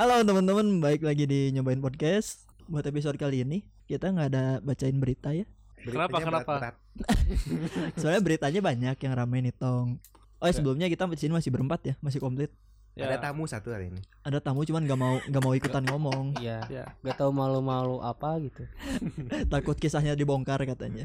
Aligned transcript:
Halo 0.00 0.24
teman-teman, 0.24 0.80
baik 0.80 1.04
lagi 1.04 1.28
di 1.28 1.52
nyobain 1.52 1.76
podcast. 1.76 2.48
Buat 2.72 2.88
episode 2.88 3.20
kali 3.20 3.44
ini 3.44 3.68
kita 3.84 4.08
nggak 4.08 4.28
ada 4.32 4.56
bacain 4.64 4.96
berita 4.96 5.28
ya. 5.28 5.44
Kenapa, 5.76 6.24
kenapa? 6.24 6.40
berat-berat. 6.40 6.74
Soalnya 8.00 8.24
beritanya 8.24 8.64
banyak 8.64 8.96
yang 8.96 9.12
ramai 9.12 9.44
nih 9.44 9.52
tong. 9.52 10.00
Oh 10.40 10.48
ya, 10.48 10.56
sebelumnya 10.56 10.88
kita 10.88 11.04
di 11.04 11.20
sini 11.20 11.36
masih 11.36 11.52
berempat 11.52 11.84
ya, 11.84 11.94
masih 12.00 12.16
komplit. 12.16 12.48
Ya. 12.96 13.12
Ada 13.12 13.28
tamu 13.28 13.44
satu 13.44 13.76
hari 13.76 13.92
ini. 13.92 14.00
Ada 14.24 14.40
tamu 14.40 14.64
cuman 14.64 14.88
nggak 14.88 15.00
mau 15.04 15.20
nggak 15.20 15.42
mau 15.44 15.52
ikutan 15.52 15.84
ngomong, 15.84 16.40
Iya. 16.40 16.64
Ya. 16.72 16.84
Gak 17.04 17.20
tahu 17.20 17.36
malu-malu 17.36 18.00
apa 18.00 18.40
gitu. 18.40 18.64
takut 19.52 19.76
kisahnya 19.76 20.16
dibongkar 20.16 20.64
katanya. 20.64 21.04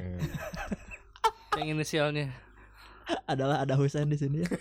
Yang 1.60 1.68
inisialnya. 1.68 2.32
Adalah 3.26 3.62
ada 3.62 3.74
Husain 3.74 4.06
di 4.06 4.18
sini 4.18 4.42
ya. 4.42 4.50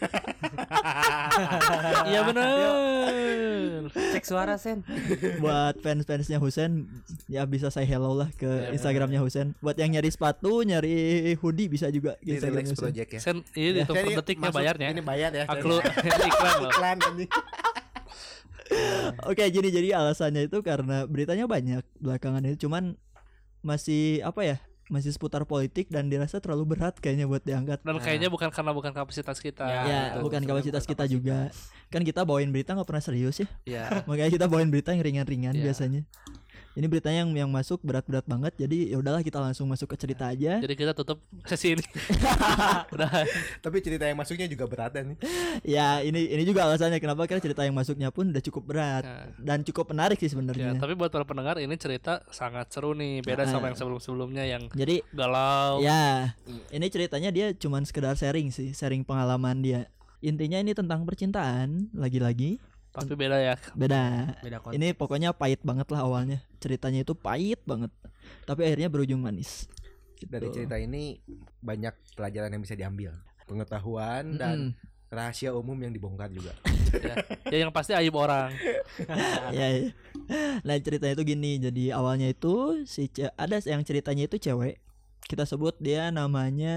Iya 2.05 2.21
benar. 2.25 3.89
Cek 3.91 4.25
suara 4.25 4.55
sen. 4.55 4.85
Buat 5.41 5.81
fans-fansnya 5.81 6.39
Husain 6.39 6.87
ya 7.27 7.43
bisa 7.45 7.69
say 7.69 7.85
hello 7.85 8.15
lah 8.15 8.29
ke 8.33 8.47
Ya. 8.47 8.71
Instagramnya 8.71 9.19
Husain. 9.19 9.57
Buat 9.59 9.77
yang 9.77 9.91
nyari 9.91 10.09
sepatu, 10.09 10.63
nyari 10.63 10.95
hoodie 11.37 11.67
bisa 11.67 11.89
juga 11.89 12.15
Di 12.21 12.37
Instagramnya 12.37 12.63
Relax 12.63 12.77
Husain. 12.77 12.87
Project 12.93 13.11
ya. 13.11 13.21
Sen 13.21 13.37
ini 13.55 13.81
Ya. 13.81 13.85
itu 13.85 13.93
per 13.93 14.07
detiknya 14.15 14.51
bayarnya. 14.51 14.87
Ini 14.93 15.03
bayar 15.03 15.31
ya. 15.33 15.45
Aku 15.49 15.81
iklan 16.29 16.55
loh. 16.61 16.71
iklan 16.71 16.99
ini. 17.17 17.27
Oke, 19.25 19.45
jadi 19.49 19.69
jadi 19.71 19.89
alasannya 19.99 20.49
itu 20.49 20.59
karena 20.65 21.05
beritanya 21.05 21.45
banyak 21.45 21.85
belakangan 22.01 22.43
ini 22.45 22.57
cuman 22.57 22.97
masih 23.61 24.21
apa 24.23 24.41
ya? 24.45 24.57
Masih 24.93 25.17
seputar 25.17 25.43
politik 25.49 25.89
dan 25.89 26.13
dirasa 26.13 26.39
terlalu 26.39 26.77
berat 26.77 27.01
kayaknya 27.01 27.25
buat 27.25 27.41
diangkat. 27.41 27.81
Dan 27.81 27.97
kayaknya 28.01 28.29
bukan 28.29 28.53
karena 28.53 28.73
bukan 28.77 28.93
kapasitas 28.93 29.41
kita. 29.41 29.65
Ya, 29.65 29.83
ya, 29.85 30.03
gitu. 30.13 30.29
bukan 30.29 30.43
kapasitas 30.45 30.85
kita 30.85 31.05
juga. 31.09 31.49
Kan 31.89 32.05
kita 32.05 32.27
bawain 32.27 32.53
berita 32.53 32.77
nggak 32.77 32.89
pernah 32.89 33.05
serius 33.05 33.41
ya. 33.41 33.49
Ya. 33.65 33.85
Makanya 34.09 34.31
kita 34.33 34.47
bawain 34.51 34.69
berita 34.69 34.93
yang 34.93 35.03
ringan-ringan 35.05 35.57
Ya. 35.57 35.73
biasanya. 35.73 36.05
Ini 36.75 36.87
beritanya 36.87 37.23
yang 37.23 37.31
yang 37.37 37.51
masuk 37.51 37.79
berat-berat 37.81 38.23
banget. 38.25 38.51
Jadi 38.59 38.91
ya 38.91 38.99
udahlah 38.99 39.23
kita 39.23 39.39
langsung 39.39 39.65
masuk 39.65 39.87
ke 39.87 39.97
cerita 39.97 40.27
aja. 40.27 40.59
Jadi 40.59 40.75
kita 40.75 40.91
tutup 40.91 41.23
sesi 41.47 41.73
ini. 41.73 41.85
Udah. 42.95 43.11
Tapi 43.63 43.79
cerita 43.79 44.05
yang 44.05 44.19
masuknya 44.19 44.47
juga 44.47 44.67
berat 44.67 44.91
nih. 44.93 45.15
Ya, 45.63 46.01
ini 46.01 46.27
ini 46.27 46.43
juga 46.43 46.67
alasannya 46.67 46.99
kenapa 46.99 47.25
karena 47.25 47.39
cerita 47.41 47.63
yang 47.63 47.73
masuknya 47.73 48.11
pun 48.11 48.27
udah 48.27 48.43
cukup 48.43 48.63
berat 48.67 49.03
Ya. 49.05 49.31
dan 49.39 49.63
cukup 49.63 49.87
menarik 49.89 50.19
sih 50.19 50.27
Ya, 50.27 50.33
sebenarnya. 50.33 50.75
tapi 50.75 50.95
buat 50.95 51.09
para 51.09 51.23
pendengar 51.23 51.57
ini 51.57 51.75
cerita 51.75 52.27
sangat 52.29 52.67
seru 52.69 52.91
nih. 52.93 53.23
Beda 53.23 53.45
Ah. 53.45 53.49
sama 53.49 53.71
yang 53.71 53.79
sebelum-sebelumnya 53.79 54.43
yang 54.43 54.67
Jadi 54.69 55.07
galau. 55.11 55.79
Ya, 55.79 56.35
ini 56.69 56.87
ceritanya 56.89 57.31
dia 57.31 57.53
cuman 57.53 57.85
sekedar 57.85 58.15
sharing 58.15 58.51
sih, 58.51 58.71
sharing 58.71 59.03
pengalaman 59.03 59.63
dia. 59.63 59.87
Intinya 60.19 60.57
ini 60.57 60.73
tentang 60.73 61.05
percintaan, 61.05 61.93
lagi-lagi 61.93 62.59
Tapi 62.95 63.13
beda 63.13 63.37
ya. 63.37 63.55
beda. 63.75 64.03
Beda 64.39 64.57
konteks. 64.59 64.79
Ini 64.79 64.89
pokoknya 64.93 65.31
pahit 65.31 65.59
banget 65.61 65.87
lah 65.89 66.01
awalnya. 66.01 66.39
Ceritanya 66.57 67.03
itu 67.03 67.13
pahit 67.13 67.59
banget. 67.65 67.91
Tapi 68.45 68.63
akhirnya 68.63 68.87
berujung 68.87 69.19
manis. 69.19 69.67
Dari 70.17 70.47
Gitu. 70.47 70.57
cerita 70.57 70.79
ini 70.79 71.19
banyak 71.59 71.91
pelajaran 72.15 72.49
yang 72.49 72.63
bisa 72.63 72.73
diambil. 72.73 73.13
Pengetahuan 73.45 74.35
dan 74.35 74.57
Mm-mm. 74.73 75.11
rahasia 75.11 75.51
umum 75.51 75.77
yang 75.77 75.91
dibongkar 75.91 76.31
juga. 76.31 76.55
ya. 76.95 77.15
Ya 77.51 77.57
yang 77.61 77.71
pasti 77.71 77.93
aib 77.93 78.15
orang. 78.15 78.55
ya, 79.53 79.67
ya. 79.69 79.91
Nah 80.63 80.75
ceritanya 80.77 81.13
itu 81.13 81.25
gini. 81.27 81.59
Jadi 81.59 81.91
awalnya 81.91 82.27
itu 82.27 82.83
si 82.85 83.07
ce- 83.07 83.35
ada 83.35 83.59
yang 83.61 83.83
ceritanya 83.83 84.25
itu 84.25 84.39
cewek. 84.39 84.79
Kita 85.21 85.43
sebut 85.43 85.77
dia 85.77 86.09
namanya 86.09 86.77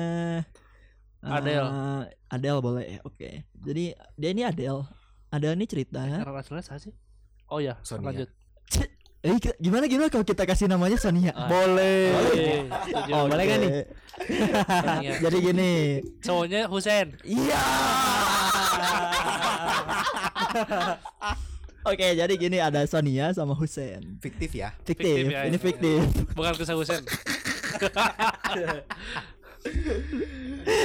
eh, 1.19 1.29
Adele. 1.29 1.69
Adele 2.27 2.59
boleh. 2.59 2.85
ya, 2.89 2.99
Oke. 3.03 3.45
Jadi 3.55 3.91
dia 4.17 4.29
ini 4.29 4.43
Adele. 4.43 4.83
Adele 5.27 5.55
ini 5.55 5.65
cerita. 5.67 5.99
Karena 6.01 6.39
aslinya 6.39 6.63
saya 6.63 6.79
sih. 6.79 6.93
Oh 7.47 7.59
ya, 7.59 7.75
Sonia. 7.83 8.05
lanjut. 8.11 8.29
Eh 9.25 9.33
gimana 9.57 9.89
gimana 9.89 10.07
kalau 10.07 10.23
kita 10.23 10.45
kasih 10.45 10.69
namanya 10.69 10.95
Sonia? 10.95 11.33
Ah. 11.33 11.49
boleh. 11.49 12.13
Boleh. 12.13 12.59
Setuju. 12.85 13.11
Oh, 13.17 13.25
boleh 13.27 13.45
kan 13.45 13.57
nih? 13.59 13.71
Sonia. 14.69 15.11
Jadi 15.25 15.37
gini. 15.41 15.71
Cowoknya 16.21 16.61
Husen. 16.69 17.07
Iya. 17.25 17.59
Oke, 21.87 22.19
jadi 22.19 22.33
gini 22.35 22.59
ada 22.59 22.83
Sonia 22.83 23.31
sama 23.31 23.55
Husen. 23.55 24.19
Fiktif 24.19 24.51
ya. 24.51 24.75
Fiktif, 24.83 25.23
Fiktif 25.23 25.31
ya, 25.31 25.47
ini 25.47 25.55
ini. 25.55 25.59
fiktif. 25.59 26.03
Bukan 26.35 26.51
kisah 26.59 26.75
Husen. 26.75 26.99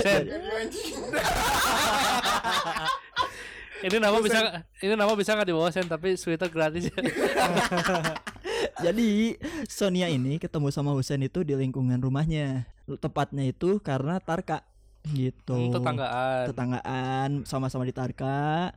Sen. 0.02 0.22
ini 3.82 3.96
nama 3.98 4.18
bisa 4.22 4.38
ini 4.80 4.94
nama 4.94 5.12
bisa 5.14 5.34
nggak 5.34 5.48
Sen 5.74 5.86
tapi 5.90 6.14
Twitter 6.14 6.48
gratis 6.48 6.88
ya. 6.88 6.96
Jadi 8.84 9.36
Sonia 9.66 10.06
ini 10.08 10.38
ketemu 10.38 10.70
sama 10.70 10.94
Husen 10.94 11.22
itu 11.22 11.42
di 11.42 11.54
lingkungan 11.54 11.98
rumahnya. 11.98 12.66
Tepatnya 12.98 13.46
itu 13.46 13.78
karena 13.82 14.18
Tarka 14.18 14.62
gitu. 15.10 15.54
Hmm, 15.54 15.74
Tetanggaan. 15.74 16.44
Tetanggaan 16.50 17.30
sama-sama 17.46 17.82
di 17.86 17.94
Tarka. 17.94 18.70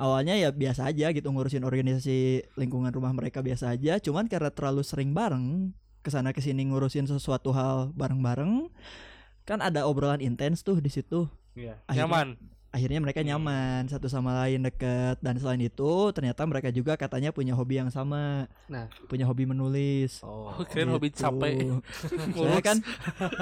Awalnya 0.00 0.32
ya 0.40 0.48
biasa 0.48 0.88
aja 0.88 1.12
gitu 1.12 1.28
ngurusin 1.28 1.60
organisasi 1.60 2.48
lingkungan 2.56 2.88
rumah 2.88 3.12
mereka 3.12 3.44
biasa 3.44 3.76
aja. 3.76 4.00
Cuman 4.00 4.32
karena 4.32 4.48
terlalu 4.48 4.80
sering 4.80 5.12
bareng 5.12 5.76
ke 6.00 6.08
sana 6.08 6.32
ke 6.32 6.40
sini 6.40 6.64
ngurusin 6.64 7.04
sesuatu 7.04 7.52
hal 7.52 7.92
bareng-bareng, 7.92 8.72
kan 9.44 9.60
ada 9.60 9.84
obrolan 9.84 10.24
intens 10.24 10.64
tuh 10.64 10.80
di 10.80 10.88
situ. 10.88 11.28
Iya. 11.52 11.76
Akhirnya- 11.84 12.08
Nyaman. 12.08 12.28
Akhirnya 12.70 13.02
mereka 13.02 13.26
nyaman 13.26 13.90
satu 13.90 14.06
sama 14.06 14.46
lain 14.46 14.62
deket 14.62 15.18
dan 15.18 15.34
selain 15.42 15.58
itu 15.58 16.14
ternyata 16.14 16.46
mereka 16.46 16.70
juga 16.70 16.94
katanya 16.94 17.34
punya 17.34 17.50
hobi 17.58 17.82
yang 17.82 17.90
sama. 17.90 18.46
Nah. 18.70 18.86
punya 19.10 19.26
hobi 19.26 19.42
menulis. 19.42 20.22
Oh. 20.22 20.54
Oh, 20.54 20.62
kirain 20.62 20.86
hobi 20.86 21.10
Gitu. 21.10 21.18
capek. 21.18 21.82
Soalnya 22.38 22.62
kan, 22.62 22.78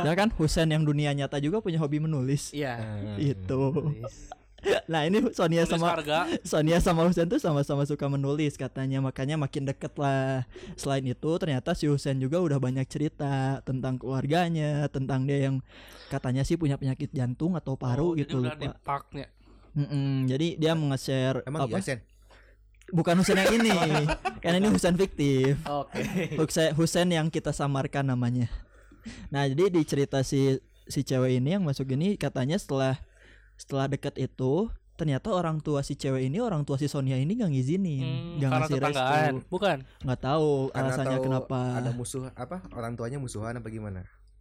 ya 0.00 0.12
kan 0.16 0.28
Husen 0.32 0.72
yang 0.72 0.80
dunia 0.80 1.12
nyata 1.12 1.36
juga 1.44 1.60
punya 1.60 1.76
hobi 1.76 2.00
menulis. 2.00 2.56
Iya. 2.56 2.80
Itu. 3.20 3.92
Nah 4.90 5.06
ini 5.06 5.22
Sonia 5.30 5.62
sama 5.62 5.94
harga. 5.94 6.26
Sonia 6.50 6.82
sama 6.82 7.06
Husen 7.06 7.30
tuh 7.30 7.38
sama-sama 7.38 7.86
suka 7.86 8.10
menulis 8.10 8.58
katanya 8.58 8.98
makanya 8.98 9.38
makin 9.38 9.62
deket 9.64 9.94
lah. 9.94 10.42
Selain 10.74 11.06
itu 11.06 11.30
ternyata 11.38 11.78
si 11.78 11.86
Husen 11.86 12.18
juga 12.18 12.42
udah 12.42 12.58
banyak 12.58 12.82
cerita 12.90 13.62
tentang 13.62 13.96
keluarganya, 13.96 14.90
tentang 14.90 15.22
dia 15.24 15.46
yang 15.46 15.62
katanya 16.10 16.42
sih 16.42 16.58
punya 16.58 16.74
penyakit 16.74 17.14
jantung 17.14 17.54
atau 17.54 17.78
paru 17.78 18.12
Oh, 18.12 18.18
gitu 18.18 18.42
Jadi 18.42 18.50
udah 18.50 18.54
lupa. 18.58 18.64
dipaknya. 18.74 19.26
Jadi 20.26 20.58
dia 20.58 20.72
nge-share 20.74 21.38
Emang 21.46 21.62
apa? 21.62 21.78
iya 21.78 21.82
Sen? 21.84 22.00
Bukan 22.88 23.20
Husen 23.20 23.36
yang 23.36 23.52
ini, 23.52 23.70
kan 24.42 24.56
ini 24.56 24.66
Husen 24.66 24.96
fiktif. 24.96 25.60
Oke. 25.68 26.34
Husen, 26.34 26.72
Husen 26.74 27.08
yang 27.12 27.28
kita 27.28 27.52
samarkan 27.52 28.08
namanya. 28.08 28.48
Nah, 29.28 29.44
jadi 29.46 29.70
di 29.70 29.84
cerita 29.84 30.24
si 30.24 30.56
si 30.88 31.04
cewek 31.04 31.36
ini 31.36 31.54
yang 31.54 31.62
masuk 31.62 31.84
ini 31.92 32.16
katanya 32.16 32.56
setelah 32.56 32.96
setelah 33.58 33.90
deket 33.90 34.14
itu 34.16 34.70
ternyata 34.94 35.30
orang 35.30 35.58
tua 35.58 35.82
si 35.82 35.94
cewek 35.94 36.26
ini 36.26 36.38
orang 36.38 36.62
tua 36.62 36.74
si 36.74 36.86
Sonia 36.86 37.14
ini 37.14 37.34
gak 37.34 37.50
ngizinin, 37.50 38.02
Hmm, 38.02 38.38
gak 38.38 38.50
karena 38.50 38.58
ngasih 38.58 38.74
tetanggaan. 38.74 39.32
restu. 39.36 39.50
Bukan. 39.50 39.76
Nggak 40.02 40.20
tahu 40.20 40.50
Karena 40.68 40.80
alasannya 40.80 41.10
tahu 41.12 41.24
kenapa. 41.28 41.60
Ada 41.76 41.90
musuh 41.92 42.24
apa? 42.32 42.56
Orang 42.72 42.92
tuanya 42.94 43.18
musuhan 43.18 43.54
apa 43.54 43.68
gimana? 43.68 44.00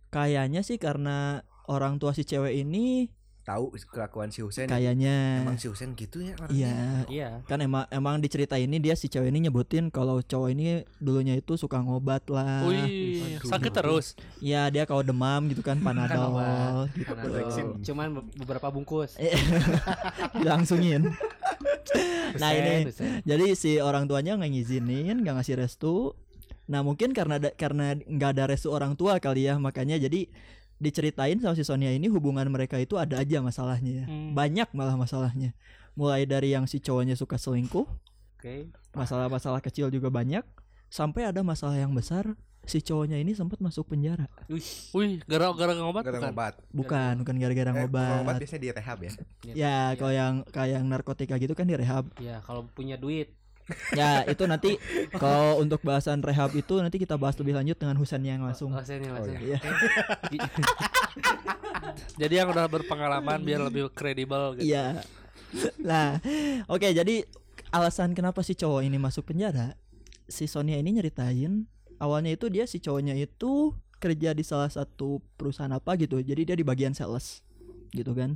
Kayaknya 0.09 0.61
sih 0.61 0.77
karena 0.77 1.41
orang 1.67 1.99
tua 1.99 2.15
si 2.15 2.23
cewek 2.23 2.57
ini 2.57 3.11
Tahu 3.47 3.71
kelakuan 3.87 4.27
si 4.27 4.43
Husen. 4.43 4.67
kayaknya 4.67 5.39
Emang 5.39 5.55
si 5.55 5.65
Husen 5.65 5.95
gitu 5.95 6.19
ya 6.19 6.35
orangnya? 6.35 6.51
iya 6.51 6.75
Iya. 7.07 7.29
kan 7.43 7.57
emang 7.57 7.87
emang 7.87 8.19
di 8.19 8.27
cerita 8.27 8.55
ini 8.55 8.75
dia 8.77 8.91
si 8.91 9.07
cewek 9.07 9.31
ini 9.31 9.47
nyebutin 9.47 9.87
kalau 9.87 10.19
cowok 10.19 10.51
ini 10.51 10.67
dulunya 10.97 11.31
itu 11.33 11.55
suka 11.55 11.79
ngobat 11.79 12.27
lah. 12.27 12.67
Wih, 12.67 13.39
sakit 13.39 13.71
terus. 13.71 14.19
Ya 14.37 14.67
dia 14.67 14.83
kalau 14.83 14.99
demam 14.99 15.47
gitu 15.47 15.63
kan 15.63 15.79
panadol 15.79 16.35
obat. 16.35 16.91
gitu. 16.91 17.07
Tuh 17.07 17.39
cuman 17.85 18.07
be- 18.13 18.27
beberapa 18.37 18.67
bungkus. 18.67 19.15
Dilangsungin. 20.37 21.07
nah 22.35 22.51
ini 22.51 22.85
Husen. 22.85 23.23
jadi 23.23 23.45
si 23.53 23.79
orang 23.79 24.05
tuanya 24.05 24.35
nggak 24.35 24.51
ngizinin, 24.51 25.23
nggak 25.23 25.35
ngasih 25.35 25.55
restu. 25.55 26.11
Nah 26.67 26.83
mungkin 26.83 27.15
karena 27.15 27.39
ada, 27.39 27.49
karena 27.53 27.95
nggak 27.95 28.29
ada 28.29 28.43
restu 28.45 28.69
orang 28.69 28.93
tua 28.93 29.17
kali 29.17 29.47
ya 29.47 29.55
makanya 29.55 29.95
jadi 29.97 30.27
diceritain 30.77 31.37
sama 31.37 31.53
si 31.53 31.61
Sonia 31.61 31.89
ini 31.89 32.05
hubungan 32.07 32.45
mereka 32.47 32.77
itu 32.77 32.95
ada 32.95 33.17
aja 33.17 33.39
masalahnya. 33.39 34.05
Hmm. 34.05 34.33
Banyak 34.33 34.71
malah 34.71 34.93
masalahnya. 34.93 35.53
Mulai 35.93 36.23
dari 36.23 36.53
yang 36.53 36.65
si 36.65 36.77
cowoknya 36.77 37.13
suka 37.13 37.35
selingkuh, 37.35 37.89
Oke. 38.37 38.69
masalah-masalah 38.93 39.59
kecil 39.59 39.89
juga 39.89 40.07
banyak, 40.07 40.45
sampai 40.87 41.25
ada 41.25 41.41
masalah 41.41 41.73
yang 41.73 41.89
besar 41.89 42.37
si 42.61 42.83
cowoknya 42.83 43.15
ini 43.15 43.31
sempat 43.31 43.57
masuk 43.57 43.87
penjara. 43.87 44.27
Wih. 44.45 44.61
Wih, 44.91 45.23
gara-gara 45.23 45.71
ngobat 45.73 46.03
Gara 46.03 46.19
bukan? 46.19 46.29
ngobat. 46.29 46.53
Bukan, 46.69 47.13
bukan 47.23 47.35
gara-gara 47.39 47.63
Eh, 47.63 47.73
kalau 47.73 47.81
ngobat 47.87 48.11
ngobat. 48.19 48.35
biasanya 48.43 48.61
di 48.61 48.69
rehab 48.75 48.97
ya. 48.99 49.11
Ya, 49.55 49.77
kalau 49.95 50.13
yang 50.13 50.33
kayak 50.45 50.69
yang 50.75 50.85
narkotika 50.85 51.39
gitu 51.39 51.55
kan 51.55 51.65
direhab. 51.65 52.11
Ya 52.19 52.43
kalau 52.43 52.67
punya 52.67 52.99
duit. 52.99 53.33
Ya, 53.91 54.23
itu 54.23 54.47
nanti 54.47 54.79
kalau 55.15 55.59
untuk 55.59 55.83
bahasan 55.83 56.23
rehab 56.23 56.55
itu 56.55 56.79
nanti 56.79 56.99
kita 56.99 57.19
bahas 57.19 57.35
lebih 57.35 57.55
lanjut 57.55 57.75
dengan 57.75 57.99
Husan 57.99 58.23
yang 58.23 58.43
langsung. 58.43 58.71
Oh, 58.71 58.79
saya 58.79 59.03
nih 59.03 59.11
langsung. 59.11 59.35
Iya. 59.35 59.59
Jadi 62.21 62.33
yang 62.39 62.47
udah 62.51 62.67
berpengalaman 62.71 63.43
biar 63.43 63.67
lebih 63.67 63.91
kredibel 63.91 64.55
gitu. 64.59 64.71
Iya. 64.71 65.03
Nah, 65.79 66.19
oke 66.67 66.91
jadi 66.91 67.23
alasan 67.71 68.11
kenapa 68.11 68.43
si 68.43 68.55
cowok 68.55 68.83
ini 68.83 68.99
masuk 68.99 69.31
penjara 69.31 69.79
si 70.27 70.45
Sonia 70.45 70.79
ini 70.79 70.95
nyeritain 70.95 71.67
awalnya 71.99 72.35
itu 72.35 72.51
dia 72.51 72.67
si 72.67 72.83
cowoknya 72.83 73.15
itu 73.15 73.73
kerja 73.97 74.35
di 74.35 74.43
salah 74.45 74.69
satu 74.69 75.23
perusahaan 75.39 75.71
apa 75.73 75.97
gitu 75.97 76.21
jadi 76.21 76.53
dia 76.53 76.55
di 76.55 76.67
bagian 76.67 76.93
sales 76.93 77.41
gitu 77.95 78.13
kan 78.13 78.35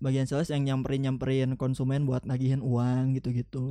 bagian 0.00 0.24
sales 0.24 0.50
yang 0.50 0.64
nyamperin 0.64 1.08
nyamperin 1.08 1.54
konsumen 1.54 2.08
buat 2.08 2.24
nagihin 2.24 2.64
uang 2.64 3.20
gitu 3.20 3.30
gitu 3.36 3.64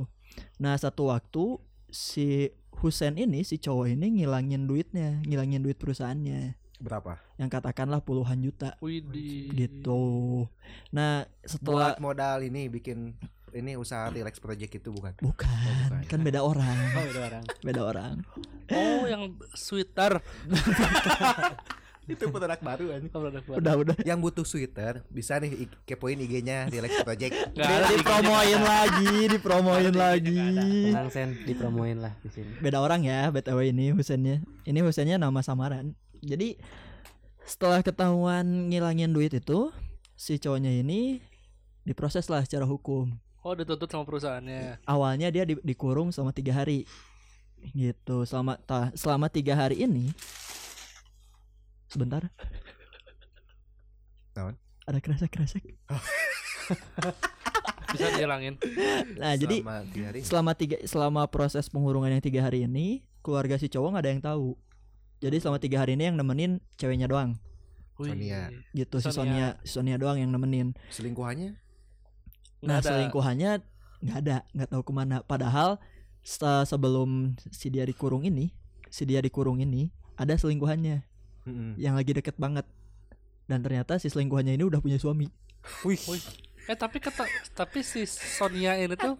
nah 0.56 0.74
satu 0.74 1.08
waktu 1.08 1.58
si 1.86 2.50
Husen 2.76 3.16
ini 3.16 3.40
si 3.40 3.56
cowok 3.56 3.88
ini 3.90 4.20
ngilangin 4.20 4.64
duitnya 4.64 5.20
ngilangin 5.22 5.60
duit 5.60 5.76
perusahaannya 5.76 6.56
Berapa? 6.76 7.16
yang 7.36 7.48
katakanlah 7.48 8.00
puluhan 8.00 8.36
juta 8.38 8.76
Widih. 8.78 9.48
gitu 9.50 10.44
nah 10.90 11.24
setelah 11.40 11.96
Buat 11.96 12.02
modal 12.02 12.44
ini 12.44 12.68
bikin 12.68 13.16
ini 13.50 13.72
usaha 13.72 14.06
relax 14.06 14.36
project 14.36 14.76
itu 14.76 14.92
bukan? 14.92 15.16
bukan, 15.16 15.48
bukan. 15.88 16.04
kan 16.04 16.20
beda 16.20 16.40
orang 16.40 16.76
Oh, 16.92 17.04
itu 17.06 17.16
orang. 17.18 17.44
beda 17.64 17.80
orang 17.82 18.14
Oh, 18.68 19.06
yang 19.06 19.22
sweater. 19.54 20.20
itu 22.06 22.24
produk 22.26 22.54
baru 22.56 22.84
kan. 22.88 23.00
Produk 23.08 23.42
baru. 23.42 23.58
udah 23.58 23.74
udah 23.76 23.96
Yang 24.00 24.18
butuh 24.20 24.44
sweater 24.44 25.02
bisa 25.08 25.36
nih 25.36 25.50
kepoin 25.82 26.16
IG-nya 26.16 26.66
relax 26.66 27.02
project. 27.02 27.34
Nggak 27.54 27.66
ada 27.68 27.84
di 27.84 27.96
dipromoin 27.96 28.60
lagi 28.60 29.14
dipromoin 29.28 29.90
lagi 29.92 30.38
Tenang 30.86 31.08
Sen, 31.08 31.28
dipromoin 31.42 31.98
lah 31.98 32.14
di 32.18 32.30
sini. 32.30 32.52
beda 32.58 32.78
orang 32.78 33.02
ya 33.02 33.28
btw 33.28 33.58
ini 33.66 33.90
Husennya 33.90 34.38
ini 34.62 34.78
Husennya 34.80 35.16
nama 35.16 35.40
samaran 35.40 35.92
jadi 36.18 36.54
setelah 37.42 37.78
ketahuan 37.80 38.42
ngilangin 38.66 39.10
duit 39.10 39.30
itu 39.32 39.70
si 40.12 40.36
cowoknya 40.36 40.70
ini 40.72 41.18
diproses 41.82 42.26
lah 42.26 42.40
secara 42.40 42.64
hukum 42.64 43.14
Oh, 43.40 43.54
dituntut 43.54 43.86
sama 43.86 44.02
perusahaannya. 44.02 44.82
awalnya 44.84 45.28
dia 45.28 45.42
di- 45.42 45.62
dikurung 45.62 46.10
selama 46.10 46.30
tiga 46.30 46.50
hari 46.52 46.82
gitu 47.68 48.22
selama 48.22 48.58
ta- 48.60 48.90
selama 48.92 49.26
tiga 49.26 49.54
hari 49.54 49.80
ini 49.80 50.10
sebentar 51.86 52.28
Naon? 54.32 54.54
ada 54.84 54.98
kresek 54.98 55.30
kresek 55.30 55.64
Bisa 57.86 58.10
dihilangin. 58.12 58.58
nah 59.16 59.32
jadi 59.32 59.62
Selama 59.62 59.86
tiga 59.86 60.04
hari. 60.04 60.18
selama 60.20 60.52
tiga 60.52 60.76
selama 60.84 61.22
proses 61.26 61.64
pengurungan 61.66 62.10
yang 62.10 62.20
tiga 62.20 62.42
hari 62.42 62.66
ini 62.66 63.06
keluarga 63.20 63.56
si 63.56 63.66
cowok 63.66 63.94
nggak 63.94 64.02
ada 64.02 64.10
yang 64.10 64.22
tahu 64.24 64.46
jadi 65.18 65.36
selama 65.38 65.58
tiga 65.58 65.80
hari 65.80 65.94
ini 65.94 66.04
yang 66.04 66.16
nemenin 66.16 66.58
ceweknya 66.76 67.06
doang. 67.06 67.38
Sonia. 67.96 68.52
gitu 68.70 69.00
si 69.00 69.08
Sonia. 69.08 69.16
Sonia 69.56 69.64
si 69.64 69.72
Sonia 69.72 69.96
doang 69.96 70.18
yang 70.18 70.28
nemenin 70.28 70.76
Selingkuhannya? 70.90 71.56
Nah 72.60 72.76
ada. 72.76 72.92
selingkuhannya 72.92 73.50
nggak 73.96 74.18
ada 74.20 74.36
nggak 74.52 74.68
tahu 74.68 74.82
ke 74.82 74.92
mana 74.92 75.24
padahal 75.24 75.80
se- 76.20 76.66
sebelum 76.66 77.32
si 77.48 77.72
dia 77.72 77.82
dikurung 77.82 78.20
ini 78.22 78.52
si 78.86 79.02
dia 79.02 79.24
dikurung 79.24 79.56
ini 79.56 79.88
ada 80.14 80.36
selingkuhannya 80.36 81.00
Mm-mm. 81.46 81.72
yang 81.76 81.94
lagi 81.94 82.10
deket 82.10 82.34
banget 82.36 82.66
dan 83.46 83.58
ternyata 83.60 83.96
si 83.96 84.06
selingkuhannya 84.06 84.52
ini 84.52 84.64
udah 84.64 84.78
punya 84.78 84.98
suami 84.98 85.30
Wih. 85.82 85.98
Wih. 86.04 86.22
Eh 86.64 86.74
tapi 86.74 86.98
kata 86.98 87.22
tapi 87.52 87.80
si 87.80 88.02
Sonia 88.04 88.74
ini 88.74 88.94
tuh 88.94 89.14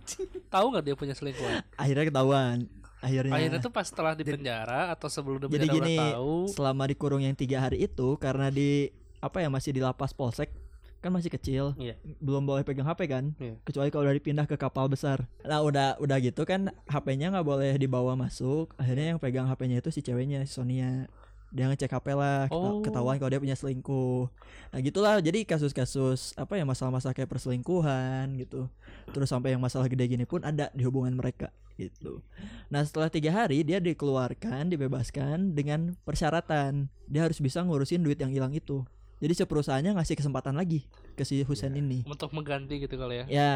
tahu 0.49 0.67
nggak 0.69 0.84
dia 0.84 0.94
punya 0.94 1.11
selingkuhan? 1.12 1.62
akhirnya 1.75 2.05
ketahuan 2.05 2.56
akhirnya, 2.99 3.32
Akhirnya 3.32 3.58
tuh 3.61 3.70
pas 3.70 3.82
setelah 3.82 4.12
di 4.12 4.23
penjara 4.23 4.90
atau 4.90 5.06
sebelum 5.06 5.38
di 5.40 5.46
jadi 5.49 5.62
penjara 5.64 5.75
gini 5.76 5.94
udah 5.96 6.11
tahu. 6.12 6.34
selama 6.50 6.84
dikurung 6.84 7.23
yang 7.23 7.34
tiga 7.34 7.58
hari 7.61 7.82
itu 7.82 8.14
karena 8.17 8.46
di 8.49 8.90
apa 9.17 9.38
ya 9.38 9.46
masih 9.46 9.70
di 9.70 9.78
lapas 9.78 10.11
polsek 10.11 10.50
kan 10.96 11.11
masih 11.12 11.31
kecil 11.31 11.70
Iya. 11.76 11.94
belum 12.19 12.43
boleh 12.43 12.62
pegang 12.62 12.82
HP 12.84 13.00
kan 13.06 13.31
Iya. 13.37 13.55
kecuali 13.62 13.88
kalau 13.88 14.05
udah 14.05 14.17
dipindah 14.17 14.43
ke 14.44 14.56
kapal 14.56 14.87
besar 14.87 15.23
nah 15.40 15.62
udah 15.62 15.99
udah 15.99 16.19
gitu 16.19 16.43
kan 16.43 16.67
HP-nya 16.84 17.31
nggak 17.31 17.46
boleh 17.46 17.75
dibawa 17.75 18.14
masuk 18.14 18.75
akhirnya 18.75 19.14
yang 19.14 19.20
pegang 19.20 19.46
HP-nya 19.46 19.78
itu 19.78 19.90
si 19.90 20.00
ceweknya 20.00 20.43
si 20.43 20.50
Sonia 20.52 21.06
dia 21.49 21.67
ngecek 21.67 21.91
HP 21.91 22.07
lah 22.13 22.47
Oh. 22.49 22.83
ketahuan 22.83 23.17
kalau 23.17 23.29
dia 23.29 23.39
punya 23.39 23.55
selingkuh 23.55 24.29
nah 24.69 24.79
gitulah 24.79 25.19
jadi 25.19 25.43
kasus-kasus 25.43 26.35
apa 26.35 26.55
ya 26.55 26.65
masalah-masalah 26.65 27.13
kayak 27.13 27.29
perselingkuhan 27.29 28.35
gitu 28.37 28.67
terus 29.11 29.29
sampai 29.29 29.53
yang 29.53 29.63
masalah 29.63 29.87
gede 29.87 30.07
gini 30.09 30.25
pun 30.25 30.43
ada 30.43 30.69
di 30.71 30.83
hubungan 30.83 31.13
mereka 31.13 31.49
gitu 31.75 32.21
nah 32.67 32.81
setelah 32.81 33.07
tiga 33.07 33.31
hari 33.31 33.63
dia 33.63 33.79
dikeluarkan 33.79 34.69
dibebaskan 34.69 35.53
dengan 35.53 35.95
persyaratan 36.03 36.89
dia 37.05 37.23
harus 37.23 37.39
bisa 37.39 37.61
ngurusin 37.61 38.01
duit 38.01 38.17
yang 38.17 38.31
hilang 38.31 38.51
itu 38.51 38.83
jadi 39.17 39.33
si 39.33 39.43
perusahaannya 39.43 39.97
ngasih 39.97 40.13
kesempatan 40.15 40.53
lagi 40.53 40.85
ke 41.15 41.25
si 41.25 41.41
Husen 41.41 41.73
Iya. 41.73 41.81
ini 41.81 41.99
untuk 42.05 42.33
mengganti 42.33 42.77
gitu 42.77 43.01
kali 43.01 43.25
ya. 43.25 43.25
Ya, 43.27 43.55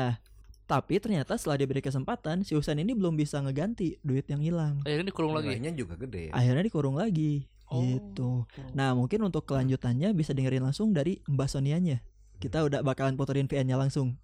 tapi 0.64 0.96
ternyata 0.96 1.36
setelah 1.36 1.60
diberi 1.60 1.84
kesempatan, 1.84 2.48
si 2.48 2.56
Husain 2.56 2.78
ini 2.78 2.96
belum 2.96 3.12
bisa 3.12 3.36
ngeganti 3.36 4.00
duit 4.00 4.24
yang 4.24 4.40
hilang. 4.40 4.80
Akhirnya 4.80 5.12
dikurung 5.12 5.36
lagi. 5.36 5.52
Nilainya 5.52 5.76
juga 5.76 6.00
gede. 6.00 6.32
Akhirnya 6.32 6.64
dikurung 6.64 6.96
lagi. 6.96 7.44
Oh. 7.70 7.80
Gitu. 7.80 8.30
Nah, 8.74 8.92
mungkin 8.98 9.22
untuk 9.22 9.46
kelanjutannya 9.46 10.10
bisa 10.12 10.34
dengerin 10.34 10.66
langsung 10.66 10.90
dari 10.90 11.22
Mbak 11.30 11.48
Sonianya. 11.48 12.02
Kita 12.42 12.66
udah 12.66 12.82
bakalan 12.82 13.14
puterin 13.14 13.46
VN-nya 13.46 13.78
langsung. 13.78 14.18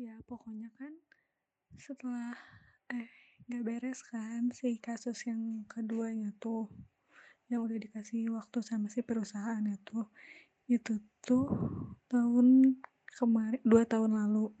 Ya 0.00 0.16
pokoknya 0.24 0.72
kan 0.80 0.96
setelah 1.76 2.32
eh 2.88 3.08
gak 3.52 3.66
beres 3.68 4.00
kan 4.08 4.48
si 4.56 4.80
kasus 4.80 5.28
yang 5.28 5.68
keduanya 5.68 6.32
tuh 6.40 6.72
yang 7.52 7.66
udah 7.66 7.76
dikasih 7.76 8.32
waktu 8.32 8.64
sama 8.64 8.88
si 8.88 9.04
perusahaannya 9.04 9.76
tuh 9.84 10.08
itu 10.70 11.02
tuh 11.20 11.50
tahun 12.08 12.78
kemarin 13.12 13.60
dua 13.66 13.84
tahun 13.84 14.14
lalu 14.14 14.54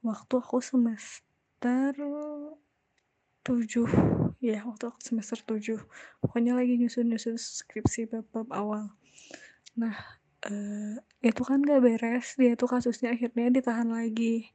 waktu 0.00 0.34
aku 0.40 0.64
semester 0.64 1.92
tujuh. 3.50 3.88
Ya 4.38 4.62
waktu 4.62 4.88
aku 4.88 5.00
semester 5.02 5.38
tujuh. 5.42 5.82
Pokoknya 6.22 6.54
lagi 6.54 6.78
nyusun-nyusun 6.78 7.36
skripsi 7.36 8.06
bab-bab 8.06 8.48
awal. 8.54 8.84
Nah 9.74 9.96
eh, 10.46 10.96
itu 11.20 11.42
kan 11.42 11.60
gak 11.66 11.82
beres. 11.82 12.38
Dia 12.38 12.54
tuh 12.54 12.70
kasusnya 12.70 13.12
akhirnya 13.12 13.50
ditahan 13.50 13.90
lagi. 13.90 14.48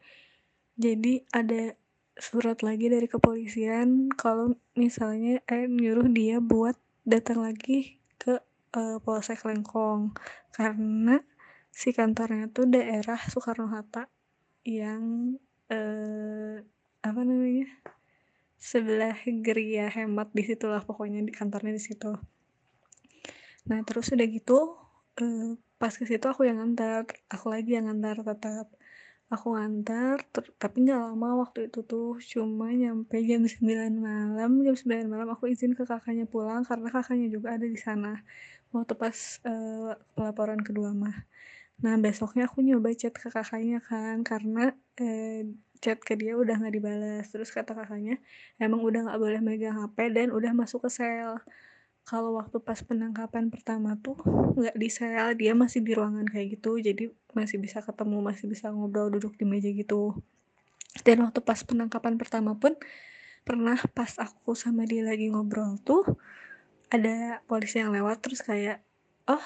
Jadi 0.80 1.28
ada 1.36 1.76
surat 2.16 2.64
lagi 2.64 2.88
dari 2.88 3.12
kepolisian 3.12 4.08
kalau 4.16 4.56
misalnya 4.80 5.44
eh 5.52 5.68
nyuruh 5.68 6.08
dia 6.08 6.40
buat 6.40 6.80
datang 7.04 7.44
lagi 7.44 8.00
ke 8.16 8.40
eh, 8.76 8.98
Polsek 9.04 9.44
Lengkong. 9.44 10.16
Karena 10.56 11.20
si 11.76 11.92
kantornya 11.92 12.48
tuh 12.56 12.72
daerah 12.72 13.20
Soekarno 13.20 13.68
Hatta 13.68 14.08
yang 14.64 15.36
eh 15.68 16.64
apa 17.06 17.22
namanya 17.22 17.70
sebelah 18.60 19.16
geria 19.46 19.92
hemat 19.92 20.32
di 20.32 20.44
situlah 20.44 20.82
pokoknya 20.84 21.22
di 21.28 21.32
kantornya 21.36 21.74
di 21.76 21.84
situ. 21.84 22.12
Nah 23.70 23.80
terus 23.88 24.14
udah 24.14 24.28
gitu 24.30 24.78
eh, 25.22 25.58
pas 25.82 25.94
ke 25.94 26.06
situ 26.08 26.26
aku 26.26 26.42
yang 26.48 26.58
ngantar 26.62 27.06
aku 27.30 27.46
lagi 27.54 27.78
yang 27.78 27.86
ngantar 27.90 28.22
tetap. 28.24 28.68
Aku 29.34 29.58
ngantar 29.58 30.22
tapi 30.62 30.86
nggak 30.86 31.00
lama 31.02 31.42
waktu 31.42 31.60
itu 31.68 31.82
tuh 31.82 32.22
cuma 32.32 32.70
nyampe 32.70 33.18
jam 33.26 33.42
9 33.44 33.94
malam. 34.08 34.52
Jam 34.66 34.76
9 34.78 35.10
malam 35.10 35.28
aku 35.34 35.50
izin 35.54 35.74
ke 35.78 35.84
kakaknya 35.90 36.26
pulang 36.30 36.62
karena 36.70 36.88
kakaknya 36.94 37.28
juga 37.36 37.58
ada 37.58 37.66
di 37.66 37.80
sana. 37.80 38.22
Waktu 38.74 38.94
pas 39.02 39.18
eh, 39.50 39.94
pelaporan 40.16 40.62
kedua 40.62 40.94
mah. 40.94 41.16
Nah 41.84 41.96
besoknya 42.00 42.48
aku 42.48 42.64
nyoba 42.64 42.90
chat 42.96 43.14
ke 43.18 43.28
kakaknya 43.34 43.84
kan 43.84 44.22
karena 44.24 44.72
eh, 45.02 45.44
chat 45.86 46.02
ke 46.02 46.18
dia 46.18 46.34
udah 46.34 46.58
nggak 46.58 46.74
dibalas 46.74 47.30
terus 47.30 47.54
kata 47.54 47.78
kakaknya 47.78 48.18
emang 48.58 48.82
udah 48.82 49.06
nggak 49.06 49.20
boleh 49.22 49.40
megang 49.46 49.78
HP 49.78 50.10
dan 50.10 50.34
udah 50.34 50.52
masuk 50.58 50.90
ke 50.90 50.90
sel. 50.90 51.38
Kalau 52.06 52.38
waktu 52.38 52.58
pas 52.62 52.78
penangkapan 52.82 53.50
pertama 53.54 53.98
tuh 54.02 54.18
nggak 54.58 54.74
di 54.78 54.90
sel 54.90 55.38
dia 55.38 55.54
masih 55.54 55.86
di 55.86 55.94
ruangan 55.94 56.26
kayak 56.26 56.58
gitu. 56.58 56.82
Jadi 56.82 57.14
masih 57.38 57.62
bisa 57.62 57.86
ketemu 57.86 58.18
masih 58.26 58.50
bisa 58.50 58.74
ngobrol 58.74 59.14
duduk 59.14 59.38
di 59.38 59.46
meja 59.46 59.70
gitu. 59.70 60.18
Dan 61.06 61.22
waktu 61.22 61.40
pas 61.46 61.62
penangkapan 61.62 62.18
pertama 62.18 62.58
pun 62.58 62.74
pernah 63.46 63.78
pas 63.94 64.10
aku 64.18 64.58
sama 64.58 64.90
dia 64.90 65.06
lagi 65.06 65.30
ngobrol 65.30 65.78
tuh 65.86 66.02
ada 66.90 67.46
polisi 67.46 67.78
yang 67.78 67.94
lewat 67.94 68.26
terus 68.26 68.42
kayak 68.42 68.82
oh 69.30 69.42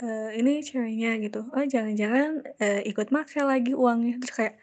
eh, 0.00 0.40
ini 0.40 0.64
ceweknya 0.64 1.20
gitu. 1.20 1.44
Oh 1.52 1.64
jangan-jangan 1.64 2.44
eh, 2.60 2.80
ikut 2.88 3.08
make 3.12 3.36
lagi 3.40 3.72
uangnya. 3.76 4.16
Terus 4.20 4.34
kayak 4.34 4.54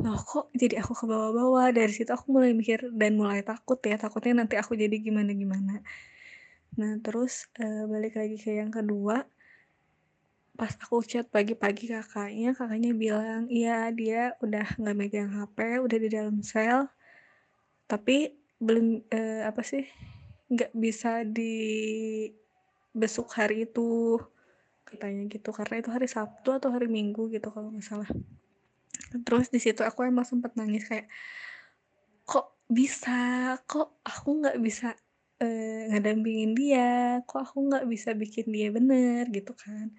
loh 0.00 0.16
kok 0.24 0.48
jadi 0.56 0.80
aku 0.80 0.96
ke 0.96 1.04
bawah-bawah 1.04 1.68
dari 1.68 1.92
situ 1.92 2.08
aku 2.08 2.32
mulai 2.32 2.56
mikir 2.56 2.88
dan 2.96 3.12
mulai 3.20 3.44
takut 3.44 3.76
ya 3.84 4.00
takutnya 4.00 4.40
nanti 4.40 4.56
aku 4.56 4.72
jadi 4.72 4.96
gimana-gimana. 4.96 5.84
Nah, 6.80 6.92
terus 7.04 7.52
eh, 7.60 7.84
balik 7.84 8.16
lagi 8.16 8.40
ke 8.40 8.56
yang 8.56 8.72
kedua, 8.72 9.28
pas 10.56 10.72
aku 10.80 11.04
chat 11.04 11.28
pagi-pagi 11.28 11.92
kakaknya, 11.92 12.56
kakaknya 12.56 12.96
bilang, 12.96 13.44
iya 13.52 13.92
dia 13.92 14.32
udah 14.40 14.64
nggak 14.80 14.96
megang 14.96 15.28
HP, 15.36 15.84
udah 15.84 15.98
di 16.00 16.08
dalam 16.08 16.40
sel, 16.40 16.88
tapi 17.84 18.32
belum 18.56 19.04
eh, 19.12 19.44
apa 19.44 19.60
sih, 19.60 19.84
nggak 20.48 20.72
bisa 20.72 21.28
dibesuk 21.28 23.28
hari 23.36 23.68
itu. 23.68 24.16
katanya 24.92 25.24
gitu. 25.24 25.56
Karena 25.56 25.80
itu 25.80 25.88
hari 25.88 26.04
Sabtu 26.04 26.52
atau 26.52 26.68
hari 26.68 26.84
Minggu 26.84 27.32
gitu 27.32 27.48
kalau 27.48 27.72
nggak 27.72 27.86
salah 27.86 28.10
terus 29.24 29.48
di 29.52 29.60
situ 29.60 29.80
aku 29.84 30.04
emang 30.08 30.24
sempet 30.24 30.52
nangis 30.56 30.84
kayak 30.88 31.08
kok 32.28 32.46
bisa? 32.68 33.56
Kok 33.68 34.00
aku 34.04 34.28
nggak 34.40 34.56
bisa 34.62 34.96
eh, 35.42 35.90
ngedampingin 35.90 36.52
dia? 36.56 37.20
Kok 37.28 37.40
aku 37.44 37.58
nggak 37.68 37.84
bisa 37.92 38.10
bikin 38.16 38.46
dia 38.54 38.68
bener? 38.72 39.28
Gitu 39.28 39.52
kan. 39.56 39.92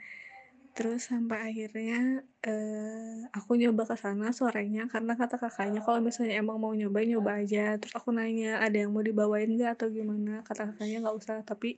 Terus 0.73 1.05
sampai 1.05 1.53
akhirnya 1.53 2.25
eh, 2.41 3.19
aku 3.37 3.51
nyoba 3.61 3.85
ke 3.85 3.95
sana 3.97 4.33
sorenya 4.33 4.89
karena 4.89 5.13
kata 5.13 5.37
kakaknya 5.37 5.85
kalau 5.85 6.01
misalnya 6.01 6.41
emang 6.41 6.57
mau 6.57 6.73
nyoba 6.73 6.99
nyoba 7.05 7.31
aja. 7.45 7.77
Terus 7.77 7.93
aku 7.93 8.09
nanya 8.09 8.57
ada 8.65 8.77
yang 8.81 8.89
mau 8.89 9.05
dibawain 9.05 9.49
nggak 9.53 9.77
atau 9.77 9.87
gimana? 9.93 10.41
Kata 10.41 10.73
kakaknya 10.73 11.05
nggak 11.05 11.17
usah 11.21 11.37
tapi 11.45 11.77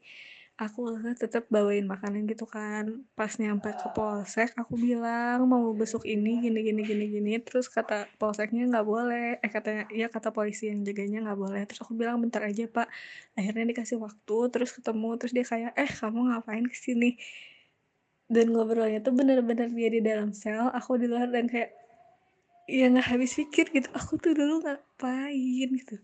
aku 0.55 0.95
tetap 1.19 1.43
bawain 1.51 1.83
makanan 1.83 2.23
gitu 2.31 2.47
kan. 2.47 3.03
Pas 3.17 3.31
nyampe 3.41 3.69
ke 3.75 3.87
polsek 3.91 4.55
aku 4.55 4.73
bilang 4.79 5.43
mau 5.51 5.67
besok 5.75 6.07
ini 6.07 6.39
gini 6.43 6.59
gini 6.63 6.81
gini 6.87 7.05
gini 7.11 7.31
terus 7.43 7.67
kata 7.67 8.07
polseknya 8.15 8.63
nggak 8.71 8.87
boleh. 8.87 9.27
Eh 9.43 9.51
katanya 9.51 9.83
ya 9.91 10.07
kata 10.07 10.31
polisi 10.31 10.71
yang 10.71 10.79
jaganya 10.87 11.27
nggak 11.27 11.39
boleh. 11.43 11.61
Terus 11.67 11.81
aku 11.83 11.93
bilang 11.99 12.17
bentar 12.23 12.41
aja 12.47 12.63
pak. 12.71 12.87
Akhirnya 13.35 13.63
dikasih 13.71 13.97
waktu 13.99 14.37
terus 14.53 14.71
ketemu 14.71 15.09
terus 15.19 15.31
dia 15.35 15.45
kayak 15.51 15.71
eh 15.75 15.91
kamu 15.91 16.19
ngapain 16.31 16.65
ke 16.71 16.77
sini? 16.79 17.19
Dan 18.25 18.45
ngobrolnya 18.55 18.99
tuh 19.05 19.13
bener-bener 19.13 19.69
dia 19.69 19.89
di 19.91 20.01
dalam 20.01 20.31
sel 20.33 20.65
aku 20.73 20.97
di 20.97 21.05
luar 21.11 21.29
dan 21.29 21.45
kayak 21.51 21.69
ya 22.65 22.89
nggak 22.89 23.07
habis 23.11 23.31
pikir 23.35 23.65
gitu. 23.75 23.89
Aku 23.99 24.15
tuh 24.23 24.31
dulu 24.31 24.63
ngapain 24.63 25.69
gitu 25.79 25.99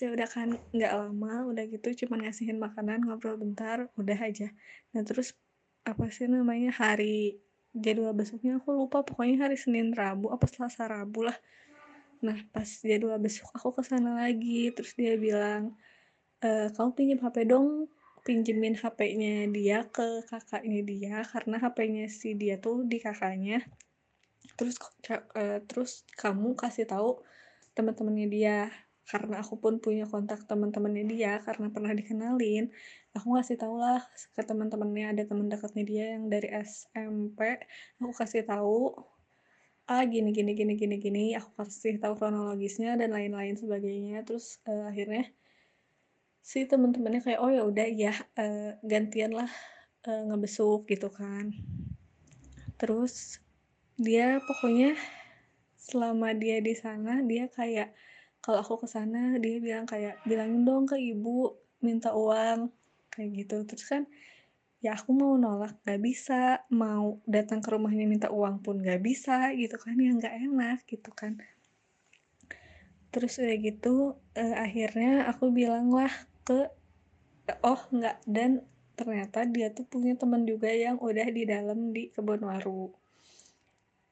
ya 0.00 0.08
udah 0.14 0.28
kan 0.30 0.56
nggak 0.72 0.92
lama 0.94 1.52
udah 1.52 1.64
gitu 1.68 2.06
cuman 2.06 2.24
ngasihin 2.28 2.56
makanan 2.56 3.04
ngobrol 3.04 3.36
bentar 3.36 3.90
udah 3.98 4.18
aja. 4.18 4.48
Nah 4.96 5.02
terus 5.04 5.36
apa 5.82 6.08
sih 6.08 6.30
namanya 6.30 6.70
hari 6.72 7.42
jadwal 7.74 8.14
besoknya 8.14 8.62
aku 8.62 8.72
lupa 8.72 9.02
pokoknya 9.02 9.48
hari 9.48 9.56
Senin 9.58 9.92
Rabu 9.92 10.30
apa 10.30 10.46
Selasa 10.48 10.88
Rabu 10.88 11.28
lah. 11.28 11.36
Nah 12.24 12.38
pas 12.54 12.68
jadwal 12.68 13.18
besok 13.18 13.50
aku 13.52 13.76
ke 13.76 13.82
sana 13.82 14.22
lagi 14.22 14.70
terus 14.70 14.94
dia 14.94 15.18
bilang 15.18 15.74
e, 16.38 16.70
kamu 16.70 16.90
pinjam 16.94 17.18
HP 17.26 17.36
dong 17.50 17.90
pinjemin 18.22 18.78
HP-nya 18.78 19.50
dia 19.50 19.82
ke 19.90 20.22
kakaknya 20.30 20.80
dia 20.86 21.16
karena 21.26 21.58
HP-nya 21.58 22.06
si 22.06 22.38
dia 22.38 22.56
tuh 22.62 22.86
di 22.86 23.02
kakaknya. 23.02 23.66
Terus 24.54 24.78
uh, 25.10 25.58
terus 25.66 26.06
kamu 26.14 26.54
kasih 26.54 26.86
tahu 26.86 27.18
teman-temannya 27.74 28.26
dia 28.30 28.56
karena 29.08 29.42
aku 29.42 29.58
pun 29.58 29.82
punya 29.82 30.06
kontak 30.06 30.46
teman-temannya 30.46 31.04
dia 31.10 31.32
karena 31.42 31.68
pernah 31.74 31.92
dikenalin 31.92 32.70
aku 33.12 33.26
ngasih 33.34 33.58
tau 33.58 33.76
lah 33.76 34.00
ke 34.34 34.42
teman-temannya 34.46 35.06
ada 35.12 35.22
teman 35.26 35.50
dekatnya 35.50 35.84
dia 35.84 36.04
yang 36.16 36.30
dari 36.30 36.48
SMP 36.62 37.60
aku 37.98 38.12
kasih 38.14 38.46
tahu 38.46 38.94
ah 39.90 40.06
gini 40.06 40.30
gini 40.30 40.54
gini 40.54 40.78
gini 40.78 40.96
gini 41.02 41.24
aku 41.34 41.50
kasih 41.58 41.98
tahu 41.98 42.14
kronologisnya 42.14 42.94
dan 42.94 43.10
lain-lain 43.10 43.58
sebagainya 43.58 44.22
terus 44.22 44.62
uh, 44.64 44.88
akhirnya 44.88 45.26
si 46.42 46.66
temen-temennya 46.66 47.22
kayak 47.22 47.40
oh 47.40 47.50
ya 47.54 47.62
udah 47.62 47.86
ya 47.86 48.14
uh, 48.34 48.74
gantian 48.82 49.30
lah 49.30 49.50
uh, 50.10 50.22
ngebesuk 50.26 50.90
gitu 50.90 51.08
kan. 51.08 51.54
Terus 52.76 53.38
dia 53.94 54.42
pokoknya 54.42 54.98
selama 55.78 56.34
dia 56.34 56.58
di 56.58 56.74
sana 56.74 57.22
dia 57.22 57.46
kayak 57.46 57.94
kalau 58.42 58.58
aku 58.58 58.74
ke 58.82 58.88
sana 58.90 59.38
dia 59.38 59.62
bilang 59.62 59.86
kayak 59.86 60.18
bilangin 60.26 60.66
dong 60.66 60.84
ke 60.90 60.98
ibu 60.98 61.54
minta 61.78 62.10
uang 62.10 62.74
kayak 63.14 63.30
gitu. 63.38 63.62
Terus 63.62 63.84
kan 63.86 64.02
ya 64.82 64.98
aku 64.98 65.14
mau 65.14 65.38
nolak 65.38 65.78
gak 65.86 66.02
bisa. 66.02 66.66
Mau 66.74 67.22
datang 67.22 67.62
ke 67.62 67.70
rumahnya 67.70 68.04
minta 68.10 68.28
uang 68.34 68.58
pun 68.66 68.82
gak 68.82 68.98
bisa 68.98 69.54
gitu 69.54 69.78
kan. 69.78 69.94
Yang 69.94 70.26
gak 70.26 70.36
enak 70.42 70.78
gitu 70.90 71.10
kan. 71.14 71.38
Terus 73.14 73.38
udah 73.38 73.56
gitu 73.62 74.18
uh, 74.34 74.56
akhirnya 74.58 75.30
aku 75.30 75.54
bilang 75.54 75.94
lah 75.94 76.10
ke 76.42 76.66
oh 77.62 77.78
enggak 77.94 78.18
dan 78.26 78.66
ternyata 78.98 79.46
dia 79.46 79.70
tuh 79.70 79.86
punya 79.86 80.18
teman 80.18 80.42
juga 80.42 80.70
yang 80.70 80.98
udah 80.98 81.26
di 81.30 81.46
dalam 81.46 81.94
di 81.94 82.10
kebun 82.10 82.42
waru. 82.42 82.90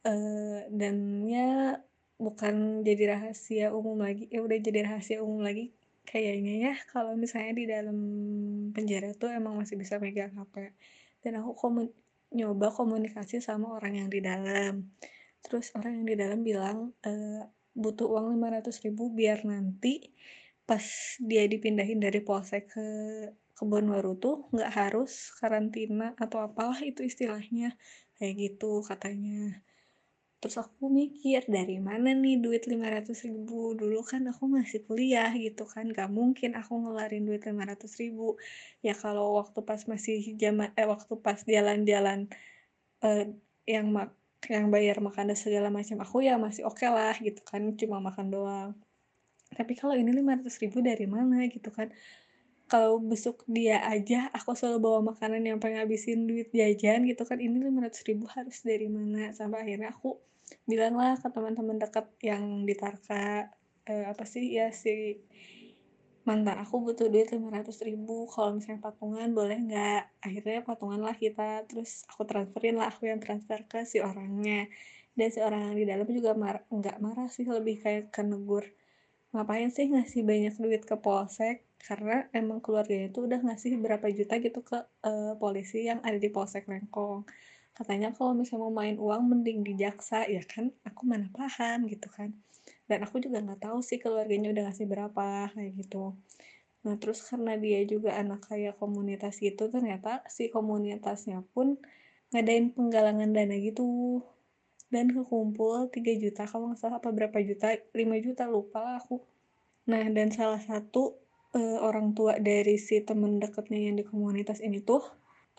Uh, 0.07 0.65
dan 0.71 1.27
ya 1.27 1.83
bukan 2.21 2.85
jadi 2.85 3.17
rahasia 3.17 3.67
umum 3.73 4.05
lagi 4.05 4.29
ya 4.29 4.45
udah 4.45 4.59
jadi 4.61 4.81
rahasia 4.85 5.19
umum 5.25 5.41
lagi 5.41 5.73
kayaknya 6.05 6.71
ya 6.71 6.75
kalau 6.93 7.17
misalnya 7.17 7.53
di 7.57 7.65
dalam 7.65 7.99
penjara 8.77 9.17
tuh 9.17 9.33
emang 9.33 9.57
masih 9.57 9.81
bisa 9.81 9.97
megang 9.97 10.37
HP 10.37 10.77
dan 11.25 11.41
aku 11.41 11.57
komun 11.57 11.89
nyoba 12.31 12.71
komunikasi 12.71 13.43
sama 13.43 13.75
orang 13.75 14.07
yang 14.07 14.09
di 14.11 14.21
dalam. 14.23 14.95
Terus 15.43 15.75
orang 15.75 16.03
yang 16.03 16.07
di 16.07 16.17
dalam 16.17 16.41
bilang 16.47 16.79
e, 17.03 17.13
butuh 17.75 18.07
uang 18.07 18.39
500 18.39 18.85
ribu 18.87 19.11
biar 19.11 19.43
nanti 19.43 20.15
pas 20.63 20.83
dia 21.19 21.45
dipindahin 21.51 21.99
dari 21.99 22.23
polsek 22.23 22.71
ke 22.71 22.87
kebun 23.59 23.91
waru 23.91 24.15
tuh 24.17 24.47
nggak 24.55 24.73
harus 24.73 25.35
karantina 25.43 26.15
atau 26.17 26.39
apalah 26.47 26.79
itu 26.87 27.03
istilahnya. 27.03 27.75
Kayak 28.21 28.35
gitu 28.37 28.85
katanya 28.85 29.65
terus 30.41 30.57
aku 30.57 30.89
mikir 30.89 31.45
dari 31.57 31.77
mana 31.89 32.09
nih 32.17 32.41
duit 32.45 32.65
500 32.65 33.29
ribu? 33.29 33.77
Dulu 33.77 34.01
kan 34.11 34.23
aku 34.33 34.45
masih 34.57 34.81
kuliah 34.89 35.29
gitu 35.37 35.63
kan. 35.69 35.85
Gak 35.93 36.09
mungkin 36.09 36.51
aku 36.61 36.73
ngelarin 36.83 37.29
duit 37.29 37.45
500 37.45 38.01
ribu. 38.01 38.41
Ya 38.81 38.97
kalau 38.97 39.37
waktu 39.37 39.61
pas 39.69 39.85
masih 39.93 40.17
zaman 40.41 40.73
eh 40.81 40.89
waktu 40.89 41.13
pas 41.21 41.39
jalan-jalan 41.45 42.19
eh, 43.05 43.25
yang 43.69 43.87
mak 43.93 44.17
yang 44.49 44.73
bayar 44.73 44.97
makan 45.05 45.29
dan 45.31 45.39
segala 45.45 45.69
macam 45.69 46.01
aku 46.01 46.25
ya 46.25 46.41
masih 46.41 46.65
oke 46.65 46.81
okay 46.81 46.89
lah 46.89 47.17
gitu 47.21 47.41
kan. 47.45 47.61
Cuma 47.77 48.01
makan 48.01 48.27
doang. 48.33 48.71
Tapi 49.53 49.73
kalau 49.77 49.95
ini 50.01 50.11
500 50.15 50.63
ribu 50.65 50.81
dari 50.81 51.05
mana 51.05 51.45
gitu 51.53 51.69
kan. 51.69 51.93
Kalau 52.71 53.03
besok 53.03 53.43
dia 53.51 53.83
aja 53.83 54.31
aku 54.31 54.55
selalu 54.55 54.79
bawa 54.87 55.01
makanan 55.13 55.43
yang 55.43 55.59
pengen 55.61 55.85
duit 56.25 56.49
jajan 56.55 57.05
gitu 57.05 57.23
kan. 57.29 57.37
Ini 57.37 57.57
500 57.69 58.09
ribu 58.09 58.25
harus 58.31 58.57
dari 58.65 58.89
mana? 58.89 59.37
Sampai 59.37 59.69
akhirnya 59.69 59.93
aku 59.93 60.30
bilang 60.69 60.95
lah 61.01 61.19
ke 61.19 61.29
teman-teman 61.31 61.79
dekat 61.83 62.07
yang 62.23 62.65
di 62.69 62.75
Tarka 62.79 63.51
eh, 63.91 64.05
apa 64.07 64.25
sih 64.29 64.45
ya 64.57 64.71
si 64.71 65.19
mantan 66.29 66.61
aku 66.63 66.85
butuh 66.85 67.09
duit 67.09 67.33
500 67.33 67.89
ribu 67.89 68.29
kalau 68.29 68.55
misalnya 68.55 68.81
patungan 68.87 69.29
boleh 69.33 69.57
nggak? 69.67 70.03
Akhirnya 70.21 70.61
patungan 70.63 71.01
lah 71.01 71.17
kita 71.17 71.65
terus 71.67 72.05
aku 72.13 72.23
transferin 72.29 72.77
lah 72.77 72.93
aku 72.93 73.09
yang 73.09 73.19
transfer 73.19 73.65
ke 73.65 73.89
si 73.89 73.99
orangnya. 74.05 74.69
Dan 75.17 75.29
si 75.35 75.41
orang 75.43 75.73
yang 75.73 75.77
di 75.81 75.85
dalam 75.89 76.07
juga 76.07 76.33
mar 76.37 76.63
nggak 76.71 76.97
marah 77.03 77.29
sih 77.33 77.49
lebih 77.49 77.83
kayak 77.83 78.15
ke 78.15 78.23
negur 78.23 78.65
ngapain 79.31 79.71
sih 79.71 79.87
ngasih 79.91 80.23
banyak 80.23 80.55
duit 80.61 80.83
ke 80.85 80.97
polsek? 81.01 81.67
Karena 81.81 82.29
emang 82.37 82.61
keluarganya 82.61 83.09
itu 83.09 83.25
udah 83.25 83.41
ngasih 83.41 83.81
berapa 83.81 84.07
juta 84.13 84.35
gitu 84.39 84.61
ke 84.61 84.79
uh, 85.03 85.35
polisi 85.41 85.89
yang 85.89 86.05
ada 86.05 86.21
di 86.21 86.29
polsek 86.29 86.69
Lengkong 86.69 87.25
katanya 87.81 88.13
kalau 88.13 88.37
misalnya 88.37 88.69
mau 88.69 88.75
main 88.77 88.97
uang 89.01 89.23
mending 89.33 89.65
di 89.65 89.73
jaksa 89.81 90.29
ya 90.29 90.45
kan? 90.45 90.69
Aku 90.85 91.09
mana 91.09 91.33
paham 91.33 91.89
gitu 91.89 92.13
kan? 92.13 92.37
Dan 92.85 93.09
aku 93.09 93.25
juga 93.25 93.41
nggak 93.41 93.65
tahu 93.65 93.81
sih 93.81 93.97
keluarganya 93.97 94.53
udah 94.53 94.69
ngasih 94.69 94.85
berapa 94.85 95.49
kayak 95.57 95.73
gitu. 95.81 96.13
Nah 96.85 96.95
terus 97.01 97.25
karena 97.25 97.57
dia 97.57 97.81
juga 97.89 98.21
anak 98.21 98.53
kayak 98.53 98.77
komunitas 98.77 99.41
gitu 99.41 99.73
ternyata 99.73 100.21
si 100.29 100.53
komunitasnya 100.53 101.41
pun 101.57 101.81
ngadain 102.37 102.77
penggalangan 102.77 103.33
dana 103.33 103.57
gitu. 103.57 104.21
Dan 104.91 105.15
kekumpul 105.15 105.89
3 105.89 106.21
juta 106.21 106.45
kalau 106.51 106.75
nggak 106.75 106.81
salah 106.85 106.99
apa 107.01 107.09
berapa 107.15 107.39
juta? 107.41 107.73
5 107.97 107.97
juta 108.27 108.45
lupa 108.45 109.01
aku. 109.01 109.25
Nah 109.89 110.05
dan 110.13 110.29
salah 110.35 110.61
satu 110.61 111.17
uh, 111.55 111.79
orang 111.81 112.13
tua 112.13 112.37
dari 112.43 112.77
si 112.77 113.01
temen 113.07 113.39
deketnya 113.39 113.89
yang 113.89 113.97
di 113.97 114.05
komunitas 114.05 114.59
ini 114.61 114.83
tuh 114.83 115.01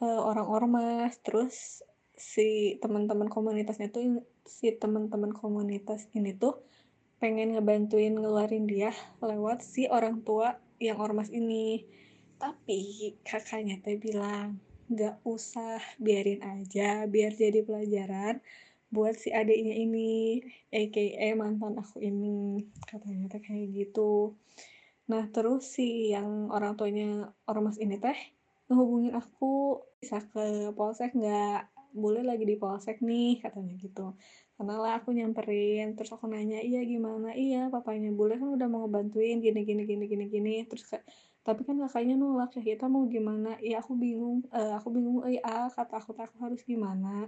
uh, 0.03 0.21
orang 0.27 0.47
ormas. 0.51 1.15
Terus 1.23 1.79
si 2.21 2.77
teman-teman 2.77 3.25
komunitasnya 3.25 3.89
tuh 3.89 4.21
si 4.45 4.69
teman-teman 4.77 5.33
komunitas 5.33 6.05
ini 6.13 6.37
tuh 6.37 6.61
pengen 7.17 7.57
ngebantuin 7.57 8.13
ngeluarin 8.13 8.69
dia 8.69 8.93
lewat 9.21 9.65
si 9.65 9.89
orang 9.89 10.21
tua 10.21 10.61
yang 10.77 11.01
ormas 11.01 11.33
ini. 11.33 11.81
Tapi 12.37 13.13
kakaknya 13.25 13.81
teh 13.81 13.97
bilang 13.97 14.61
nggak 14.91 15.25
usah 15.25 15.81
biarin 15.97 16.43
aja 16.43 17.07
biar 17.07 17.31
jadi 17.31 17.63
pelajaran 17.63 18.43
buat 18.91 19.15
si 19.15 19.31
adiknya 19.31 19.71
ini 19.71 20.43
aka 20.67 21.31
mantan 21.39 21.79
aku 21.79 22.03
ini 22.03 22.67
katanya 22.85 23.31
teh 23.31 23.41
kayak 23.41 23.71
gitu. 23.71 24.35
Nah 25.07 25.31
terus 25.31 25.63
si 25.79 26.11
yang 26.11 26.51
orang 26.51 26.75
tuanya 26.75 27.31
ormas 27.47 27.79
ini 27.79 27.95
teh 27.97 28.19
ngehubungin 28.67 29.15
aku 29.15 29.79
bisa 30.03 30.19
ke 30.31 30.75
polsek 30.75 31.15
nggak 31.15 31.70
boleh 31.93 32.23
lagi 32.23 32.43
di 32.47 32.55
polsek 32.55 33.03
nih 33.03 33.39
katanya 33.43 33.73
gitu. 33.79 34.15
Karena 34.55 34.73
lah 34.79 34.91
aku 34.99 35.09
nyamperin 35.11 35.93
terus 35.95 36.11
aku 36.15 36.25
nanya 36.31 36.59
iya 36.63 36.81
gimana? 36.85 37.35
Iya 37.35 37.67
papanya 37.73 38.09
boleh 38.13 38.35
kan 38.41 38.49
udah 38.55 38.67
mau 38.71 38.85
ngebantuin 38.85 39.37
gini 39.43 39.61
gini 39.67 39.83
gini 39.89 40.03
gini 40.11 40.25
gini. 40.31 40.53
Terus 40.69 40.85
tapi 41.41 41.61
kan 41.67 41.75
kakaknya 41.81 42.15
nolak 42.15 42.53
ya 42.57 42.61
kita 42.61 42.85
mau 42.87 43.03
gimana? 43.09 43.57
Ya 43.59 43.81
aku 43.83 43.93
bingung 43.97 44.45
eh, 44.53 44.71
aku 44.77 44.87
bingung 44.95 45.17
eh 45.27 45.41
ah 45.43 45.67
kata 45.71 45.99
aku 46.01 46.11
aku 46.15 46.37
harus 46.45 46.61
gimana? 46.63 47.27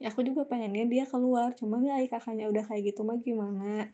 Ya 0.00 0.08
aku 0.12 0.20
juga 0.24 0.48
pengennya 0.48 0.84
dia 0.88 1.04
keluar 1.04 1.52
cuman 1.58 1.80
ya 1.84 1.96
kakaknya 2.08 2.48
udah 2.52 2.64
kayak 2.68 2.82
gitu 2.94 3.00
mah 3.04 3.18
gimana? 3.20 3.92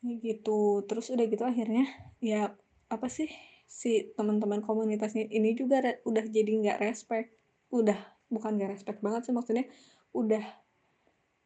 Kayak 0.00 0.16
gitu. 0.26 0.84
Terus 0.88 1.06
udah 1.14 1.24
gitu 1.28 1.44
akhirnya 1.46 1.84
ya 2.20 2.52
apa 2.90 3.06
sih 3.06 3.30
si 3.70 4.10
teman-teman 4.18 4.60
komunitasnya 4.66 5.30
ini 5.30 5.54
juga 5.54 5.78
udah 6.02 6.24
jadi 6.26 6.50
nggak 6.58 6.78
respect 6.82 7.30
udah 7.70 7.96
bukan 8.30 8.56
nggak 8.56 8.72
respect 8.78 8.98
banget 9.04 9.28
sih 9.28 9.34
maksudnya 9.36 9.66
udah 10.14 10.42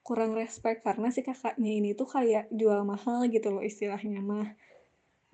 kurang 0.04 0.36
respect 0.36 0.84
karena 0.84 1.08
si 1.08 1.24
kakaknya 1.24 1.72
ini 1.80 1.96
tuh 1.96 2.04
kayak 2.04 2.52
jual 2.52 2.84
mahal 2.84 3.24
gitu 3.32 3.48
loh 3.48 3.64
istilahnya 3.64 4.20
mah 4.20 4.52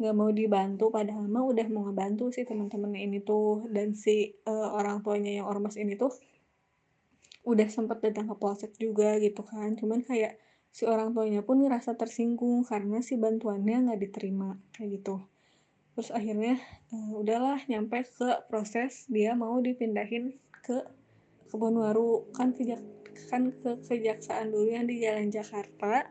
nggak 0.01 0.17
mau 0.17 0.33
dibantu 0.33 0.89
padahal 0.89 1.29
mah 1.29 1.45
udah 1.45 1.67
mau 1.69 1.85
ngebantu 1.85 2.33
si 2.33 2.49
teman-temannya 2.49 3.05
ini 3.05 3.19
tuh. 3.21 3.69
Dan 3.69 3.93
si 3.93 4.33
eh, 4.33 4.69
orang 4.73 5.05
tuanya 5.05 5.45
yang 5.45 5.47
ormas 5.47 5.77
ini 5.77 5.93
tuh 6.01 6.17
udah 7.45 7.69
sempat 7.69 8.01
datang 8.01 8.33
ke 8.33 8.35
polsek 8.41 8.73
juga 8.81 9.21
gitu 9.21 9.45
kan. 9.45 9.77
Cuman 9.77 10.01
kayak 10.01 10.41
si 10.73 10.89
orang 10.89 11.13
tuanya 11.13 11.45
pun 11.45 11.61
ngerasa 11.61 12.01
tersinggung 12.01 12.65
karena 12.65 13.05
si 13.05 13.21
bantuannya 13.21 13.93
nggak 13.93 14.01
diterima 14.01 14.57
kayak 14.73 15.05
gitu. 15.05 15.21
Terus 15.93 16.09
akhirnya 16.17 16.57
eh, 16.97 17.13
udahlah 17.13 17.61
nyampe 17.69 18.01
ke 18.09 18.49
proses 18.49 19.05
dia 19.13 19.37
mau 19.37 19.61
dipindahin 19.61 20.33
ke 20.65 20.81
Kebonwaru 21.51 22.31
kan 22.31 22.55
kejak 22.55 22.79
kan 23.27 23.51
ke 23.51 23.83
kejaksaan 23.87 24.55
dulu 24.55 24.71
yang 24.71 24.87
di 24.87 25.03
Jalan 25.03 25.35
Jakarta 25.35 26.07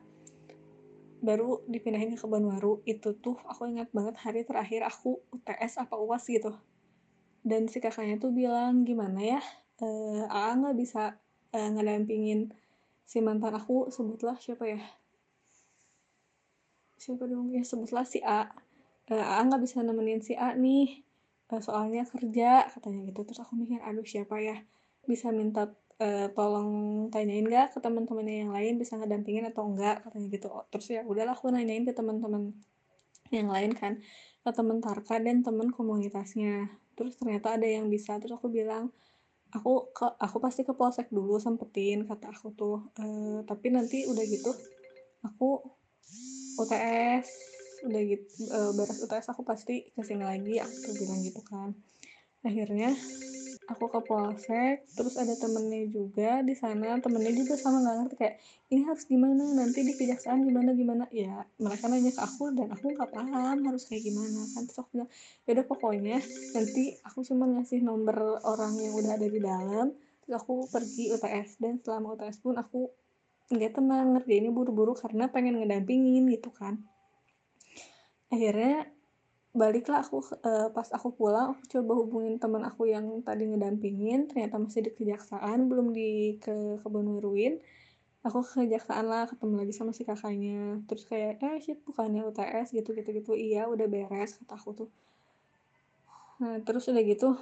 baru 1.19 1.63
dipindahin 1.67 2.15
ke 2.15 2.19
Kebonwaru 2.19 2.83
itu 2.87 3.15
tuh 3.19 3.35
aku 3.43 3.67
ingat 3.67 3.91
banget 3.91 4.15
hari 4.23 4.47
terakhir 4.47 4.87
aku 4.87 5.19
UTS 5.31 5.79
apa 5.83 5.95
UAS 5.99 6.27
gitu. 6.27 6.51
Dan 7.43 7.71
si 7.71 7.79
kakaknya 7.79 8.19
tuh 8.19 8.31
bilang 8.35 8.83
gimana 8.83 9.39
ya 9.39 9.41
eh 9.79 10.23
Aa 10.27 10.59
nggak 10.59 10.75
bisa 10.75 11.15
eh, 11.55 11.69
ngedampingin 11.71 12.51
si 13.07 13.23
mantan 13.23 13.55
aku? 13.55 13.87
Sebutlah 13.91 14.35
siapa 14.39 14.67
ya. 14.67 14.83
Siapa 16.99 17.23
dong? 17.31 17.55
Ya 17.55 17.63
sebutlah 17.63 18.03
si 18.03 18.19
A. 18.23 18.51
Eh, 19.07 19.15
Aa 19.23 19.39
nggak 19.47 19.63
bisa 19.63 19.79
nemenin 19.83 20.19
si 20.19 20.35
A 20.35 20.51
nih 20.55 21.03
soalnya 21.63 22.03
kerja 22.05 22.67
katanya 22.71 23.07
gitu. 23.07 23.23
Terus 23.27 23.39
aku 23.43 23.55
mikir 23.55 23.79
aduh 23.83 24.03
siapa 24.03 24.39
ya 24.39 24.59
bisa 25.05 25.31
minta 25.31 25.71
eh, 25.99 26.31
tolong 26.31 26.71
tanyain 27.11 27.43
nggak 27.43 27.75
ke 27.75 27.79
teman-temannya 27.83 28.47
yang 28.47 28.51
lain 28.55 28.79
bisa 28.79 28.95
ngedampingin 28.95 29.51
atau 29.51 29.67
enggak 29.67 30.03
katanya 30.07 30.27
gitu. 30.31 30.47
Oh, 30.47 30.65
terus 30.71 30.87
ya 30.91 31.03
udahlah 31.03 31.35
aku 31.35 31.51
nanyain 31.51 31.83
ke 31.83 31.91
teman-teman 31.91 32.55
yang 33.29 33.51
lain 33.51 33.75
kan 33.77 34.01
ke 34.41 34.49
teman 34.55 34.79
Tarka 34.79 35.19
dan 35.19 35.43
teman 35.43 35.69
komunitasnya. 35.69 36.71
Terus 36.95 37.19
ternyata 37.19 37.59
ada 37.59 37.67
yang 37.67 37.91
bisa 37.91 38.17
terus 38.17 38.39
aku 38.39 38.47
bilang 38.49 38.89
aku 39.51 39.91
ke 39.91 40.05
aku 40.05 40.37
pasti 40.39 40.61
ke 40.63 40.73
polsek 40.77 41.11
dulu 41.11 41.37
sempetin 41.37 42.07
kata 42.07 42.31
aku 42.31 42.55
tuh. 42.55 42.77
Eh, 42.97 43.43
tapi 43.43 43.67
nanti 43.75 44.07
udah 44.07 44.23
gitu 44.23 44.51
aku 45.27 45.59
UTS 46.59 47.27
udah 47.87 48.01
gitu 48.03 48.27
eh, 48.51 48.71
beres 48.75 48.99
UTS 49.03 49.31
aku 49.31 49.43
pasti 49.43 49.91
ke 49.91 50.01
sini 50.03 50.23
lagi 50.23 50.63
aku 50.63 50.95
bilang 50.95 51.19
gitu 51.23 51.41
kan. 51.43 51.75
Akhirnya 52.43 52.95
aku 53.69 53.85
ke 53.93 53.99
polsek 54.01 54.89
terus 54.97 55.13
ada 55.15 55.37
temennya 55.37 55.85
juga 55.93 56.41
di 56.41 56.57
sana 56.57 56.97
temennya 56.97 57.33
juga 57.37 57.53
sama 57.53 57.85
nggak 57.85 57.95
ngerti 58.01 58.15
kayak 58.17 58.35
ini 58.69 58.85
harus 58.85 59.03
gimana? 59.09 59.43
Nanti 59.57 59.81
di 59.81 59.93
kejaksaan 59.97 60.45
gimana 60.45 60.77
gimana? 60.77 61.03
Ya 61.09 61.41
mereka 61.57 61.89
nanya 61.89 62.13
ke 62.13 62.21
aku 62.21 62.53
dan 62.53 62.69
aku 62.69 62.93
nggak 62.93 63.09
paham 63.09 63.65
harus 63.65 63.89
kayak 63.89 64.05
gimana 64.05 64.45
kan. 64.53 64.69
Terus 64.69 64.77
aku 64.77 64.89
bilang 64.93 65.09
yaudah 65.49 65.65
pokoknya 65.65 66.17
nanti 66.53 66.83
aku 67.01 67.19
cuma 67.25 67.45
ngasih 67.49 67.81
nomor 67.81 68.41
orang 68.45 68.77
yang 68.77 68.93
udah 68.93 69.17
ada 69.17 69.27
di 69.29 69.39
dalam 69.41 69.87
terus 70.21 70.35
aku 70.37 70.69
pergi 70.69 71.09
UTS 71.17 71.57
dan 71.57 71.81
selama 71.81 72.13
UTS 72.13 72.37
pun 72.45 72.53
aku 72.61 72.93
nggak 73.49 73.81
tenang 73.81 74.13
ngerjainnya 74.13 74.53
buru-buru 74.53 74.93
karena 74.93 75.25
pengen 75.33 75.57
ngedampingin 75.57 76.29
gitu 76.29 76.53
kan. 76.53 76.77
Akhirnya 78.29 78.85
baliklah 79.49 80.05
aku 80.05 80.21
eh, 80.45 80.69
pas 80.69 80.87
aku 80.93 81.09
pulang 81.17 81.57
aku 81.57 81.63
coba 81.73 81.93
hubungin 81.97 82.37
teman 82.37 82.61
aku 82.69 82.85
yang 82.85 83.25
tadi 83.25 83.49
ngedampingin 83.49 84.29
ternyata 84.29 84.61
masih 84.61 84.85
di 84.85 84.91
kejaksaan 84.93 85.65
belum 85.65 85.89
di 85.89 86.37
ke 86.37 86.77
Kebonwaruin 86.85 87.57
aku 88.19 88.43
ke 88.43 88.67
kejaksaan 88.67 89.05
lah 89.07 89.23
ketemu 89.31 89.53
lagi 89.63 89.73
sama 89.75 89.91
si 89.95 90.03
kakaknya. 90.03 90.83
Terus 90.87 91.03
kayak 91.07 91.39
eh 91.39 91.57
shit 91.63 91.79
bukannya 91.87 92.27
UTS 92.27 92.75
gitu 92.75 92.91
gitu 92.91 93.09
gitu. 93.15 93.31
Iya 93.35 93.67
udah 93.71 93.87
beres 93.87 94.35
kata 94.43 94.59
aku 94.59 94.69
tuh. 94.75 94.89
Nah 96.43 96.59
terus 96.63 96.87
udah 96.91 97.03
gitu 97.03 97.35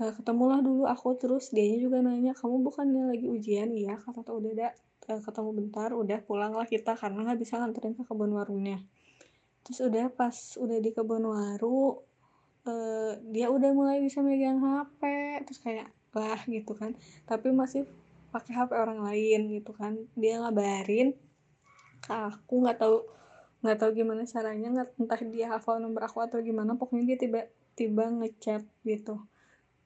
eh, 0.00 0.12
ketemulah 0.16 0.60
dulu 0.64 0.84
aku 0.88 1.16
terus 1.20 1.52
dianya 1.52 1.78
juga 1.84 1.98
nanya 2.04 2.32
kamu 2.36 2.56
bukannya 2.64 3.02
lagi 3.12 3.26
ujian? 3.28 3.68
Iya 3.72 4.00
kata 4.00 4.24
tuh 4.24 4.40
udah 4.40 4.50
ada 4.56 4.68
eh, 5.12 5.20
ketemu 5.20 5.50
bentar 5.52 5.90
udah 5.92 6.18
pulanglah 6.24 6.66
kita 6.68 6.96
karena 6.96 7.18
nggak 7.28 7.40
bisa 7.40 7.54
nganterin 7.60 7.94
ke 7.96 8.02
kebun 8.08 8.32
warungnya 8.32 8.80
terus 9.66 9.82
udah 9.82 10.06
pas 10.14 10.54
udah 10.62 10.78
di 10.78 10.94
kebun 10.94 11.26
waru 11.26 11.98
eh, 12.70 13.18
dia 13.34 13.50
udah 13.50 13.70
mulai 13.74 13.98
bisa 13.98 14.22
megang 14.22 14.62
HP 14.62 15.02
terus 15.42 15.58
kayak 15.58 15.90
lah 16.14 16.40
gitu 16.46 16.72
kan. 16.78 16.94
Tapi 17.26 17.50
masih 17.50 17.84
pakai 18.30 18.52
HP 18.54 18.70
orang 18.78 19.02
lain 19.02 19.40
gitu 19.50 19.74
kan. 19.74 19.98
Dia 20.14 20.40
ngabarin 20.46 21.18
ke 22.00 22.12
aku 22.14 22.62
nggak 22.62 22.78
tahu 22.78 22.96
nggak 23.66 23.78
tahu 23.82 23.90
gimana 23.98 24.22
caranya 24.22 24.68
nggak 24.70 24.88
entah 25.00 25.20
dia 25.26 25.46
hafal 25.50 25.82
nomor 25.82 26.06
aku 26.06 26.22
atau 26.22 26.38
gimana 26.38 26.78
pokoknya 26.78 27.14
dia 27.14 27.18
tiba-tiba 27.26 28.04
ngechat 28.22 28.62
gitu. 28.86 29.18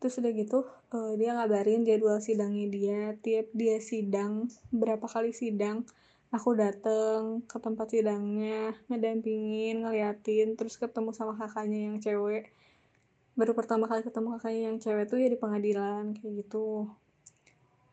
Terus 0.00 0.14
udah 0.20 0.32
gitu 0.36 0.58
eh, 0.92 1.12
dia 1.16 1.30
ngabarin 1.36 1.88
jadwal 1.88 2.20
sidangnya 2.20 2.66
dia 2.68 3.00
tiap 3.24 3.48
dia 3.56 3.80
sidang 3.80 4.52
berapa 4.68 5.08
kali 5.08 5.32
sidang 5.32 5.88
aku 6.30 6.54
dateng 6.54 7.42
ke 7.50 7.58
tempat 7.58 7.90
sidangnya 7.90 8.78
ngedampingin 8.86 9.82
ngeliatin 9.82 10.54
terus 10.54 10.78
ketemu 10.78 11.10
sama 11.10 11.34
kakaknya 11.34 11.90
yang 11.90 11.96
cewek. 11.98 12.54
Baru 13.34 13.52
pertama 13.58 13.90
kali 13.90 14.06
ketemu 14.06 14.38
kakaknya 14.38 14.62
yang 14.70 14.78
cewek 14.78 15.10
tuh 15.10 15.18
ya 15.18 15.26
di 15.26 15.38
pengadilan 15.38 16.14
kayak 16.14 16.46
gitu. 16.46 16.86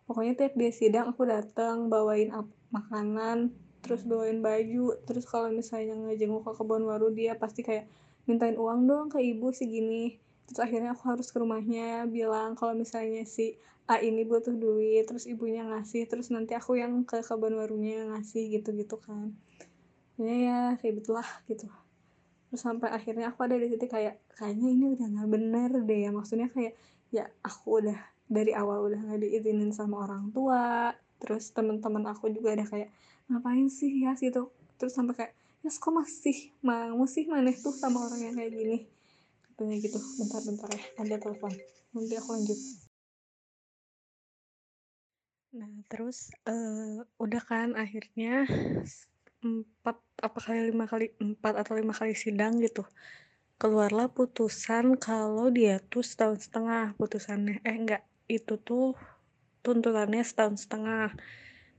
Pokoknya 0.05 0.33
tiap 0.37 0.53
dia 0.53 0.71
sidang 0.71 1.11
aku 1.11 1.25
datang 1.25 1.89
bawain 1.89 2.29
makanan 2.69 3.51
terus 3.81 4.05
bawain 4.05 4.45
baju. 4.45 4.93
Terus 5.09 5.25
kalau 5.25 5.49
misalnya 5.49 5.97
ngejenguk 5.97 6.45
ke 6.45 6.51
kebun 6.61 6.85
waru 6.85 7.09
dia 7.09 7.33
pasti 7.35 7.65
kayak 7.65 7.89
mintain 8.29 8.53
uang 8.53 8.85
dong 8.85 9.05
ke 9.09 9.17
ibu 9.17 9.49
segini. 9.49 10.21
Terus 10.45 10.61
akhirnya 10.61 10.93
aku 10.93 11.09
harus 11.09 11.27
ke 11.33 11.41
rumahnya 11.41 12.05
bilang 12.05 12.53
kalau 12.53 12.77
misalnya 12.77 13.25
si 13.25 13.57
A 13.87 14.03
ini 14.03 14.27
butuh 14.27 14.51
duit 14.51 15.07
terus 15.07 15.23
ibunya 15.31 15.63
ngasih 15.63 16.11
terus 16.11 16.27
nanti 16.27 16.51
aku 16.59 16.75
yang 16.75 17.07
ke 17.07 17.23
kebun 17.23 17.55
warunya 17.55 18.03
ngasih 18.11 18.59
gitu-gitu 18.59 18.99
kan. 18.99 19.31
Ya 20.19 20.33
ya 20.35 20.59
ribet 20.83 21.07
lah 21.07 21.27
gitu. 21.47 21.71
Terus 22.51 22.61
sampai 22.63 22.91
akhirnya 22.91 23.31
aku 23.31 23.47
ada 23.47 23.55
di 23.55 23.71
titik 23.71 23.95
kayak 23.95 24.19
kayaknya 24.35 24.67
ini 24.75 24.85
udah 24.91 25.07
nggak 25.07 25.29
bener 25.31 25.71
deh. 25.87 25.99
Ya 26.03 26.11
maksudnya 26.11 26.51
kayak 26.51 26.75
ya 27.15 27.31
aku 27.39 27.79
udah 27.79 27.99
dari 28.27 28.51
awal 28.51 28.91
udah 28.91 28.99
nggak 29.07 29.23
diizinin 29.23 29.71
sama 29.71 30.03
orang 30.03 30.35
tua 30.35 30.91
terus 31.17 31.55
teman-teman 31.55 32.11
aku 32.11 32.27
juga 32.27 32.59
udah 32.59 32.67
kayak 32.67 32.91
ngapain 33.31 33.71
sih 33.71 34.03
ya 34.03 34.13
gitu 34.19 34.51
terus 34.75 34.93
sampai 34.93 35.15
kayak 35.15 35.33
ya 35.63 35.71
kok 35.71 35.89
masih 35.89 36.37
mau 36.61 37.01
sih 37.07 37.25
maneh 37.25 37.55
tuh 37.55 37.73
sama 37.73 38.03
orang 38.03 38.19
yang 38.19 38.35
kayak 38.35 38.51
gini? 38.51 38.77
Katanya 39.47 39.75
gitu. 39.81 39.99
Bentar-bentar 40.19 40.69
ya 40.75 40.83
ada 41.01 41.15
telepon. 41.17 41.51
Nanti 41.95 42.13
aku 42.19 42.29
lanjut 42.35 42.59
nah 45.55 45.71
terus 45.87 46.35
eh, 46.43 46.99
udah 47.23 47.41
kan 47.47 47.79
akhirnya 47.79 48.43
empat 49.45 49.97
apa 50.19 50.39
kali 50.41 50.73
lima 50.73 50.89
kali 50.89 51.13
empat 51.21 51.53
atau 51.61 51.77
lima 51.77 51.93
kali 51.93 52.17
sidang 52.17 52.57
gitu. 52.59 52.83
Keluarlah 53.57 54.09
putusan 54.13 54.97
kalau 55.01 55.49
dia 55.49 55.81
tuh 55.81 56.05
setahun 56.05 56.49
setengah 56.49 56.93
putusannya. 56.97 57.61
Eh 57.65 57.75
enggak 57.77 58.03
itu 58.29 58.57
tuh 58.61 58.93
tuntutannya 59.61 60.21
setahun 60.25 60.65
setengah. 60.65 61.13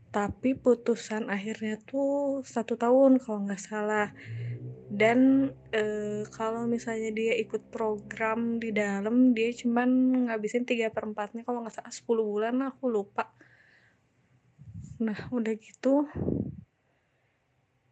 Tapi 0.09 0.57
putusan 0.57 1.28
akhirnya 1.28 1.76
tuh 1.85 2.40
satu 2.46 2.74
tahun 2.81 3.20
kalau 3.22 3.46
nggak 3.46 3.62
salah. 3.62 4.11
Dan 4.88 5.52
eh, 5.70 6.24
kalau 6.33 6.64
misalnya 6.64 7.12
dia 7.12 7.37
ikut 7.37 7.68
program 7.68 8.57
di 8.57 8.72
dalam 8.72 9.37
dia 9.37 9.52
cuman 9.52 9.88
ngabisin 10.31 10.64
tiga 10.64 10.88
per 10.88 11.04
empatnya 11.04 11.44
kalau 11.44 11.61
nggak 11.62 11.76
salah 11.76 11.92
10 11.92 12.09
bulan 12.24 12.57
aku 12.64 12.88
lupa 12.88 13.28
nah 14.98 15.18
udah 15.30 15.54
gitu 15.54 16.11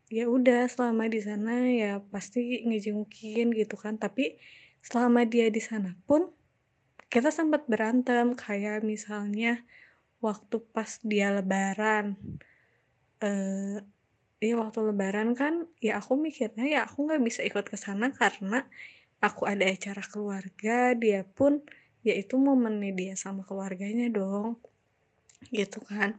ya 0.07 0.31
udah 0.31 0.71
selama 0.71 1.11
di 1.11 1.19
sana 1.19 1.67
ya 1.67 1.99
pasti 1.99 2.63
ngejengukin 2.67 3.51
gitu 3.55 3.75
kan. 3.75 3.99
Tapi 3.99 4.39
selama 4.83 5.27
dia 5.27 5.51
di 5.51 5.59
sana 5.59 5.95
pun 6.07 6.31
kita 7.11 7.31
sempat 7.35 7.67
berantem. 7.67 8.35
Kayak 8.39 8.87
misalnya 8.87 9.63
waktu 10.23 10.57
pas 10.75 10.99
dia 11.03 11.31
lebaran 11.35 12.17
eh 13.17 13.81
iya 14.45 14.55
waktu 14.61 14.93
lebaran 14.93 15.33
kan 15.33 15.65
ya 15.81 15.97
aku 16.01 16.21
mikirnya 16.21 16.65
ya 16.69 16.81
aku 16.85 17.09
nggak 17.09 17.23
bisa 17.25 17.41
ikut 17.49 17.65
ke 17.73 17.77
sana 17.81 18.13
karena 18.13 18.67
aku 19.19 19.43
ada 19.49 19.67
acara 19.67 20.03
keluarga. 20.07 20.95
Dia 20.95 21.27
pun 21.27 21.63
ya 22.07 22.15
itu 22.15 22.39
momennya 22.39 22.93
dia 22.95 23.15
sama 23.19 23.43
keluarganya 23.43 24.07
dong 24.15 24.63
gitu 25.51 25.83
kan 25.83 26.17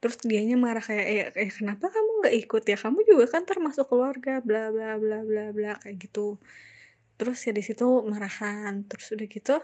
terus 0.00 0.16
dianya 0.30 0.56
marah 0.60 0.84
kayak 0.84 1.06
eh, 1.08 1.20
eh 1.42 1.50
kenapa 1.58 1.88
kamu 1.94 2.10
nggak 2.20 2.36
ikut 2.44 2.62
ya? 2.70 2.76
Kamu 2.84 2.98
juga 3.08 3.24
kan 3.34 3.42
termasuk 3.50 3.84
keluarga 3.90 4.32
bla 4.44 4.68
bla 4.74 4.90
bla 5.02 5.18
bla 5.28 5.44
bla 5.56 5.72
kayak 5.82 5.96
gitu. 6.04 6.36
Terus 7.18 7.38
ya 7.46 7.52
di 7.56 7.62
situ 7.64 7.84
marahan. 8.12 8.84
Terus 8.88 9.06
udah 9.14 9.26
gitu 9.36 9.54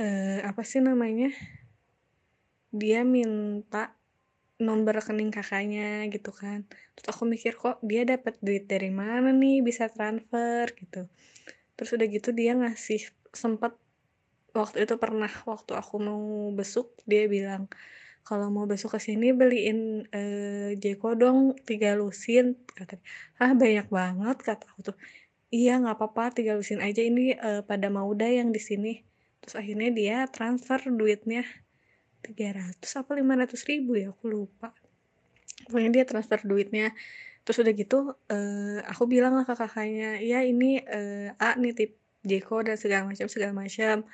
eh, 0.00 0.40
apa 0.50 0.62
sih 0.64 0.80
namanya 0.80 1.28
dia 2.80 3.02
minta 3.02 3.94
nomor 4.60 4.92
rekening 5.00 5.32
kakaknya 5.32 6.06
gitu 6.14 6.30
kan. 6.40 6.68
Terus 6.94 7.06
aku 7.12 7.24
mikir 7.28 7.52
kok 7.56 7.80
dia 7.80 8.02
dapat 8.04 8.36
duit 8.44 8.64
dari 8.68 8.90
mana 8.92 9.32
nih? 9.32 9.64
Bisa 9.64 9.88
transfer 9.88 10.66
gitu. 10.76 11.08
Terus 11.76 11.90
udah 11.96 12.06
gitu 12.12 12.28
dia 12.36 12.52
ngasih 12.60 13.00
sempat 13.32 13.72
waktu 14.52 14.84
itu 14.84 14.94
pernah 14.98 15.30
waktu 15.46 15.72
aku 15.78 15.94
mau 16.02 16.22
besuk 16.58 16.92
dia 17.06 17.24
bilang 17.30 17.70
kalau 18.26 18.46
mau 18.52 18.64
besok 18.68 18.96
ke 18.96 19.00
sini 19.00 19.34
beliin 19.34 20.06
eh, 20.12 20.76
Jeko 20.78 21.18
dong 21.18 21.58
tiga 21.66 21.98
lusin 21.98 22.54
kata 22.78 23.00
ah 23.42 23.52
banyak 23.56 23.86
banget 23.90 24.36
kata 24.44 24.64
aku 24.70 24.80
tuh. 24.92 24.96
Iya 25.50 25.82
nggak 25.82 25.96
apa-apa 25.98 26.24
tiga 26.38 26.54
lusin 26.54 26.78
aja 26.78 27.02
ini 27.02 27.34
eh, 27.34 27.62
pada 27.66 27.90
Mauda 27.90 28.28
yang 28.28 28.54
di 28.54 28.60
sini. 28.62 29.02
Terus 29.42 29.54
akhirnya 29.58 29.90
dia 29.90 30.16
transfer 30.30 30.80
duitnya. 30.92 31.42
300 32.20 32.84
apa 33.00 33.12
500 33.16 33.70
ribu 33.70 33.96
ya 33.96 34.12
aku 34.12 34.28
lupa. 34.28 34.76
Pokoknya 35.66 35.90
dia 36.00 36.04
transfer 36.06 36.40
duitnya. 36.44 36.92
Terus 37.42 37.56
udah 37.64 37.72
gitu 37.74 37.98
eh, 38.30 38.78
aku 38.84 39.04
bilang 39.10 39.34
lah 39.34 39.44
ke 39.48 39.54
kakaknya 39.56 40.20
ya 40.22 40.44
ini 40.44 40.78
eh, 40.84 41.32
A 41.40 41.56
nitip 41.58 41.96
Jeko 42.20 42.60
dan 42.60 42.76
segala 42.76 43.08
macam 43.08 43.26
segala 43.32 43.52
macam 43.56 44.04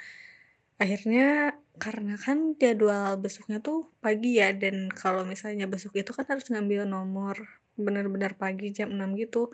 akhirnya 0.83 1.57
karena 1.85 2.15
kan 2.25 2.39
jadwal 2.61 3.17
besoknya 3.25 3.59
tuh 3.65 3.79
pagi 4.05 4.41
ya 4.41 4.49
dan 4.63 4.89
kalau 4.93 5.23
misalnya 5.25 5.65
besok 5.73 5.93
itu 6.01 6.11
kan 6.17 6.25
harus 6.33 6.47
ngambil 6.53 6.83
nomor 6.89 7.37
benar-benar 7.77 8.33
pagi 8.43 8.73
jam 8.77 8.89
6 8.97 9.11
gitu. 9.21 9.53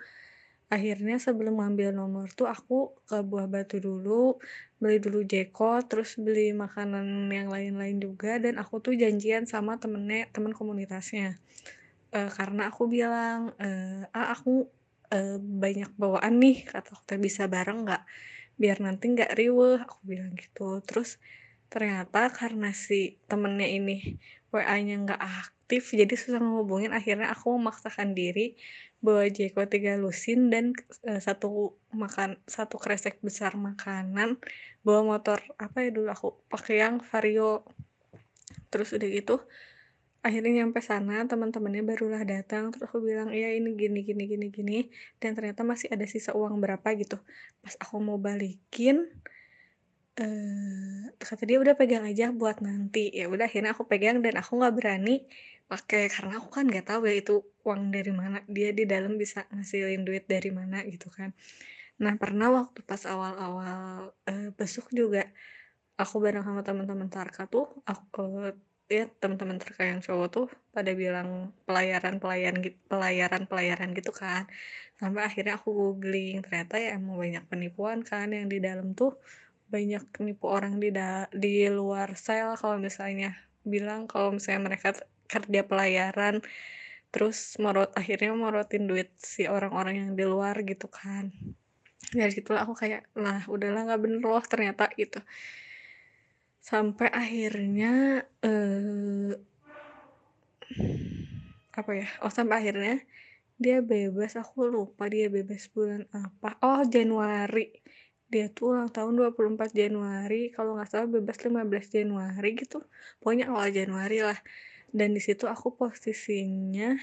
Akhirnya 0.73 1.21
sebelum 1.21 1.61
ngambil 1.61 1.93
nomor 1.93 2.27
tuh 2.33 2.49
aku 2.49 2.97
ke 3.09 3.21
Buah 3.31 3.47
Batu 3.51 3.77
dulu 3.83 4.41
beli 4.81 4.99
dulu 5.05 5.21
Jeko 5.33 5.85
terus 5.91 6.17
beli 6.19 6.51
makanan 6.57 7.29
yang 7.31 7.49
lain-lain 7.53 7.99
juga 8.03 8.41
dan 8.43 8.57
aku 8.63 8.81
tuh 8.85 8.95
janjian 8.97 9.45
sama 9.47 9.77
temennya 9.83 10.27
temen 10.35 10.53
komunitasnya. 10.57 11.39
Eh, 12.13 12.31
karena 12.37 12.69
aku 12.71 12.83
bilang 12.91 13.53
eh, 13.61 14.05
ah 14.17 14.29
aku 14.37 14.69
eh, 15.15 15.37
banyak 15.41 15.91
bawaan 15.97 16.35
nih 16.43 16.57
kata 16.69 16.93
"Teh, 17.09 17.19
bisa 17.21 17.49
bareng 17.49 17.85
nggak 17.89 18.03
biar 18.61 18.79
nanti 18.85 19.05
nggak 19.13 19.33
riweh 19.39 19.83
aku 19.85 19.97
bilang 20.05 20.33
gitu. 20.37 20.81
Terus 20.85 21.21
ternyata 21.73 22.29
karena 22.33 22.71
si 22.77 23.17
temennya 23.31 23.69
ini 23.69 24.21
WA-nya 24.53 24.95
nggak 25.09 25.23
aktif 25.23 25.97
jadi 25.97 26.13
susah 26.13 26.41
ngehubungin 26.45 26.93
akhirnya 26.93 27.33
aku 27.33 27.57
memaksakan 27.57 28.13
diri 28.13 28.61
bawa 29.01 29.25
Jeko 29.33 29.65
tiga 29.67 29.97
lusin 29.97 30.53
dan 30.53 30.77
eh, 31.09 31.17
satu 31.17 31.75
makan 31.97 32.37
satu 32.45 32.77
kresek 32.77 33.19
besar 33.25 33.57
makanan 33.57 34.37
bawa 34.85 35.01
motor 35.17 35.41
apa 35.57 35.89
ya 35.89 35.91
dulu 35.91 36.09
aku 36.13 36.29
pakai 36.53 36.85
yang 36.85 37.01
Vario. 37.01 37.65
Terus 38.69 38.93
udah 38.93 39.09
gitu 39.09 39.37
akhirnya 40.27 40.63
nyampe 40.63 40.79
sana 40.91 41.27
teman-temannya 41.31 41.83
barulah 41.91 42.23
datang 42.33 42.71
terus 42.71 42.87
aku 42.89 42.99
bilang 43.09 43.29
iya 43.37 43.49
ini 43.59 43.69
gini 43.81 43.99
gini 44.09 44.23
gini 44.33 44.47
gini. 44.57 44.77
Dan 45.21 45.31
ternyata 45.37 45.63
masih 45.67 45.89
ada 45.95 46.07
sisa 46.07 46.31
uang 46.41 46.55
berapa 46.63 46.89
gitu. 47.01 47.17
Pas 47.63 47.75
aku 47.83 47.97
mau 48.07 48.19
balikin 48.27 48.97
eh 50.21 51.09
kata 51.29 51.43
dia 51.49 51.59
udah 51.65 51.75
pegang 51.81 52.05
aja 52.11 52.25
buat 52.41 52.59
nanti. 52.67 53.11
Ya 53.19 53.27
udah 53.33 53.47
akhirnya 53.49 53.71
aku 53.75 53.85
pegang 53.91 54.17
dan 54.25 54.35
aku 54.41 54.51
nggak 54.61 54.75
berani 54.79 55.25
pakai 55.71 56.03
karena 56.15 56.33
aku 56.39 56.49
kan 56.57 56.65
nggak 56.71 56.85
tahu 56.91 57.01
ya 57.09 57.15
itu 57.23 57.33
uang 57.65 57.83
dari 57.95 58.13
mana 58.21 58.39
dia 58.57 58.71
di 58.79 58.85
dalam 58.85 59.13
bisa 59.23 59.39
ngasilin 59.51 60.03
duit 60.07 60.25
dari 60.29 60.51
mana 60.59 60.77
gitu 60.93 61.09
kan. 61.17 61.31
Nah 62.03 62.15
pernah 62.23 62.49
waktu 62.59 62.79
pas 62.85 63.03
awal-awal 63.09 64.13
eh, 64.31 64.49
besok 64.59 64.87
juga 64.93 65.23
aku 66.03 66.15
bareng 66.25 66.45
sama 66.45 66.61
teman-teman 66.67 67.09
Tarka 67.15 67.43
tuh 67.49 67.67
aku 67.87 68.53
ya 68.93 69.05
teman-teman 69.21 69.57
Tarka 69.57 69.83
yang 69.89 70.01
cowok 70.05 70.29
tuh 70.37 70.47
pada 70.77 70.93
bilang 70.93 71.57
pelayaran 71.65 72.21
pelayan 72.23 72.55
gitu 72.61 72.79
pelayaran 72.93 73.43
pelayaran 73.51 73.91
gitu 73.97 74.13
kan. 74.13 74.45
Sampai 75.01 75.23
akhirnya 75.29 75.57
aku 75.59 75.73
googling 75.73 76.45
ternyata 76.45 76.75
ya 76.77 77.01
emang 77.01 77.17
banyak 77.17 77.45
penipuan 77.51 77.99
kan 78.05 78.29
yang 78.37 78.47
di 78.53 78.59
dalam 78.61 78.93
tuh. 78.93 79.17
Banyak 79.73 80.05
nipu 80.21 80.47
orang 80.53 80.77
di 80.77 80.93
da- 80.93 81.33
di 81.33 81.65
luar 81.73 82.13
sel 82.15 82.55
kalau 82.61 82.77
misalnya 82.77 83.33
bilang 83.65 84.05
kalau 84.05 84.37
misalnya 84.37 84.63
mereka 84.69 84.89
kerja 85.33 85.61
pelayaran 85.65 86.45
terus 87.13 87.57
morot 87.61 87.93
akhirnya 87.97 88.33
morotin 88.37 88.85
duit 88.89 89.09
si 89.21 89.49
orang-orang 89.49 89.95
yang 90.01 90.11
di 90.13 90.25
luar 90.29 90.61
gitu 90.65 90.87
kan. 90.93 91.33
Dari 92.13 92.33
situ 92.33 92.53
aku 92.53 92.77
kayak 92.77 93.09
lah 93.17 93.45
udahlah 93.49 93.89
nggak 93.89 94.01
bener 94.05 94.21
loh 94.21 94.45
ternyata 94.45 94.93
gitu 95.01 95.21
sampai 96.63 97.09
akhirnya 97.11 98.23
eh 98.47 99.35
apa 101.75 101.91
ya? 101.93 102.09
Oh 102.23 102.33
sampai 102.33 102.57
akhirnya 102.63 102.97
dia 103.59 103.83
bebas. 103.83 104.39
Aku 104.39 104.71
lupa 104.71 105.11
dia 105.11 105.27
bebas 105.27 105.67
bulan 105.75 106.07
apa. 106.15 106.57
Oh 106.63 106.83
Januari. 106.87 107.75
Dia 108.33 108.49
tuh 108.49 108.73
ulang 108.73 108.89
tahun 108.89 109.13
24 109.19 109.77
Januari. 109.77 110.55
Kalau 110.55 110.79
nggak 110.79 110.89
salah 110.89 111.09
bebas 111.11 111.37
15 111.43 111.93
Januari 111.93 112.51
gitu. 112.57 112.79
Pokoknya 113.21 113.53
awal 113.53 113.69
Januari 113.75 114.25
lah. 114.25 114.39
Dan 114.89 115.13
di 115.17 115.21
situ 115.21 115.45
aku 115.51 115.75
posisinya 115.77 116.97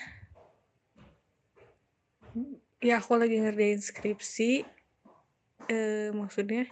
ya 2.79 3.03
aku 3.03 3.19
lagi 3.19 3.43
ngerjain 3.43 3.81
skripsi 3.83 4.63
eh, 5.67 6.09
maksudnya 6.15 6.63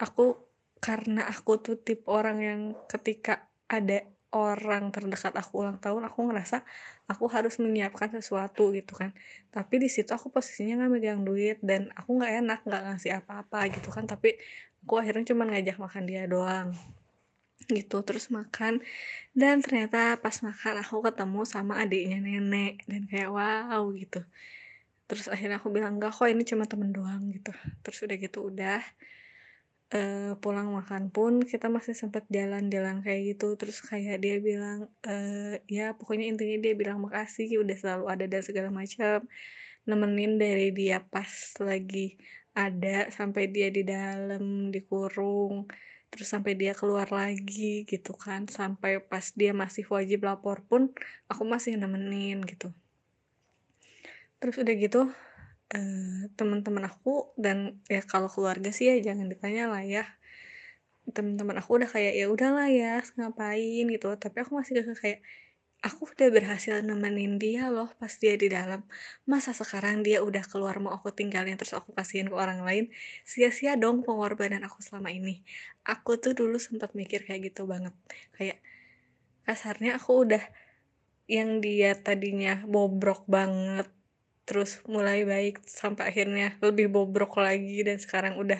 aku 0.00 0.40
karena 0.82 1.30
aku 1.30 1.62
tuh 1.62 1.78
tipe 1.78 2.10
orang 2.10 2.38
yang 2.42 2.60
ketika 2.90 3.46
ada 3.70 4.02
orang 4.34 4.90
terdekat 4.90 5.36
aku 5.36 5.62
ulang 5.62 5.78
tahun 5.78 6.08
aku 6.08 6.18
ngerasa 6.32 6.64
aku 7.06 7.28
harus 7.28 7.60
menyiapkan 7.60 8.10
sesuatu 8.18 8.72
gitu 8.72 8.96
kan. 8.96 9.12
Tapi 9.52 9.74
di 9.78 9.88
situ 9.92 10.10
aku 10.10 10.32
posisinya 10.32 10.82
nggak 10.82 10.90
megang 10.90 11.22
duit 11.22 11.60
dan 11.60 11.92
aku 11.92 12.18
nggak 12.18 12.32
enak 12.42 12.58
nggak 12.66 12.82
ngasih 12.88 13.12
apa-apa 13.20 13.70
gitu 13.70 13.92
kan. 13.92 14.08
Tapi 14.08 14.34
aku 14.82 14.98
akhirnya 14.98 15.24
cuma 15.30 15.46
ngajak 15.46 15.76
makan 15.78 16.02
dia 16.08 16.24
doang 16.26 16.74
gitu 17.70 18.02
terus 18.02 18.32
makan. 18.32 18.80
Dan 19.36 19.60
ternyata 19.60 20.16
pas 20.18 20.34
makan 20.40 20.74
aku 20.82 20.96
ketemu 21.06 21.40
sama 21.46 21.78
adiknya 21.84 22.18
nenek 22.18 22.82
dan 22.88 23.06
kayak 23.06 23.30
wow 23.30 23.84
gitu. 23.94 24.24
Terus 25.06 25.28
akhirnya 25.28 25.60
aku 25.60 25.68
bilang 25.68 26.00
enggak 26.00 26.16
kok 26.16 26.26
ini 26.26 26.42
cuma 26.48 26.64
temen 26.64 26.90
doang 26.90 27.28
gitu. 27.30 27.52
Terus 27.84 27.98
udah 28.08 28.16
gitu 28.16 28.38
udah 28.48 28.80
eh, 29.94 30.32
pulang 30.42 30.68
makan 30.78 31.12
pun 31.14 31.32
kita 31.44 31.66
masih 31.76 31.94
sempat 32.02 32.24
jalan-jalan 32.32 33.04
kayak 33.04 33.36
gitu. 33.36 33.46
Terus 33.60 33.78
kayak 33.84 34.16
dia 34.24 34.36
bilang 34.48 34.88
eh, 35.04 35.60
ya 35.68 35.92
pokoknya 35.98 36.24
intinya 36.32 36.56
dia 36.64 36.74
bilang 36.80 36.98
makasih 37.04 37.46
udah 37.62 37.76
selalu 37.76 38.04
ada 38.12 38.24
dan 38.32 38.42
segala 38.48 38.70
macam. 38.72 39.18
Nemenin 39.88 40.32
dari 40.38 40.68
dia 40.72 40.98
pas 41.02 41.30
lagi 41.60 42.16
ada 42.56 43.08
sampai 43.10 43.48
dia 43.54 43.68
di 43.72 43.82
dalam 43.82 44.68
dikurung 44.74 45.66
terus 46.12 46.28
sampai 46.28 46.52
dia 46.60 46.72
keluar 46.76 47.08
lagi 47.12 47.84
gitu 47.88 48.12
kan. 48.16 48.48
Sampai 48.48 49.00
pas 49.00 49.26
dia 49.36 49.52
masih 49.52 49.84
wajib 49.88 50.24
lapor 50.28 50.64
pun 50.68 50.92
aku 51.30 51.42
masih 51.44 51.76
nemenin 51.80 52.40
gitu. 52.48 52.68
Terus 54.40 54.56
udah 54.58 54.74
gitu 54.74 55.00
eh, 55.74 56.28
teman-teman 56.38 56.84
aku 56.90 57.32
dan 57.44 57.80
ya 57.94 58.00
kalau 58.12 58.28
keluarga 58.34 58.70
sih 58.76 58.86
ya 58.90 58.94
jangan 59.12 59.26
ditanya 59.32 59.62
lah 59.72 59.82
ya. 59.94 60.04
Teman-teman 61.14 61.56
aku 61.60 61.70
udah 61.82 61.90
kayak 61.94 62.12
ya 62.20 62.26
udahlah 62.34 62.68
ya 62.70 63.02
ngapain? 63.18 63.84
gitu. 63.94 64.06
Tapi 64.22 64.36
aku 64.42 64.52
masih 64.58 64.72
kayak 65.02 65.20
aku 65.82 66.06
udah 66.14 66.28
berhasil 66.30 66.78
nemenin 66.86 67.42
dia 67.42 67.66
loh 67.74 67.90
pas 67.98 68.12
dia 68.22 68.34
di 68.38 68.48
dalam. 68.56 68.80
Masa 69.26 69.50
sekarang 69.60 70.06
dia 70.06 70.22
udah 70.22 70.44
keluar 70.46 70.78
mau 70.78 70.92
aku 70.94 71.10
tinggalin 71.10 71.58
terus 71.58 71.74
aku 71.74 71.90
kasihin 71.98 72.30
ke 72.30 72.36
orang 72.38 72.62
lain? 72.62 72.84
Sia-sia 73.26 73.74
dong 73.82 74.06
pengorbanan 74.06 74.62
aku 74.68 74.78
selama 74.86 75.10
ini. 75.10 75.42
Aku 75.82 76.10
tuh 76.22 76.32
dulu 76.38 76.56
sempat 76.62 76.94
mikir 76.94 77.26
kayak 77.26 77.50
gitu 77.50 77.66
banget. 77.66 77.94
Kayak 78.36 78.58
kasarnya 79.42 79.98
aku 79.98 80.10
udah 80.28 80.44
yang 81.26 81.58
dia 81.64 81.98
tadinya 81.98 82.62
bobrok 82.66 83.26
banget 83.26 83.88
terus 84.42 84.82
mulai 84.90 85.22
baik 85.22 85.62
sampai 85.64 86.10
akhirnya 86.10 86.58
lebih 86.58 86.90
bobrok 86.90 87.38
lagi 87.38 87.86
dan 87.86 87.96
sekarang 88.02 88.34
udah 88.38 88.58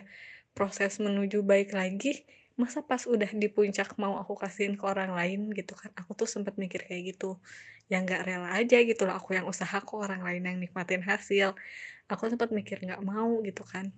proses 0.54 1.00
menuju 1.02 1.42
baik 1.42 1.74
lagi 1.74 2.22
masa 2.60 2.84
pas 2.84 3.00
udah 3.08 3.32
di 3.32 3.48
puncak 3.48 3.96
mau 3.96 4.20
aku 4.20 4.36
kasihin 4.36 4.76
ke 4.76 4.84
orang 4.84 5.16
lain 5.16 5.48
gitu 5.56 5.72
kan 5.72 5.88
aku 5.96 6.12
tuh 6.12 6.28
sempat 6.28 6.60
mikir 6.60 6.84
kayak 6.84 7.16
gitu. 7.16 7.40
Ya 7.88 8.00
nggak 8.04 8.22
rela 8.28 8.52
aja 8.56 8.78
gitu 8.84 9.08
loh 9.08 9.16
aku 9.16 9.36
yang 9.36 9.48
usaha 9.48 9.80
kok 9.80 9.96
orang 9.96 10.20
lain 10.20 10.42
yang 10.44 10.56
nikmatin 10.60 11.00
hasil. 11.00 11.56
Aku 12.12 12.28
sempat 12.28 12.52
mikir 12.52 12.80
nggak 12.84 13.00
mau 13.00 13.40
gitu 13.40 13.64
kan 13.64 13.88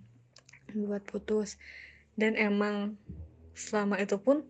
buat 0.71 1.03
putus. 1.03 1.59
Dan 2.15 2.39
emang 2.39 2.95
selama 3.55 3.99
itu 3.99 4.15
pun 4.19 4.43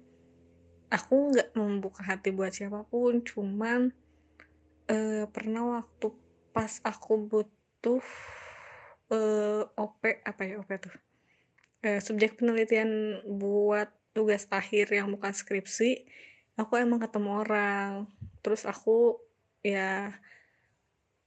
aku 0.94 1.34
nggak 1.34 1.58
membuka 1.58 2.06
hati 2.06 2.30
buat 2.30 2.54
siapa 2.54 2.86
pun 2.86 3.26
cuman 3.26 3.90
eh, 4.86 5.26
pernah 5.34 5.82
waktu 5.82 6.14
pas 6.56 6.72
aku 6.88 7.20
butuh 7.28 8.06
eh, 9.12 9.64
OP 9.76 10.02
apa 10.24 10.42
ya 10.48 10.56
OP 10.64 10.72
tuh? 10.80 10.96
Eh, 11.84 12.00
subjek 12.00 12.40
penelitian 12.40 13.20
buat 13.28 13.92
tugas 14.16 14.48
akhir 14.48 14.96
yang 14.96 15.12
bukan 15.12 15.36
skripsi 15.36 16.08
aku 16.56 16.80
emang 16.80 17.04
ketemu 17.04 17.44
orang. 17.44 17.92
Terus 18.40 18.64
aku 18.64 19.20
ya 19.60 20.16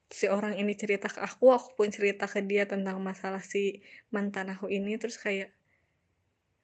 si 0.08 0.24
orang 0.24 0.56
ini 0.56 0.72
cerita 0.72 1.12
ke 1.12 1.20
aku 1.20 1.52
aku 1.52 1.76
pun 1.76 1.92
cerita 1.92 2.24
ke 2.24 2.40
dia 2.40 2.64
tentang 2.64 2.96
masalah 3.04 3.44
si 3.44 3.84
mantan 4.08 4.48
aku 4.56 4.72
ini. 4.72 4.96
Terus 4.96 5.20
kayak 5.20 5.52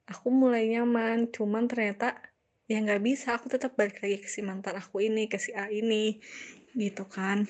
aku 0.09 0.29
mulai 0.33 0.69
nyaman 0.73 1.29
cuman 1.29 1.69
ternyata 1.69 2.17
ya 2.65 2.81
nggak 2.81 3.05
bisa 3.05 3.37
aku 3.37 3.53
tetap 3.53 3.77
balik 3.77 4.01
lagi 4.01 4.21
ke 4.25 4.29
si 4.29 4.41
mantan 4.41 4.81
aku 4.81 5.05
ini 5.05 5.29
ke 5.29 5.37
si 5.37 5.53
A 5.53 5.69
ini 5.69 6.17
gitu 6.73 7.05
kan 7.09 7.45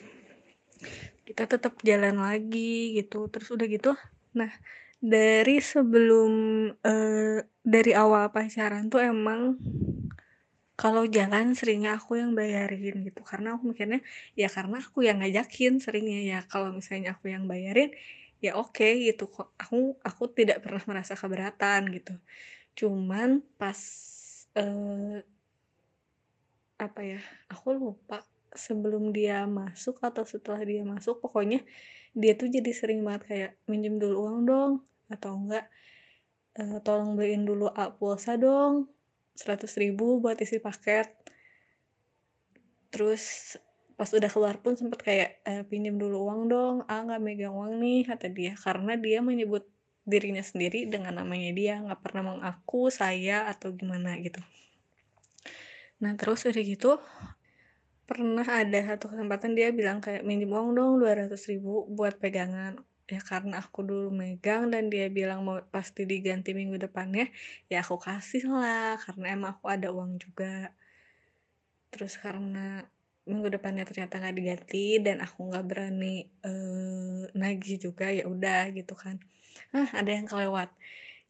kita 1.29 1.45
tetap 1.49 1.75
jalan 1.83 2.17
lagi 2.21 2.97
gitu. 2.99 3.27
Terus 3.33 3.49
udah 3.55 3.67
gitu 3.67 3.93
nah 4.35 4.51
dari 4.99 5.63
sebelum 5.63 6.33
eh, 6.81 7.39
dari 7.63 7.93
awal 7.95 8.33
pacaran 8.35 8.89
tuh 8.91 9.05
emang 9.05 9.55
kalau 10.75 11.07
jalan 11.07 11.55
seringnya 11.55 11.97
aku 11.99 12.19
yang 12.19 12.35
bayarin 12.35 13.07
gitu. 13.07 13.23
Karena 13.23 13.55
aku 13.55 13.71
mikirnya 13.71 14.01
ya 14.35 14.49
karena 14.51 14.83
aku 14.83 15.07
yang 15.07 15.23
ngajakin 15.23 15.79
seringnya 15.79 16.21
ya. 16.25 16.39
Kalau 16.51 16.75
misalnya 16.75 17.15
aku 17.15 17.31
yang 17.31 17.45
bayarin 17.47 17.95
ya 18.43 18.59
oke 18.59 18.85
gitu. 19.07 19.31
Kok 19.31 19.55
aku 19.61 19.97
aku 20.03 20.23
tidak 20.35 20.65
pernah 20.65 20.83
merasa 20.91 21.15
keberatan 21.15 21.81
gitu. 21.95 22.15
Cuman 22.79 23.45
pas 23.61 23.79
eh, 24.59 25.23
apa 26.75 27.01
ya 27.07 27.21
aku 27.47 27.67
lupa 27.79 28.19
sebelum 28.55 29.11
dia 29.11 29.45
masuk 29.47 29.99
atau 30.01 30.23
setelah 30.23 30.63
dia 30.63 30.83
masuk 30.87 31.21
pokoknya 31.21 31.63
dia 32.15 32.39
tuh 32.39 32.47
jadi 32.47 32.71
sering 32.71 33.03
banget 33.03 33.23
kayak 33.27 33.51
minjem 33.67 33.99
dulu 33.99 34.17
uang 34.27 34.39
dong 34.47 34.73
atau 35.11 35.35
enggak 35.35 35.67
eh, 36.59 36.79
tolong 36.87 37.19
beliin 37.19 37.43
dulu 37.43 37.67
A 37.69 37.91
pulsa 37.91 38.39
dong 38.39 38.95
seratus 39.35 39.75
ribu 39.77 40.23
buat 40.23 40.39
isi 40.39 40.63
paket. 40.63 41.11
Terus 42.95 43.59
pas 43.99 44.11
udah 44.11 44.31
keluar 44.31 44.59
pun 44.59 44.75
sempet 44.75 45.01
kayak 45.03 45.31
e, 45.47 45.63
pinjam 45.71 45.95
dulu 45.95 46.27
uang 46.27 46.43
dong 46.51 46.77
ah 46.91 47.07
nggak 47.07 47.23
megang 47.23 47.55
uang 47.55 47.79
nih 47.79 48.03
kata 48.03 48.27
dia 48.27 48.59
karena 48.59 48.99
dia 48.99 49.23
menyebut 49.23 49.71
dirinya 50.03 50.43
sendiri 50.43 50.91
dengan 50.91 51.23
namanya 51.23 51.55
dia 51.55 51.79
nggak 51.79 52.03
pernah 52.03 52.35
mengaku 52.35 52.91
saya 52.91 53.47
atau 53.47 53.71
gimana 53.71 54.19
gitu. 54.19 54.43
Nah 56.03 56.19
terus 56.19 56.43
udah 56.43 56.65
gitu 56.67 56.99
pernah 58.05 58.45
ada 58.45 58.79
satu 58.95 59.13
kesempatan 59.13 59.57
dia 59.57 59.69
bilang 59.73 59.99
kayak 60.05 60.23
minjem 60.29 60.53
uang 60.53 60.77
dong 60.77 60.93
200 61.01 61.41
ribu 61.51 61.89
buat 61.89 62.21
pegangan. 62.21 62.77
Ya 63.05 63.21
karena 63.21 63.61
aku 63.61 63.85
dulu 63.85 64.09
megang 64.09 64.73
dan 64.73 64.89
dia 64.89 65.13
bilang 65.13 65.45
mau 65.45 65.61
pasti 65.69 66.09
diganti 66.09 66.57
minggu 66.57 66.81
depannya 66.81 67.29
ya 67.69 67.85
aku 67.85 68.01
kasih 68.01 68.49
lah 68.49 68.97
karena 69.05 69.37
emang 69.37 69.51
aku 69.57 69.67
ada 69.69 69.89
uang 69.93 70.17
juga. 70.21 70.73
Terus 71.93 72.17
karena 72.21 72.85
minggu 73.25 73.49
depannya 73.57 73.85
ternyata 73.89 74.21
nggak 74.21 74.37
diganti 74.37 75.01
dan 75.01 75.25
aku 75.25 75.49
nggak 75.49 75.65
berani 75.65 76.29
eh, 76.45 77.23
nagih 77.33 77.77
juga 77.81 78.13
ya 78.13 78.25
udah 78.29 78.73
gitu 78.77 78.93
kan. 78.97 79.17
Ah 79.77 79.89
ada 80.01 80.11
yang 80.13 80.29
kelewat. 80.29 80.69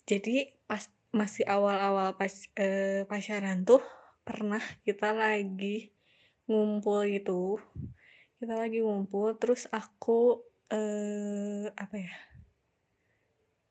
Jadi 0.07 0.51
pas 0.67 0.83
masih 1.15 1.47
awal-awal 1.47 2.19
pas 2.19 2.35
eh, 2.59 3.07
pacaran 3.07 3.63
tuh 3.63 3.83
pernah 4.27 4.63
kita 4.83 5.15
lagi 5.15 5.94
ngumpul 6.49 7.05
gitu. 7.09 7.59
Kita 8.41 8.55
lagi 8.57 8.81
ngumpul 8.85 9.37
terus 9.41 9.69
aku 9.71 10.43
eh 10.73 11.69
apa 11.77 11.97
ya 12.01 12.15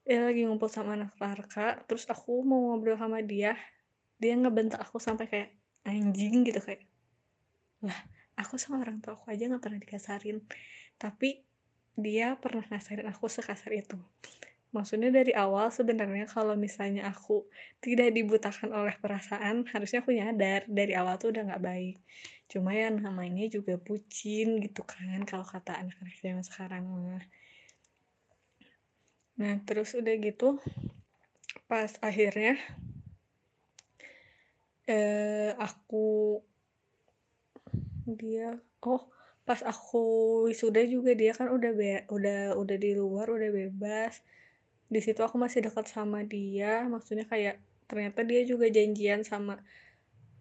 dia 0.04 0.20
lagi 0.20 0.44
ngumpul 0.44 0.68
sama 0.68 1.00
anak 1.00 1.16
Larka 1.16 1.80
terus 1.88 2.04
aku 2.12 2.44
mau 2.44 2.76
ngobrol 2.76 3.00
sama 3.00 3.24
dia 3.24 3.56
dia 4.20 4.36
ngebentak 4.36 4.84
aku 4.84 5.00
sampai 5.00 5.26
kayak 5.32 5.50
anjing 5.88 6.44
gitu 6.44 6.60
kayak 6.60 6.84
lah 7.80 7.98
aku 8.38 8.58
sama 8.58 8.82
orang 8.82 9.00
tua 9.02 9.14
aku 9.18 9.30
aja 9.30 9.46
nggak 9.50 9.64
pernah 9.64 9.80
dikasarin. 9.82 10.38
Tapi 10.98 11.42
dia 11.94 12.34
pernah 12.42 12.66
ngasarin 12.66 13.06
aku 13.10 13.30
sekasar 13.30 13.70
itu 13.74 13.98
maksudnya 14.74 15.14
dari 15.14 15.32
awal 15.38 15.70
sebenarnya 15.70 16.26
kalau 16.26 16.58
misalnya 16.58 17.08
aku 17.14 17.46
tidak 17.80 18.10
dibutakan 18.18 18.74
oleh 18.74 18.98
perasaan 18.98 19.70
harusnya 19.70 20.02
aku 20.02 20.12
nyadar. 20.12 20.66
Dari 20.66 20.94
awal 20.98 21.16
tuh 21.22 21.30
udah 21.32 21.54
nggak 21.54 21.64
baik. 21.64 21.96
Cuma 22.52 22.74
ya 22.74 22.90
namanya 22.90 23.46
juga 23.48 23.78
bucin 23.78 24.60
gitu 24.60 24.82
kan 24.84 25.22
kalau 25.30 25.46
kata 25.46 25.78
anak-anak 25.78 26.16
zaman 26.20 26.44
sekarang 26.44 26.86
nah 29.34 29.58
terus 29.66 29.98
udah 29.98 30.14
gitu 30.22 30.62
pas 31.66 31.90
akhirnya 32.06 32.54
eh 34.86 35.50
aku 35.58 36.38
dia 38.06 38.62
oh 38.86 39.10
pas 39.42 39.60
aku 39.66 40.02
wisuda 40.46 40.86
juga 40.86 41.18
dia 41.18 41.34
kan 41.34 41.50
udah 41.50 41.72
udah 42.14 42.40
udah 42.62 42.78
di 42.78 42.92
luar 42.94 43.34
udah 43.34 43.50
bebas 43.50 44.22
di 44.90 45.00
situ 45.04 45.20
aku 45.24 45.38
masih 45.40 45.64
dekat 45.66 45.86
sama 45.90 46.22
dia 46.24 46.86
maksudnya 46.88 47.26
kayak 47.28 47.60
ternyata 47.88 48.26
dia 48.26 48.42
juga 48.48 48.68
janjian 48.72 49.22
sama 49.28 49.60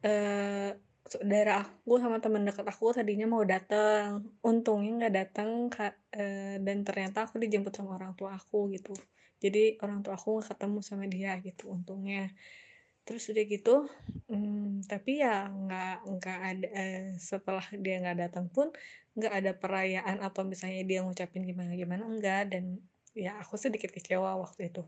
eh 0.02 0.74
saudara 1.12 1.66
aku 1.66 1.98
sama 1.98 2.22
teman 2.22 2.46
dekat 2.48 2.64
aku 2.64 2.94
tadinya 2.94 3.26
mau 3.28 3.42
datang 3.44 4.22
untungnya 4.40 4.90
nggak 4.98 5.14
datang 5.14 5.50
eh, 6.14 6.56
dan 6.62 6.76
ternyata 6.86 7.26
aku 7.26 7.36
dijemput 7.42 7.72
sama 7.74 7.98
orang 7.98 8.12
tua 8.18 8.38
aku 8.38 8.70
gitu. 8.72 8.94
Jadi 9.42 9.82
orang 9.82 10.00
tua 10.06 10.14
aku 10.14 10.38
nggak 10.38 10.48
ketemu 10.54 10.78
sama 10.80 11.04
dia 11.10 11.36
gitu 11.42 11.74
untungnya. 11.74 12.30
Terus 13.02 13.22
udah 13.34 13.44
gitu 13.50 13.74
hmm, 14.30 14.86
tapi 14.86 15.10
ya 15.20 15.50
nggak 15.50 15.94
nggak 16.16 16.38
ada 16.50 16.66
eh, 16.70 17.02
setelah 17.18 17.66
dia 17.74 17.94
nggak 17.98 18.18
datang 18.22 18.46
pun 18.54 18.70
nggak 19.18 19.32
ada 19.42 19.52
perayaan 19.58 20.18
atau 20.22 20.42
misalnya 20.46 20.82
dia 20.86 20.98
ngucapin 21.04 21.44
gimana 21.44 21.74
gimana 21.76 22.04
enggak 22.08 22.54
dan 22.54 22.78
ya 23.12 23.36
aku 23.40 23.60
sedikit 23.60 23.92
kecewa 23.92 24.36
waktu 24.40 24.72
itu. 24.72 24.82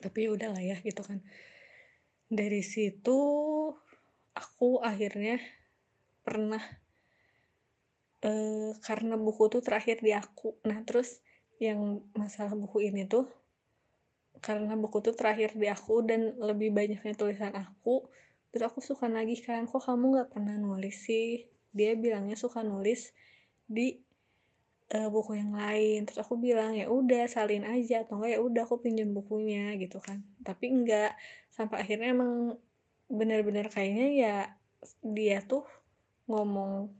Tapi 0.00 0.28
udah 0.32 0.52
lah 0.52 0.62
ya 0.62 0.76
gitu 0.80 1.00
kan. 1.04 1.20
Dari 2.28 2.60
situ 2.60 3.18
aku 4.36 4.80
akhirnya 4.84 5.40
pernah 6.24 6.60
eh, 8.24 8.72
karena 8.84 9.14
buku 9.16 9.48
tuh 9.52 9.62
terakhir 9.64 10.00
di 10.00 10.12
aku. 10.12 10.56
Nah 10.68 10.80
terus 10.84 11.20
yang 11.58 12.06
masalah 12.14 12.54
buku 12.54 12.86
ini 12.86 13.04
tuh 13.10 13.26
karena 14.38 14.78
buku 14.78 15.02
tuh 15.02 15.18
terakhir 15.18 15.58
di 15.58 15.66
aku 15.66 16.06
dan 16.06 16.38
lebih 16.38 16.70
banyaknya 16.70 17.10
tulisan 17.18 17.50
aku 17.58 18.06
terus 18.54 18.70
aku 18.70 18.78
suka 18.78 19.10
lagi 19.10 19.34
kan 19.42 19.66
kok 19.66 19.82
kamu 19.82 20.14
nggak 20.14 20.30
pernah 20.32 20.56
nulis 20.56 21.04
sih? 21.04 21.44
Dia 21.74 21.98
bilangnya 21.98 22.38
suka 22.38 22.64
nulis 22.64 23.12
di 23.68 24.07
uh, 24.94 25.08
buku 25.12 25.36
yang 25.36 25.52
lain. 25.52 26.08
Terus 26.08 26.20
aku 26.24 26.40
bilang 26.40 26.72
ya 26.76 26.88
udah 26.88 27.28
salin 27.28 27.64
aja. 27.68 28.04
Atau 28.04 28.20
enggak 28.20 28.32
ya 28.36 28.40
udah 28.40 28.62
aku 28.64 28.76
pinjam 28.80 29.12
bukunya 29.12 29.76
gitu 29.76 30.00
kan. 30.00 30.24
Tapi 30.44 30.64
enggak. 30.72 31.16
Sampai 31.52 31.84
akhirnya 31.84 32.14
emang 32.14 32.56
benar-benar 33.08 33.72
kayaknya 33.72 34.06
ya 34.12 34.36
dia 35.00 35.40
tuh 35.40 35.64
ngomong 36.28 36.92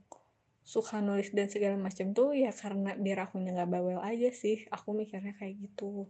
suka 0.65 1.01
nulis 1.01 1.33
dan 1.33 1.49
segala 1.49 1.77
macam 1.77 2.13
tuh 2.13 2.33
ya 2.33 2.53
karena 2.53 2.93
biar 2.93 3.29
aku 3.29 3.41
nggak 3.41 3.69
bawel 3.69 4.01
aja 4.01 4.29
sih. 4.29 4.69
Aku 4.69 4.93
mikirnya 4.93 5.33
kayak 5.37 5.57
gitu. 5.57 6.09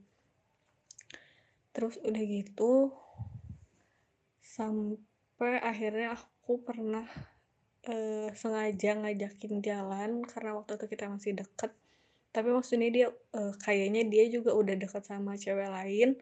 Terus 1.72 1.96
udah 2.04 2.24
gitu 2.26 2.92
sampai 4.42 5.63
akhirnya 5.63 6.18
aku 6.18 6.60
pernah 6.60 7.08
uh, 7.88 8.28
sengaja 8.36 9.00
ngajakin 9.00 9.63
jalan 9.63 10.26
karena 10.28 10.52
waktu 10.60 10.76
itu 10.76 10.86
kita 10.92 11.06
masih 11.08 11.32
deket. 11.39 11.72
Tapi 12.30 12.50
maksudnya 12.52 12.89
dia 12.92 13.08
uh, 13.38 13.54
kayaknya 13.63 14.06
dia 14.06 14.28
juga 14.28 14.52
udah 14.52 14.76
deket 14.76 15.04
sama 15.08 15.39
cewek 15.39 15.70
lain. 15.72 16.20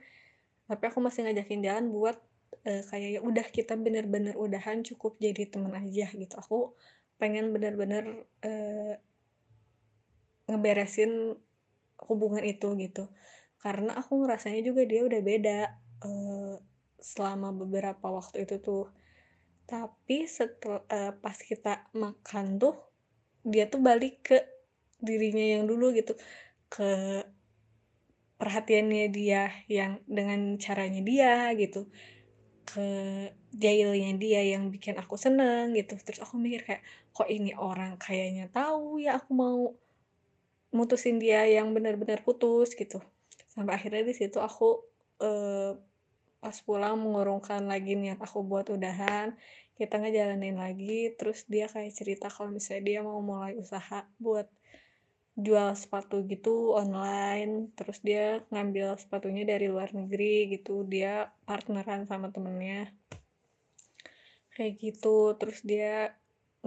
Tapi 0.68 0.84
aku 0.84 1.00
masih 1.02 1.26
ngajakin 1.26 1.62
jalan 1.64 1.86
buat 1.90 2.18
uh, 2.68 2.84
kayak 2.92 3.10
ya 3.18 3.20
udah 3.24 3.46
kita 3.50 3.74
bener-bener 3.80 4.36
udahan 4.38 4.86
cukup 4.86 5.18
jadi 5.18 5.50
teman 5.50 5.74
aja 5.74 6.12
gitu. 6.14 6.36
Aku 6.38 6.78
pengen 7.18 7.50
bener-bener 7.50 8.28
uh, 8.46 8.94
ngeberesin 10.48 11.36
hubungan 12.06 12.46
itu 12.46 12.78
gitu. 12.78 13.10
Karena 13.58 13.98
aku 13.98 14.22
ngerasanya 14.22 14.62
juga 14.62 14.86
dia 14.86 15.02
udah 15.04 15.22
beda 15.26 15.60
uh, 16.06 16.56
selama 17.02 17.54
beberapa 17.54 18.06
waktu 18.10 18.46
itu 18.46 18.62
tuh 18.62 18.90
tapi 19.68 20.24
setelah 20.24 20.82
uh, 20.88 21.12
pas 21.20 21.36
kita 21.36 21.84
makan 21.92 22.56
tuh 22.56 22.76
dia 23.44 23.68
tuh 23.68 23.84
balik 23.84 24.24
ke 24.24 24.40
dirinya 25.04 25.60
yang 25.60 25.64
dulu 25.68 25.92
gitu 25.92 26.16
ke 26.72 27.22
perhatiannya 28.38 29.12
dia 29.12 29.52
yang 29.68 30.00
dengan 30.08 30.56
caranya 30.62 31.02
dia 31.04 31.52
gitu 31.60 31.90
ke 32.68 32.88
jailnya 33.56 34.12
dia 34.20 34.42
yang 34.44 34.68
bikin 34.68 35.00
aku 35.00 35.16
seneng 35.16 35.72
gitu. 35.74 35.96
Terus 35.96 36.20
aku 36.20 36.36
mikir 36.36 36.68
kayak 36.68 36.84
kok 37.16 37.32
ini 37.32 37.56
orang 37.56 37.96
kayaknya 37.96 38.52
tahu 38.52 39.00
ya 39.00 39.18
aku 39.18 39.32
mau 39.32 39.60
mutusin 40.76 41.18
dia 41.18 41.48
yang 41.48 41.72
benar-benar 41.72 42.22
putus 42.28 42.76
gitu. 42.76 43.00
Sampai 43.48 43.80
akhirnya 43.80 44.04
di 44.04 44.14
situ 44.14 44.38
aku 44.38 44.84
eh, 45.24 45.72
pas 46.38 46.58
pulang 46.62 46.96
mengurungkan 47.02 47.66
lagi 47.66 47.98
niat 47.98 48.22
aku 48.22 48.46
buat 48.46 48.70
udahan 48.70 49.34
kita 49.78 50.02
ngejalanin 50.02 50.58
lagi 50.58 51.14
terus 51.14 51.46
dia 51.46 51.70
kayak 51.70 51.94
cerita 51.94 52.28
kalau 52.34 52.50
misalnya 52.50 52.84
dia 52.90 53.00
mau 53.06 53.22
mulai 53.22 53.54
usaha 53.58 54.10
buat 54.18 54.50
jual 55.38 55.78
sepatu 55.78 56.26
gitu 56.26 56.74
online 56.74 57.70
terus 57.78 58.02
dia 58.02 58.42
ngambil 58.50 58.98
sepatunya 58.98 59.46
dari 59.46 59.70
luar 59.70 59.94
negeri 59.94 60.50
gitu 60.58 60.82
dia 60.82 61.30
partneran 61.46 62.10
sama 62.10 62.34
temennya. 62.34 62.90
Kayak 64.58 64.74
gitu 64.82 65.38
terus 65.38 65.62
dia 65.62 66.18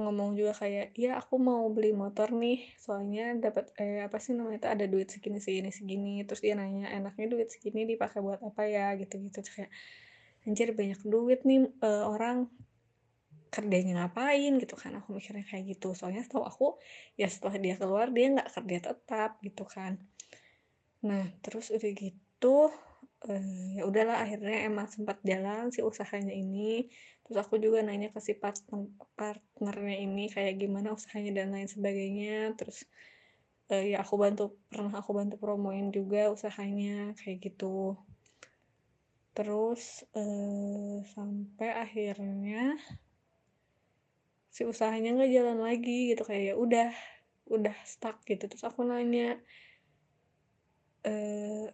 ngomong 0.01 0.35
juga 0.35 0.53
kayak 0.57 0.97
ya 0.97 1.21
aku 1.21 1.37
mau 1.37 1.69
beli 1.69 1.93
motor 1.93 2.33
nih 2.33 2.65
soalnya 2.81 3.37
dapat 3.37 3.71
eh 3.77 4.01
apa 4.03 4.17
sih 4.17 4.33
namanya 4.33 4.59
itu 4.65 4.69
ada 4.75 4.85
duit 4.89 5.09
segini 5.13 5.39
segini 5.39 5.71
segini. 5.71 6.15
Terus 6.27 6.41
dia 6.41 6.55
nanya 6.57 6.89
enaknya 6.91 7.27
duit 7.29 7.49
segini 7.53 7.85
dipakai 7.85 8.19
buat 8.25 8.41
apa 8.41 8.63
ya? 8.67 8.97
Gitu 8.97 9.21
gitu 9.21 9.39
kayak 9.45 9.71
anjir 10.49 10.73
banyak 10.73 11.01
duit 11.05 11.41
nih 11.45 11.69
eh, 11.69 12.05
orang 12.09 12.49
kerjanya 13.55 13.93
ngapain? 14.05 14.53
Gitu 14.59 14.75
kan. 14.75 14.97
Aku 14.99 15.15
mikirnya 15.15 15.45
kayak 15.47 15.77
gitu. 15.77 15.93
Soalnya 15.95 16.25
setahu 16.27 16.45
aku 16.49 16.67
ya 17.21 17.29
setelah 17.31 17.57
dia 17.61 17.75
keluar 17.79 18.09
dia 18.11 18.27
nggak 18.35 18.51
kerja 18.51 18.79
tetap 18.93 19.31
gitu 19.45 19.65
kan. 19.69 20.01
Nah 21.07 21.29
terus 21.45 21.71
udah 21.71 21.93
gitu 21.95 22.73
eh, 23.29 23.77
ya 23.77 23.83
udahlah 23.91 24.17
akhirnya 24.25 24.57
emang 24.69 24.87
sempat 24.95 25.19
jalan 25.31 25.69
si 25.75 25.81
usahanya 25.91 26.33
ini. 26.33 26.89
Terus 27.25 27.39
aku 27.43 27.55
juga 27.65 27.79
nanya 27.87 28.09
ke 28.15 28.21
si 28.27 28.33
partner 28.43 28.89
partnernya 29.19 29.97
ini 30.07 30.23
kayak 30.35 30.55
gimana 30.63 30.89
usahanya 30.99 31.31
dan 31.45 31.49
lain 31.55 31.69
sebagainya. 31.69 32.57
Terus 32.59 32.79
eh, 33.73 33.85
ya 33.93 33.97
aku 34.05 34.15
bantu 34.23 34.43
pernah 34.71 34.93
aku 35.01 35.11
bantu 35.19 35.35
promoin 35.45 35.87
juga 35.93 36.33
usahanya 36.35 37.13
kayak 37.21 37.39
gitu. 37.47 37.99
Terus 39.37 39.83
eh, 40.17 40.97
sampai 41.15 41.69
akhirnya 41.85 42.77
si 44.51 44.63
usahanya 44.73 45.09
nggak 45.15 45.33
jalan 45.37 45.59
lagi 45.69 46.11
gitu 46.11 46.23
kayak 46.29 46.45
ya 46.51 46.55
udah 46.65 46.89
udah 47.57 47.77
stuck 47.93 48.17
gitu. 48.27 48.45
Terus 48.51 48.65
aku 48.67 48.81
nanya 48.91 49.39
eh 51.05 51.67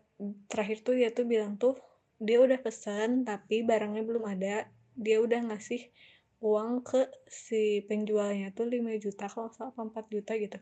terakhir 0.48 0.80
tuh 0.80 0.94
dia 0.96 1.12
tuh 1.12 1.28
bilang 1.28 1.60
tuh 1.60 1.76
dia 2.16 2.40
udah 2.40 2.56
pesan 2.60 3.28
tapi 3.28 3.60
barangnya 3.60 4.02
belum 4.04 4.24
ada. 4.24 4.68
Dia 4.96 5.20
udah 5.20 5.52
ngasih 5.52 5.92
uang 6.40 6.84
ke 6.84 7.08
si 7.28 7.84
penjualnya 7.84 8.52
tuh 8.56 8.68
5 8.68 8.96
juta 8.96 9.28
kalau 9.28 9.52
salah 9.52 9.72
apa 9.72 10.04
4 10.04 10.06
juta 10.08 10.32
gitu. 10.40 10.58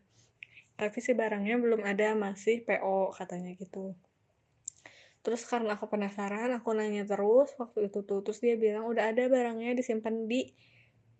Tapi 0.75 0.99
si 0.99 1.15
barangnya 1.15 1.55
belum 1.63 1.87
ada 1.87 2.19
masih 2.19 2.67
PO 2.67 3.15
katanya 3.15 3.55
gitu. 3.55 3.95
Terus 5.25 5.47
karena 5.47 5.79
aku 5.79 5.87
penasaran 5.89 6.53
aku 6.53 6.75
nanya 6.75 7.07
terus 7.07 7.55
waktu 7.57 7.89
itu 7.89 8.03
tuh. 8.03 8.27
Terus 8.27 8.39
dia 8.43 8.59
bilang 8.59 8.91
udah 8.91 9.15
ada 9.15 9.31
barangnya 9.31 9.79
disimpan 9.79 10.27
di 10.27 10.51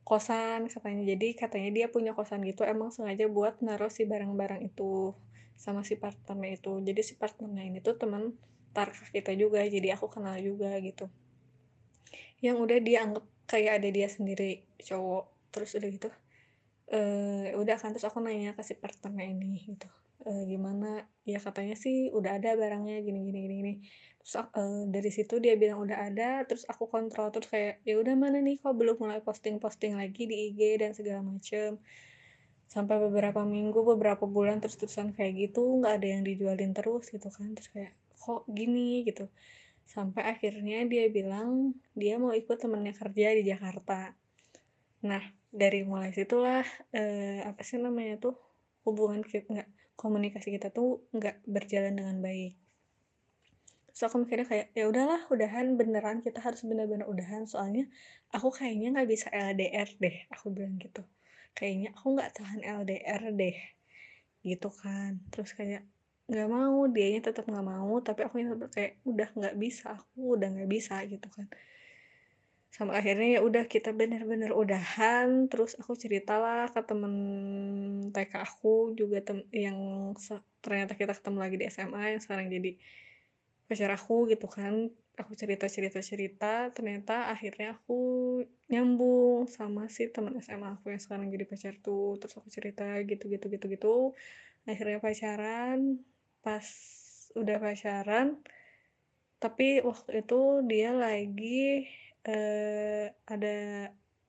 kosan 0.03 0.67
katanya. 0.67 1.07
Jadi 1.15 1.39
katanya 1.39 1.71
dia 1.71 1.87
punya 1.87 2.13
kosan 2.19 2.43
gitu 2.43 2.67
emang 2.67 2.91
sengaja 2.91 3.31
buat 3.31 3.63
naruh 3.63 3.89
si 3.89 4.03
barang-barang 4.05 4.67
itu 4.67 5.15
sama 5.65 5.81
si 5.89 5.97
partnernya 5.97 6.61
itu. 6.61 6.73
Jadi 6.85 7.01
si 7.01 7.15
partnernya 7.17 7.65
ini 7.65 7.79
tuh 7.81 7.97
teman 7.97 8.37
tarka 8.77 9.09
kita 9.17 9.33
juga 9.33 9.65
jadi 9.65 9.97
aku 9.97 10.13
kenal 10.13 10.37
juga 10.37 10.77
gitu. 10.85 11.09
Yang 12.45 12.57
udah 12.69 12.79
dia 12.85 12.99
anggap 13.09 13.25
kayak 13.49 13.81
ada 13.81 13.89
dia 13.89 14.09
sendiri 14.13 14.69
cowok. 14.85 15.25
Terus 15.49 15.71
udah 15.81 15.89
gitu 15.89 16.09
eh 16.93 17.57
udah 17.57 17.77
kan 17.81 17.97
terus 17.97 18.05
aku 18.05 18.21
nanya 18.21 18.53
ke 18.53 18.61
si 18.61 18.77
partnernya 18.77 19.25
ini 19.33 19.57
gitu 19.65 19.89
e, 20.29 20.31
gimana? 20.45 21.09
Ya 21.25 21.41
katanya 21.41 21.77
sih 21.81 22.13
udah 22.13 22.37
ada 22.37 22.53
barangnya 22.61 23.01
gini 23.01 23.21
gini 23.25 23.39
gini, 23.49 23.55
gini. 23.61 23.75
terus 24.21 24.35
uh, 24.41 24.85
dari 24.89 25.11
situ 25.13 25.37
dia 25.41 25.57
bilang 25.57 25.85
udah 25.85 25.99
ada 26.09 26.45
terus 26.49 26.65
aku 26.69 26.89
kontrol 26.89 27.29
terus 27.33 27.49
kayak 27.49 27.81
ya 27.89 28.01
udah 28.01 28.17
mana 28.17 28.41
nih 28.41 28.57
kok 28.61 28.73
belum 28.77 28.97
mulai 29.01 29.21
posting 29.21 29.61
posting 29.61 30.01
lagi 30.01 30.25
di 30.25 30.49
IG 30.53 30.81
dan 30.81 30.91
segala 30.97 31.21
macem 31.25 31.77
sampai 32.75 32.99
beberapa 32.99 33.47
minggu 33.47 33.87
beberapa 33.87 34.27
bulan 34.27 34.59
terus 34.59 34.75
terusan 34.75 35.15
kayak 35.15 35.33
gitu 35.47 35.79
nggak 35.79 36.03
ada 36.03 36.09
yang 36.19 36.23
dijualin 36.27 36.75
terus 36.75 37.07
gitu 37.15 37.31
kan. 37.31 37.55
Terus 37.55 37.71
kayak 37.71 37.93
kok 38.19 38.43
gini? 38.51 39.07
gitu. 39.07 39.31
Sampai 39.87 40.27
akhirnya 40.27 40.83
dia 40.91 41.07
bilang 41.07 41.79
dia 41.95 42.19
mau 42.19 42.35
ikut 42.35 42.59
temennya 42.59 42.99
kerja 42.99 43.27
di 43.39 43.43
Jakarta. 43.47 44.11
Nah 45.07 45.23
dari 45.55 45.87
mulai 45.87 46.11
situlah 46.11 46.67
eh, 46.91 47.47
apa 47.47 47.63
sih 47.63 47.79
namanya 47.79 48.19
tuh 48.19 48.35
hubungan 48.83 49.23
kita 49.23 49.47
nggak 49.55 49.71
komunikasi 49.95 50.51
kita 50.51 50.75
tuh 50.75 51.07
nggak 51.15 51.47
berjalan 51.47 51.95
dengan 51.95 52.19
baik. 52.19 52.59
So 53.95 54.11
aku 54.11 54.27
mikirnya 54.27 54.51
kayak 54.51 54.67
ya 54.75 54.91
udahlah 54.91 55.31
udahan 55.31 55.79
beneran 55.79 56.19
kita 56.27 56.43
harus 56.43 56.67
bener-bener 56.67 57.07
udahan 57.07 57.47
soalnya 57.47 57.87
aku 58.35 58.51
kayaknya 58.51 58.99
nggak 58.99 59.07
bisa 59.07 59.31
LDR 59.31 59.87
deh 60.03 60.17
aku 60.35 60.51
bilang 60.51 60.75
gitu 60.83 61.07
kayaknya 61.57 61.95
aku 61.97 62.07
nggak 62.15 62.31
tahan 62.37 62.61
LDR 62.83 63.23
deh 63.33 63.57
gitu 64.45 64.69
kan. 64.69 65.23
Terus 65.33 65.51
kayak 65.57 65.83
nggak 66.25 66.49
mau 66.49 66.89
dianya 66.89 67.21
tetap 67.29 67.45
nggak 67.45 67.67
mau 67.69 68.01
tapi 68.01 68.25
aku 68.25 68.41
yang 68.41 68.57
kayak 68.73 68.97
udah 69.05 69.29
nggak 69.29 69.57
bisa 69.61 69.93
aku 69.97 70.37
udah 70.37 70.49
nggak 70.51 70.71
bisa 70.71 70.95
gitu 71.09 71.29
kan. 71.31 71.47
Sampai 72.75 72.99
akhirnya 72.99 73.39
ya 73.39 73.41
udah 73.47 73.65
kita 73.71 73.95
bener-bener 73.95 74.51
udahan 74.51 75.47
terus 75.47 75.79
aku 75.79 75.95
ceritalah 75.95 76.67
ke 76.75 76.81
temen 76.83 77.15
TK 78.11 78.33
aku 78.43 78.99
juga 78.99 79.23
tem 79.23 79.47
yang 79.55 79.79
ternyata 80.59 80.99
kita 80.99 81.15
ketemu 81.15 81.39
lagi 81.39 81.57
di 81.61 81.65
SMA 81.71 82.19
yang 82.19 82.23
sekarang 82.25 82.51
jadi 82.51 82.75
pacar 83.71 83.91
aku 83.95 84.27
gitu 84.29 84.51
kan 84.51 84.91
aku 85.21 85.33
cerita 85.41 85.67
cerita 85.71 86.01
cerita 86.11 86.47
ternyata 86.77 87.31
akhirnya 87.35 87.67
aku 87.79 87.95
nyambung 88.73 89.47
sama 89.57 89.83
si 89.95 90.03
teman 90.15 90.35
SMA 90.45 90.69
aku 90.77 90.87
yang 90.93 91.03
sekarang 91.05 91.27
jadi 91.35 91.45
pacar 91.51 91.75
tuh. 91.87 92.19
Terus 92.21 92.35
aku 92.39 92.49
cerita 92.57 92.85
gitu 93.11 93.25
gitu 93.33 93.47
gitu 93.55 93.67
gitu. 93.75 93.95
Akhirnya 94.71 94.99
pacaran. 95.05 95.79
Pas 96.45 96.67
udah 97.41 97.57
pacaran 97.65 98.39
tapi 99.43 99.85
waktu 99.85 100.25
itu 100.25 100.65
dia 100.71 100.91
lagi 101.05 101.85
eh, 102.25 103.13
ada 103.29 103.57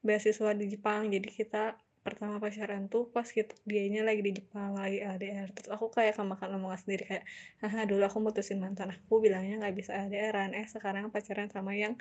beasiswa 0.05 0.51
di 0.59 0.65
Jepang. 0.73 1.07
Jadi 1.07 1.29
kita 1.39 1.79
pertama 2.05 2.37
pacaran 2.37 2.85
tuh 2.85 3.09
pas 3.09 3.25
gitu 3.25 3.49
dianya 3.65 4.05
lagi 4.05 4.21
di 4.21 4.37
Jepang 4.37 4.77
lagi 4.77 5.01
LDR. 5.01 5.49
Terus 5.49 5.69
aku 5.73 5.89
kayak 5.89 6.13
kemakan 6.13 6.61
omongan 6.61 6.79
sendiri 6.85 7.03
kayak 7.09 7.25
haha 7.65 7.89
dulu 7.89 8.05
aku 8.05 8.21
mutusin 8.21 8.61
mantan 8.61 8.93
aku 8.93 9.25
bilangnya 9.25 9.57
nggak 9.57 9.73
bisa 9.73 9.91
LDRan. 10.05 10.53
Eh 10.53 10.69
sekarang 10.69 11.09
pacaran 11.09 11.49
sama 11.49 11.73
yang 11.73 11.97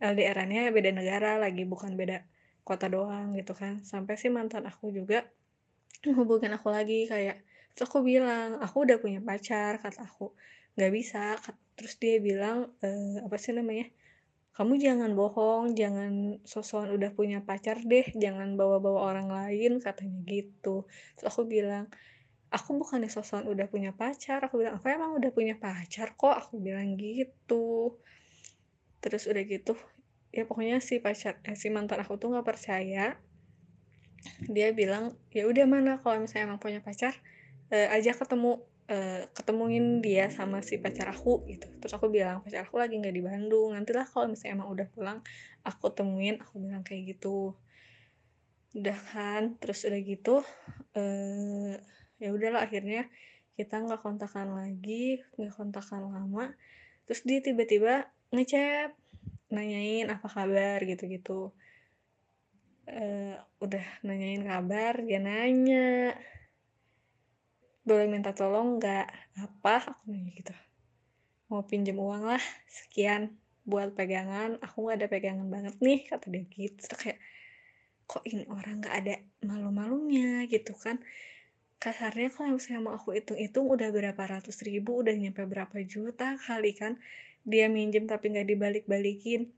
LDRannya 0.00 0.72
beda 0.72 0.90
negara 0.96 1.36
lagi 1.36 1.68
bukan 1.68 1.92
beda 2.00 2.24
kota 2.64 2.88
doang 2.88 3.36
gitu 3.36 3.52
kan. 3.52 3.84
Sampai 3.84 4.16
si 4.16 4.32
mantan 4.32 4.64
aku 4.64 4.88
juga 4.88 5.28
hubungin 6.18 6.56
aku 6.56 6.72
lagi 6.72 7.04
kayak 7.04 7.44
terus 7.76 7.92
aku 7.92 8.00
bilang 8.00 8.56
aku 8.64 8.88
udah 8.88 8.96
punya 9.04 9.20
pacar 9.20 9.84
kata 9.84 10.00
aku. 10.08 10.32
Nggak 10.80 10.92
bisa 10.96 11.36
terus 11.76 12.00
dia 12.00 12.16
bilang 12.24 12.72
e, 12.80 12.88
apa 13.20 13.36
sih 13.36 13.52
namanya 13.52 13.84
kamu 14.60 14.76
jangan 14.76 15.16
bohong, 15.16 15.72
jangan 15.72 16.36
sosokan 16.44 16.92
udah 16.92 17.16
punya 17.16 17.40
pacar 17.40 17.80
deh, 17.80 18.12
jangan 18.12 18.60
bawa-bawa 18.60 19.08
orang 19.08 19.32
lain, 19.32 19.80
katanya 19.80 20.20
gitu. 20.28 20.84
Terus 21.16 21.32
aku 21.32 21.48
bilang, 21.48 21.88
aku 22.52 22.76
bukan 22.76 23.00
sosokan 23.08 23.48
udah 23.48 23.64
punya 23.72 23.96
pacar, 23.96 24.44
aku 24.44 24.60
bilang, 24.60 24.76
aku 24.76 24.92
emang 24.92 25.16
udah 25.16 25.32
punya 25.32 25.56
pacar 25.56 26.12
kok, 26.12 26.36
aku 26.36 26.60
bilang 26.60 26.92
gitu. 27.00 27.96
Terus 29.00 29.24
udah 29.32 29.40
gitu, 29.48 29.80
ya 30.28 30.44
pokoknya 30.44 30.84
si 30.84 31.00
pacar, 31.00 31.40
eh, 31.40 31.56
si 31.56 31.72
mantan 31.72 32.04
aku 32.04 32.20
tuh 32.20 32.28
nggak 32.28 32.44
percaya. 32.44 33.16
Dia 34.44 34.76
bilang, 34.76 35.16
ya 35.32 35.48
udah 35.48 35.64
mana 35.64 36.04
kalau 36.04 36.20
misalnya 36.20 36.52
emang 36.52 36.60
punya 36.60 36.84
pacar, 36.84 37.16
eh, 37.72 37.88
aja 37.88 38.12
ketemu 38.12 38.60
uh, 38.90 39.22
ketemuin 39.30 40.02
dia 40.02 40.28
sama 40.28 40.60
si 40.60 40.82
pacar 40.82 41.14
aku 41.14 41.46
gitu. 41.46 41.70
Terus 41.78 41.94
aku 41.94 42.10
bilang 42.10 42.42
pacar 42.42 42.66
aku 42.66 42.82
lagi 42.82 42.98
nggak 42.98 43.14
di 43.14 43.22
Bandung. 43.22 43.72
Nantilah 43.72 44.04
kalau 44.10 44.34
misalnya 44.34 44.60
emang 44.60 44.68
udah 44.74 44.86
pulang 44.90 45.18
aku 45.62 45.94
temuin. 45.94 46.42
Aku 46.42 46.58
bilang 46.58 46.82
kayak 46.82 47.16
gitu. 47.16 47.54
Udah 48.74 48.98
kan? 49.14 49.54
Terus 49.62 49.86
udah 49.86 50.00
gitu 50.02 50.42
uh, 50.98 51.72
ya 52.20 52.28
udahlah 52.34 52.66
akhirnya 52.66 53.08
kita 53.56 53.80
nggak 53.80 54.02
kontakan 54.02 54.58
lagi 54.58 55.22
nggak 55.38 55.54
kontakan 55.54 56.10
lama. 56.10 56.52
Terus 57.06 57.22
dia 57.22 57.38
tiba-tiba 57.40 58.10
ngechat 58.34 58.94
nanyain 59.50 60.10
apa 60.10 60.26
kabar? 60.26 60.82
gitu-gitu. 60.82 61.54
Uh, 62.90 63.38
udah 63.62 63.86
nanyain 64.02 64.42
kabar 64.42 64.98
dia 65.06 65.22
nanya 65.22 66.18
boleh 67.90 68.06
minta 68.06 68.30
tolong 68.30 68.78
nggak? 68.78 69.06
Apa? 69.42 69.82
Aku 69.82 70.14
nanya 70.14 70.30
gitu. 70.38 70.54
Mau 71.50 71.66
pinjem 71.66 71.98
uang 71.98 72.22
lah 72.30 72.42
sekian 72.70 73.34
buat 73.66 73.90
pegangan. 73.98 74.62
Aku 74.62 74.86
nggak 74.86 74.96
ada 75.02 75.08
pegangan 75.10 75.50
banget 75.50 75.74
nih 75.82 76.06
kata 76.06 76.30
dia 76.30 76.46
gitu. 76.46 76.78
Terus 76.86 77.00
kayak 77.02 77.18
kok 78.06 78.22
ini 78.30 78.46
orang 78.46 78.78
nggak 78.78 78.94
ada 78.94 79.14
malu-malunya? 79.42 80.46
Gitu 80.46 80.70
kan. 80.78 81.02
Kasarnya 81.82 82.30
kalau 82.30 82.54
misalnya 82.54 82.80
mau 82.86 82.94
aku 82.94 83.18
hitung-hitung 83.18 83.66
udah 83.66 83.90
berapa 83.90 84.22
ratus 84.22 84.62
ribu 84.62 85.02
udah 85.02 85.16
nyampe 85.18 85.42
berapa 85.42 85.74
juta 85.82 86.38
kali 86.38 86.78
kan. 86.78 86.94
Dia 87.42 87.66
minjem 87.66 88.06
tapi 88.06 88.30
nggak 88.30 88.46
dibalik-balikin. 88.46 89.50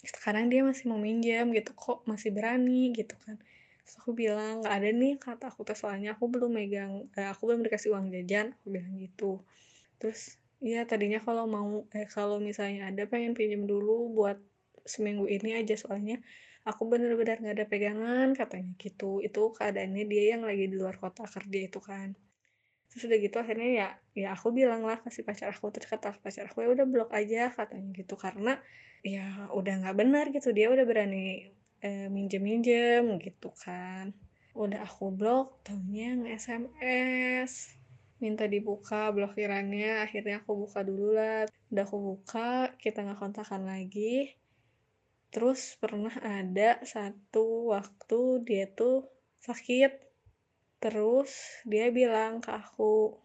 Sekarang 0.00 0.48
dia 0.48 0.64
masih 0.64 0.88
mau 0.88 0.96
minjem 0.96 1.52
gitu. 1.52 1.76
Kok 1.76 2.08
masih 2.08 2.32
berani 2.32 2.96
gitu 2.96 3.12
kan 3.28 3.36
Terus 3.84 3.96
aku 4.00 4.10
bilang 4.22 4.62
nggak 4.62 4.74
ada 4.78 4.88
nih 5.00 5.12
kata 5.24 5.44
aku. 5.50 5.60
Tuh 5.68 5.76
soalnya 5.82 6.08
aku 6.14 6.24
belum 6.32 6.50
megang 6.58 6.92
eh, 7.18 7.28
aku 7.32 7.42
belum 7.48 7.60
dikasih 7.66 7.90
uang 7.94 8.06
jajan 8.14 8.46
aku 8.56 8.66
bilang 8.74 8.94
gitu. 9.04 9.30
Terus 10.00 10.20
iya 10.62 10.80
tadinya 10.90 11.18
kalau 11.26 11.44
mau 11.56 11.70
eh 11.96 12.06
kalau 12.16 12.36
misalnya 12.48 12.80
ada 12.90 13.02
pengen 13.12 13.32
pinjem 13.38 13.62
dulu 13.72 14.10
buat 14.16 14.38
seminggu 14.94 15.26
ini 15.36 15.50
aja. 15.60 15.74
Soalnya 15.82 16.16
aku 16.68 16.82
bener-bener 16.90 17.36
nggak 17.42 17.56
ada 17.58 17.66
pegangan 17.72 18.28
katanya 18.40 18.72
gitu. 18.84 19.18
Itu 19.26 19.40
keadaannya 19.58 20.04
dia 20.12 20.24
yang 20.38 20.42
lagi 20.48 20.64
di 20.72 20.76
luar 20.80 20.96
kota 21.02 21.22
kerja 21.34 21.58
itu 21.68 21.80
kan. 21.82 22.08
Terus 22.90 23.02
udah 23.08 23.18
gitu 23.24 23.36
akhirnya 23.42 23.68
ya 23.80 23.88
ya 24.22 24.28
aku 24.36 24.48
bilang 24.58 24.82
lah 24.88 24.98
kasih 25.04 25.24
pacar 25.28 25.48
aku. 25.54 25.66
Terus 25.74 25.88
kata 25.92 26.08
pacar 26.24 26.44
aku 26.50 26.58
ya 26.64 26.68
udah 26.76 26.86
blok 26.92 27.10
aja 27.20 27.50
katanya 27.58 27.90
gitu. 28.00 28.14
Karena 28.24 28.52
ya 29.02 29.48
udah 29.58 29.74
nggak 29.82 29.96
benar 30.00 30.24
gitu. 30.36 30.48
Dia 30.56 30.68
udah 30.74 30.84
berani 30.90 31.50
eh, 31.82 32.06
minjem-minjem 32.08 33.04
gitu 33.18 33.50
kan. 33.58 34.14
Udah 34.54 34.80
aku 34.86 35.10
blok 35.10 35.60
taunya 35.66 36.14
nge-SMS 36.14 37.82
minta 38.22 38.46
dibuka 38.46 39.10
blokirannya 39.10 40.06
akhirnya 40.06 40.38
aku 40.38 40.54
buka 40.62 40.86
dulu 40.86 41.18
lah. 41.18 41.50
Udah 41.74 41.82
aku 41.82 41.98
buka 41.98 42.70
kita 42.78 43.02
nggak 43.02 43.18
kontakan 43.18 43.66
lagi. 43.66 44.30
Terus 45.34 45.74
pernah 45.82 46.14
ada 46.22 46.78
satu 46.86 47.74
waktu 47.74 48.20
dia 48.46 48.70
tuh 48.70 49.10
sakit. 49.42 49.92
Terus 50.78 51.30
dia 51.66 51.90
bilang 51.90 52.38
ke 52.38 52.54
aku 52.54 53.18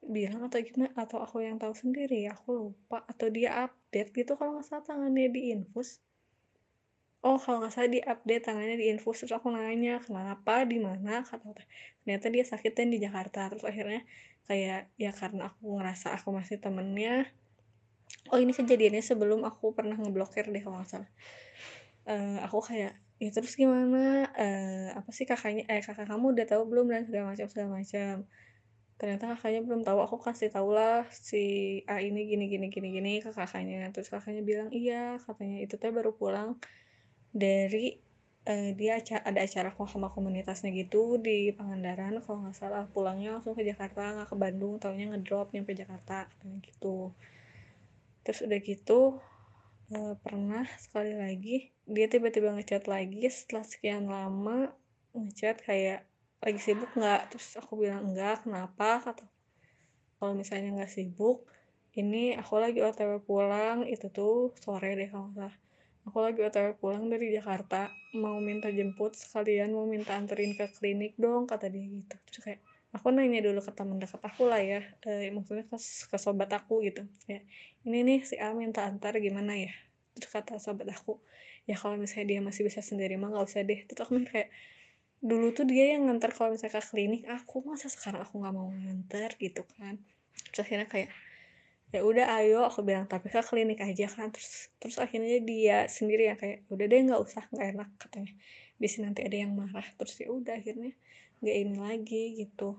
bilang 0.00 0.48
atau 0.48 0.62
gimana? 0.64 0.96
Atau 0.96 1.20
aku 1.20 1.44
yang 1.44 1.60
tahu 1.60 1.76
sendiri? 1.76 2.24
Aku 2.32 2.48
lupa. 2.56 3.04
Atau 3.04 3.28
dia 3.28 3.68
update 3.68 4.16
gitu 4.16 4.40
kalau 4.40 4.56
nggak 4.56 4.66
salah 4.72 4.84
tangannya 4.88 5.28
di 5.28 5.52
infus 5.52 6.00
oh 7.26 7.36
kalau 7.42 7.58
nggak 7.58 7.74
salah 7.74 7.90
di 7.90 7.98
update 7.98 8.42
tangannya 8.46 8.76
di 8.78 8.86
infus 8.94 9.16
terus 9.26 9.34
aku 9.34 9.50
nanya 9.50 9.98
kenapa? 10.06 10.62
Di 10.62 10.78
mana? 10.78 11.26
Kata 11.26 11.50
ternyata 12.06 12.26
dia 12.30 12.44
sakit 12.46 12.72
dan 12.78 12.88
di 12.94 12.98
Jakarta. 13.02 13.50
Terus 13.50 13.66
akhirnya 13.66 14.06
kayak 14.46 14.94
ya 14.94 15.10
karena 15.10 15.50
aku 15.50 15.64
ngerasa 15.74 16.14
aku 16.14 16.28
masih 16.30 16.62
temennya. 16.62 17.26
Oh 18.30 18.38
ini 18.38 18.54
kejadiannya 18.54 19.02
sebelum 19.02 19.42
aku 19.42 19.74
pernah 19.74 19.98
ngeblokir 19.98 20.46
deh 20.54 20.62
kalau 20.62 20.78
nggak 20.78 20.90
salah. 20.90 21.10
Eh, 22.06 22.38
aku 22.46 22.62
kayak 22.62 22.94
ya 23.18 23.30
terus 23.34 23.58
gimana? 23.58 24.30
Eh, 24.38 24.94
apa 24.94 25.10
sih 25.10 25.26
kakaknya? 25.26 25.66
Eh 25.66 25.82
kakak 25.82 26.06
kamu 26.06 26.30
udah 26.38 26.46
tahu 26.46 26.62
belum? 26.70 26.86
Dan 26.94 27.02
segala 27.10 27.34
macam 27.34 27.46
segala 27.50 27.68
macam. 27.82 28.14
Ternyata 29.02 29.24
kakaknya 29.34 29.60
belum 29.66 29.82
tahu. 29.82 29.98
Aku 30.06 30.16
kasih 30.22 30.54
tau 30.54 30.70
lah 30.70 31.10
si 31.10 31.42
A 31.90 31.98
ini 31.98 32.22
gini 32.30 32.46
gini 32.46 32.66
gini 32.70 32.88
gini 32.94 33.12
ke 33.18 33.34
kakaknya. 33.34 33.90
Terus 33.90 34.14
kakaknya 34.14 34.42
bilang 34.46 34.70
iya 34.70 35.18
katanya. 35.26 35.58
Itu 35.66 35.74
teh 35.82 35.90
baru 35.90 36.14
pulang 36.14 36.54
dari 37.44 37.86
eh, 38.52 38.70
dia 38.78 38.92
aca- 39.00 39.24
ada 39.30 39.40
acara 39.46 39.68
kok 39.76 39.88
sama 39.94 40.08
komunitasnya 40.16 40.70
gitu 40.80 41.02
di 41.26 41.36
Pangandaran. 41.58 42.14
Kalau 42.24 42.38
nggak 42.42 42.56
salah 42.60 42.82
pulangnya 42.94 43.28
langsung 43.34 43.54
ke 43.58 43.62
Jakarta 43.70 44.00
nggak 44.14 44.28
ke 44.32 44.36
Bandung 44.44 44.74
taunya 44.82 45.06
ngedrop 45.10 45.46
nyampe 45.54 45.72
Jakarta 45.82 46.16
gitu. 46.66 46.96
Terus 48.24 48.38
udah 48.46 48.58
gitu 48.70 49.00
eh, 49.96 50.14
pernah 50.24 50.64
sekali 50.84 51.12
lagi 51.24 51.56
dia 51.94 52.06
tiba-tiba 52.12 52.48
ngechat 52.56 52.84
lagi 52.94 53.22
setelah 53.36 53.64
sekian 53.72 54.04
lama 54.16 54.58
ngechat 55.16 55.56
kayak 55.68 56.00
lagi 56.44 56.60
sibuk 56.66 56.90
nggak? 56.98 57.22
Terus 57.30 57.48
aku 57.60 57.72
bilang 57.82 58.02
enggak 58.12 58.36
kenapa? 58.44 58.88
Kata 59.06 59.24
kalau 60.18 60.32
misalnya 60.40 60.68
nggak 60.76 60.92
sibuk 60.96 61.38
ini 62.00 62.24
aku 62.40 62.54
lagi 62.64 62.80
otw 62.88 63.12
pulang 63.28 63.78
itu 63.94 64.06
tuh 64.18 64.36
sore 64.64 64.90
deh 65.00 65.08
kalau 65.12 65.28
nggak 65.34 65.52
aku 66.06 66.18
lagi 66.22 66.40
otw 66.46 66.78
pulang 66.78 67.10
dari 67.10 67.34
Jakarta 67.34 67.90
mau 68.14 68.38
minta 68.38 68.70
jemput 68.70 69.18
sekalian 69.18 69.74
mau 69.74 69.84
minta 69.90 70.14
anterin 70.14 70.54
ke 70.54 70.70
klinik 70.78 71.18
dong 71.18 71.50
kata 71.50 71.66
dia 71.66 71.82
gitu. 71.82 72.16
Terus 72.30 72.40
kayak 72.46 72.60
aku 72.94 73.10
nanya 73.10 73.42
dulu 73.42 73.60
ke 73.60 73.72
teman 73.74 73.98
dekat 73.98 74.22
aku 74.22 74.46
lah 74.46 74.62
ya 74.62 74.80
eh, 75.10 75.28
maksudnya 75.34 75.66
ke, 75.66 75.76
ke 75.82 76.16
sobat 76.16 76.50
aku 76.54 76.86
gitu. 76.86 77.02
Ya 77.26 77.42
ini 77.82 78.06
nih 78.06 78.18
si 78.22 78.38
A 78.38 78.54
minta 78.54 78.86
antar 78.86 79.18
gimana 79.18 79.58
ya? 79.58 79.74
Terus 80.14 80.30
kata 80.30 80.62
sobat 80.62 80.86
aku 80.94 81.18
ya 81.66 81.74
kalau 81.74 81.98
misalnya 81.98 82.38
dia 82.38 82.40
masih 82.40 82.62
bisa 82.62 82.80
sendiri 82.80 83.18
mah 83.18 83.34
nggak 83.34 83.44
usah 83.44 83.66
deh. 83.66 83.82
Terus 83.90 84.00
aku 84.06 84.22
kayak 84.22 84.48
dulu 85.18 85.50
tuh 85.50 85.66
dia 85.66 85.98
yang 85.98 86.06
nganter 86.06 86.30
kalau 86.30 86.54
misalnya 86.54 86.78
ke 86.78 86.82
klinik 86.86 87.22
aku 87.26 87.66
masa 87.66 87.90
sekarang 87.90 88.22
aku 88.22 88.38
nggak 88.38 88.54
mau 88.54 88.70
nganter 88.70 89.34
gitu 89.42 89.66
kan. 89.74 89.98
Terus 90.54 90.62
akhirnya 90.62 90.86
kayak 90.86 91.10
ya 91.94 92.02
udah 92.02 92.26
ayo 92.42 92.66
aku 92.66 92.82
bilang 92.82 93.06
tapi 93.06 93.30
ke 93.30 93.40
klinik 93.46 93.78
aja 93.82 94.10
kan. 94.10 94.34
Terus 94.34 94.70
terus 94.82 94.96
akhirnya 94.98 95.38
dia 95.42 95.86
sendiri 95.86 96.30
yang 96.30 96.38
kayak 96.38 96.58
udah 96.72 96.84
deh 96.90 97.00
nggak 97.06 97.22
usah 97.22 97.42
nggak 97.52 97.68
enak 97.78 97.88
katanya. 98.00 98.32
Di 98.76 98.86
sini 98.90 99.02
nanti 99.10 99.22
ada 99.22 99.36
yang 99.36 99.52
marah. 99.54 99.86
Terus 99.98 100.14
ya 100.18 100.28
udah 100.34 100.54
akhirnya 100.58 100.92
nggak 101.42 101.56
ini 101.56 101.76
lagi 101.78 102.22
gitu. 102.42 102.78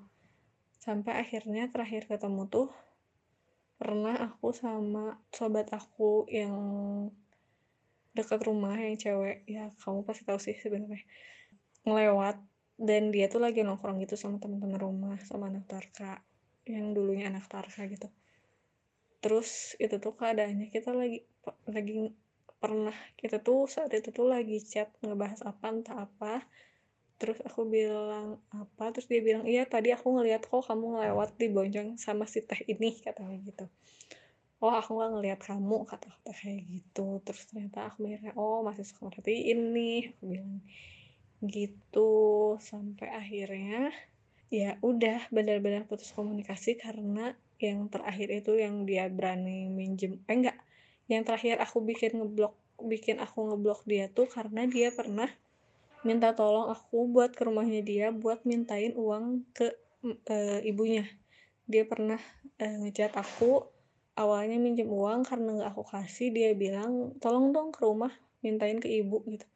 Sampai 0.77 1.13
akhirnya 1.23 1.71
terakhir 1.71 2.07
ketemu 2.07 2.47
tuh 2.51 2.67
pernah 3.77 4.33
aku 4.33 4.51
sama 4.57 5.21
sobat 5.29 5.69
aku 5.69 6.25
yang 6.27 6.57
dekat 8.11 8.39
rumah 8.43 8.75
yang 8.75 8.97
cewek. 8.99 9.47
Ya 9.47 9.71
kamu 9.81 10.03
pasti 10.03 10.27
tahu 10.27 10.39
sih 10.41 10.57
sebenarnya. 10.59 11.03
Ngelewat 11.87 12.37
dan 12.77 13.09
dia 13.09 13.25
tuh 13.31 13.41
lagi 13.41 13.65
nongkrong 13.65 14.03
gitu 14.03 14.13
sama 14.19 14.37
teman-teman 14.37 14.77
rumah 14.77 15.17
sama 15.25 15.49
anak 15.49 15.65
Tarka 15.65 16.21
yang 16.69 16.93
dulunya 16.93 17.31
anak 17.31 17.49
Tarka 17.49 17.89
gitu 17.89 18.11
terus 19.27 19.75
itu 19.75 19.99
tuh 19.99 20.15
keadaannya 20.15 20.71
kita 20.71 20.95
lagi 20.95 21.19
lagi 21.67 22.15
pernah 22.63 22.95
kita 23.19 23.43
tuh 23.43 23.67
saat 23.67 23.91
itu 23.91 24.07
tuh 24.15 24.23
lagi 24.23 24.55
chat 24.63 24.87
ngebahas 25.03 25.43
apa 25.43 25.65
entah 25.67 25.97
apa. 26.07 26.47
Terus 27.19 27.43
aku 27.43 27.67
bilang 27.67 28.39
apa 28.55 28.95
terus 28.95 29.11
dia 29.11 29.19
bilang 29.19 29.43
iya 29.43 29.67
tadi 29.67 29.91
aku 29.91 30.15
ngeliat 30.15 30.47
kok 30.47 30.63
kamu 30.63 30.95
ngelewat 30.95 31.35
di 31.35 31.51
bonceng 31.51 31.99
sama 31.99 32.23
si 32.23 32.39
teh 32.47 32.63
ini 32.71 33.03
katanya 33.03 33.35
gitu. 33.43 33.67
Oh 34.63 34.71
aku 34.71 34.95
nggak 34.95 35.11
ngeliat 35.11 35.39
kamu 35.43 35.83
kata 35.91 36.07
kata 36.07 36.31
kayak 36.31 36.61
gitu. 36.71 37.19
Terus 37.27 37.43
ternyata 37.51 37.91
aku 37.91 38.07
mikirnya 38.07 38.31
oh 38.39 38.63
masih 38.63 38.87
seperti 38.87 39.51
ini 39.51 40.07
aku 40.15 40.23
bilang 40.23 40.63
gitu. 41.43 42.11
Sampai 42.63 43.11
akhirnya 43.11 43.91
ya 44.47 44.79
udah 44.79 45.27
benar-benar 45.35 45.83
putus 45.83 46.15
komunikasi 46.15 46.79
karena 46.79 47.35
yang 47.57 47.89
terakhir 47.89 48.29
itu 48.29 48.57
yang 48.57 48.85
dia 48.85 49.09
berani 49.09 49.69
minjem 49.69 50.21
eh 50.29 50.35
enggak. 50.35 50.57
Yang 51.09 51.23
terakhir 51.27 51.55
aku 51.63 51.77
bikin 51.81 52.21
ngeblok 52.21 52.53
bikin 52.77 53.17
aku 53.17 53.49
ngeblok 53.49 53.81
dia 53.89 54.05
tuh 54.13 54.29
karena 54.29 54.69
dia 54.69 54.93
pernah 54.93 55.29
minta 56.05 56.31
tolong 56.37 56.69
aku 56.69 57.09
buat 57.09 57.33
ke 57.33 57.41
rumahnya 57.41 57.81
dia 57.81 58.13
buat 58.13 58.45
mintain 58.45 58.93
uang 58.93 59.49
ke 59.57 59.73
e, 60.29 60.61
ibunya. 60.69 61.09
Dia 61.65 61.89
pernah 61.89 62.21
e, 62.61 62.65
ngechat 62.85 63.17
aku 63.17 63.65
awalnya 64.13 64.61
minjem 64.61 64.85
uang 64.85 65.25
karena 65.25 65.57
nggak 65.57 65.69
aku 65.73 65.83
kasih 65.89 66.29
dia 66.29 66.53
bilang 66.53 67.17
tolong 67.17 67.49
dong 67.49 67.73
ke 67.73 67.81
rumah 67.81 68.13
mintain 68.45 68.77
ke 68.77 68.85
ibu 68.85 69.25
gitu. 69.25 69.47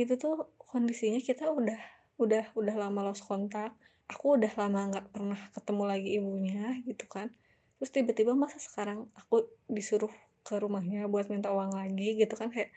Itu 0.00 0.16
tuh 0.16 0.48
kondisinya 0.56 1.20
kita 1.20 1.52
udah 1.52 1.78
udah 2.16 2.54
udah 2.56 2.74
lama 2.78 3.10
lost 3.12 3.26
kontak 3.26 3.74
aku 4.08 4.36
udah 4.36 4.52
lama 4.60 4.80
nggak 4.92 5.06
pernah 5.10 5.40
ketemu 5.56 5.82
lagi 5.88 6.08
ibunya 6.18 6.64
gitu 6.84 7.04
kan. 7.08 7.32
Terus 7.80 7.90
tiba-tiba 7.90 8.32
masa 8.36 8.60
sekarang 8.60 9.08
aku 9.16 9.48
disuruh 9.68 10.12
ke 10.44 10.60
rumahnya 10.60 11.08
buat 11.08 11.32
minta 11.32 11.48
uang 11.48 11.72
lagi 11.72 12.20
gitu 12.20 12.34
kan 12.36 12.52
kayak 12.52 12.70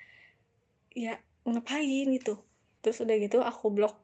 ya 0.95 1.19
ngapain? 1.43 2.07
gitu. 2.15 2.39
Terus 2.79 3.03
udah 3.03 3.15
gitu 3.19 3.43
aku 3.43 3.67
blok 3.71 3.95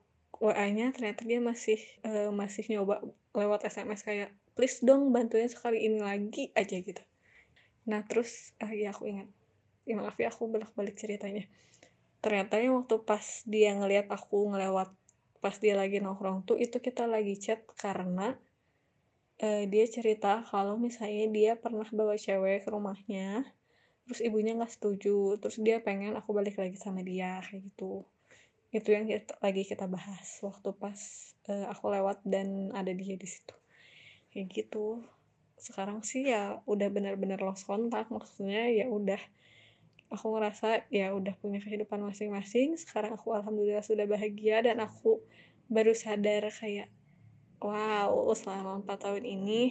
WA-nya 0.43 0.91
ternyata 0.91 1.23
dia 1.23 1.39
masih 1.39 1.79
uh, 2.03 2.27
masih 2.35 2.67
nyoba 2.67 2.99
lewat 3.31 3.63
SMS 3.63 4.03
kayak 4.03 4.29
please 4.59 4.83
dong 4.83 5.15
bantuin 5.15 5.47
sekali 5.47 5.87
ini 5.87 6.03
lagi 6.03 6.51
aja 6.51 6.75
gitu. 6.75 6.99
Nah 7.87 8.03
terus 8.03 8.51
uh, 8.59 8.71
ya 8.71 8.91
aku 8.91 9.07
ingat. 9.07 9.31
Ya 9.87 9.95
maaf 9.99 10.15
ya 10.19 10.31
aku 10.31 10.51
bolak-balik 10.51 10.99
ceritanya. 10.99 11.47
Ternyata 12.23 12.59
waktu 12.59 12.95
pas 13.03 13.43
dia 13.43 13.75
ngelihat 13.75 14.07
aku 14.07 14.51
ngelewat 14.51 14.91
pas 15.43 15.55
dia 15.59 15.75
lagi 15.75 15.99
nongkrong 15.99 16.47
tuh 16.47 16.55
itu 16.55 16.79
kita 16.79 17.03
lagi 17.03 17.35
chat 17.35 17.59
karena 17.75 18.31
uh, 19.43 19.63
dia 19.67 19.85
cerita 19.91 20.39
kalau 20.47 20.79
misalnya 20.79 21.27
dia 21.27 21.51
pernah 21.59 21.83
bawa 21.91 22.15
cewek 22.15 22.63
ke 22.63 22.69
rumahnya 22.71 23.43
terus 24.07 24.19
ibunya 24.23 24.55
nggak 24.55 24.71
setuju 24.71 25.39
terus 25.39 25.59
dia 25.59 25.79
pengen 25.83 26.15
aku 26.15 26.31
balik 26.35 26.59
lagi 26.59 26.75
sama 26.79 27.03
dia 27.03 27.39
kayak 27.43 27.71
gitu. 27.71 28.03
Itu 28.73 28.89
yang 28.89 29.05
kita, 29.05 29.37
lagi 29.39 29.63
kita 29.63 29.85
bahas 29.85 30.27
waktu 30.43 30.69
pas 30.75 30.99
uh, 31.47 31.71
aku 31.71 31.93
lewat 31.93 32.25
dan 32.27 32.73
ada 32.75 32.91
dia 32.91 33.15
di 33.15 33.27
situ. 33.27 33.55
Kayak 34.33 34.47
gitu. 34.51 35.03
Sekarang 35.55 36.03
sih 36.03 36.27
ya 36.27 36.59
udah 36.67 36.89
benar-benar 36.91 37.39
lost 37.39 37.63
kontak 37.63 38.11
maksudnya 38.11 38.67
ya 38.75 38.91
udah 38.91 39.21
aku 40.13 40.37
ngerasa 40.37 40.87
ya 40.93 41.11
udah 41.11 41.33
punya 41.41 41.57
kehidupan 41.59 41.99
masing-masing. 42.05 42.77
Sekarang 42.77 43.17
aku 43.17 43.33
alhamdulillah 43.33 43.81
sudah 43.81 44.05
bahagia 44.05 44.61
dan 44.61 44.79
aku 44.79 45.19
baru 45.67 45.97
sadar 45.97 46.53
kayak 46.53 46.87
wow 47.57 48.29
selama 48.37 48.83
empat 48.83 49.09
tahun 49.09 49.23
ini 49.25 49.61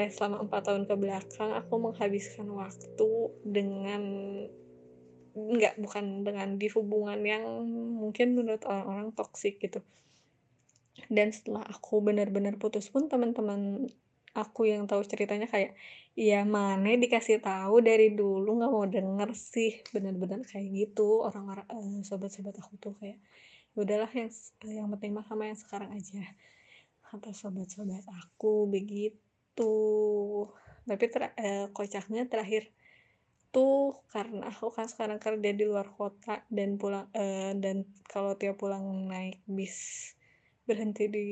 eh 0.00 0.08
selama 0.08 0.48
empat 0.48 0.72
tahun 0.72 0.82
ke 0.88 0.94
belakang 0.96 1.52
aku 1.52 1.74
menghabiskan 1.76 2.48
waktu 2.48 3.10
dengan 3.44 4.02
nggak 5.32 5.80
bukan 5.80 6.24
dengan 6.24 6.56
di 6.56 6.68
hubungan 6.72 7.20
yang 7.20 7.44
mungkin 8.00 8.36
menurut 8.36 8.64
orang-orang 8.64 9.12
toksik 9.12 9.60
gitu. 9.60 9.84
Dan 11.08 11.32
setelah 11.32 11.64
aku 11.68 12.04
benar-benar 12.04 12.56
putus 12.60 12.88
pun 12.88 13.08
teman-teman 13.08 13.88
aku 14.32 14.60
yang 14.72 14.82
tahu 14.90 15.02
ceritanya 15.04 15.46
kayak 15.50 15.76
ya 16.16 16.44
mana 16.44 16.88
dikasih 16.96 17.38
tahu 17.44 17.84
dari 17.84 18.12
dulu? 18.16 18.48
Nggak 18.58 18.72
mau 18.72 18.86
denger 18.88 19.30
sih. 19.36 19.72
Benar-benar 19.94 20.40
kayak 20.50 20.66
gitu 20.72 21.22
orang-orang 21.28 21.66
eh, 21.76 22.00
sobat-sobat 22.08 22.54
aku 22.62 22.74
tuh 22.80 22.94
kayak 23.00 23.18
"Ya 23.72 23.78
udahlah 23.84 24.10
yang 24.12 24.30
yang 24.78 24.88
penting 24.92 25.12
mah 25.16 25.24
sama 25.28 25.48
yang 25.50 25.58
sekarang 25.58 25.90
aja 25.96 26.20
kata 27.08 27.30
sobat-sobat 27.36 28.04
aku 28.08 28.68
begitu. 28.74 29.74
Tapi 30.88 31.04
ter- 31.12 31.36
eh, 31.38 31.66
kocaknya 31.76 32.26
terakhir 32.32 32.72
tuh 33.52 34.00
karena 34.08 34.48
aku 34.48 34.72
kan 34.72 34.88
sekarang 34.88 35.20
kerja 35.20 35.50
di 35.52 35.64
luar 35.68 35.92
kota 35.92 36.40
dan 36.48 36.80
pulang 36.80 37.06
eh, 37.12 37.52
dan 37.62 37.84
kalau 38.08 38.32
tiap 38.40 38.56
pulang 38.56 38.84
naik 39.12 39.44
bis 39.44 39.76
berhenti 40.62 41.10
di 41.10 41.26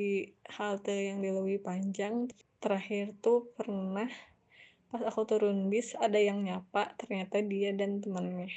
halte 0.59 1.15
yang 1.15 1.23
di 1.23 1.31
lebih 1.31 1.63
panjang. 1.63 2.29
Terakhir 2.61 3.17
tuh 3.25 3.51
pernah 3.57 4.09
pas 4.91 5.03
aku 5.07 5.23
turun 5.23 5.71
bis 5.71 5.95
ada 5.95 6.19
yang 6.19 6.43
nyapa 6.43 6.99
ternyata 6.99 7.39
dia 7.41 7.71
dan 7.71 8.03
temannya 8.03 8.51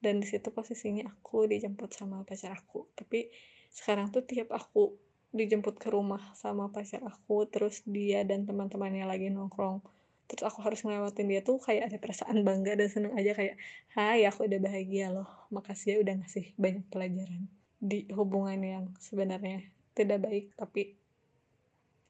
dan 0.00 0.18
di 0.18 0.26
situ 0.26 0.48
posisinya 0.50 1.06
aku 1.06 1.46
dijemput 1.46 1.92
sama 1.92 2.24
pacar 2.24 2.56
aku. 2.56 2.88
Tapi 2.96 3.28
sekarang 3.70 4.10
tuh 4.10 4.24
tiap 4.26 4.50
aku 4.50 4.96
dijemput 5.30 5.78
ke 5.78 5.88
rumah 5.94 6.34
sama 6.34 6.72
pacar 6.74 7.04
aku 7.06 7.46
terus 7.46 7.86
dia 7.86 8.26
dan 8.26 8.50
teman-temannya 8.50 9.06
lagi 9.06 9.30
nongkrong 9.30 9.78
terus 10.26 10.46
aku 10.46 10.62
harus 10.62 10.86
ngelewatin 10.86 11.26
dia 11.26 11.42
tuh 11.42 11.58
kayak 11.58 11.90
ada 11.90 11.98
perasaan 11.98 12.46
bangga 12.46 12.78
dan 12.78 12.86
seneng 12.86 13.18
aja 13.18 13.34
kayak 13.34 13.58
hai 13.98 14.22
aku 14.30 14.46
udah 14.46 14.62
bahagia 14.62 15.10
loh. 15.10 15.26
Makasih 15.50 15.86
ya 15.94 15.96
udah 16.06 16.14
ngasih 16.22 16.54
banyak 16.54 16.86
pelajaran 16.86 17.50
di 17.80 18.04
hubungan 18.12 18.60
yang 18.60 18.84
sebenarnya 19.00 19.64
tidak 19.96 20.20
baik 20.20 20.52
tapi 20.52 20.94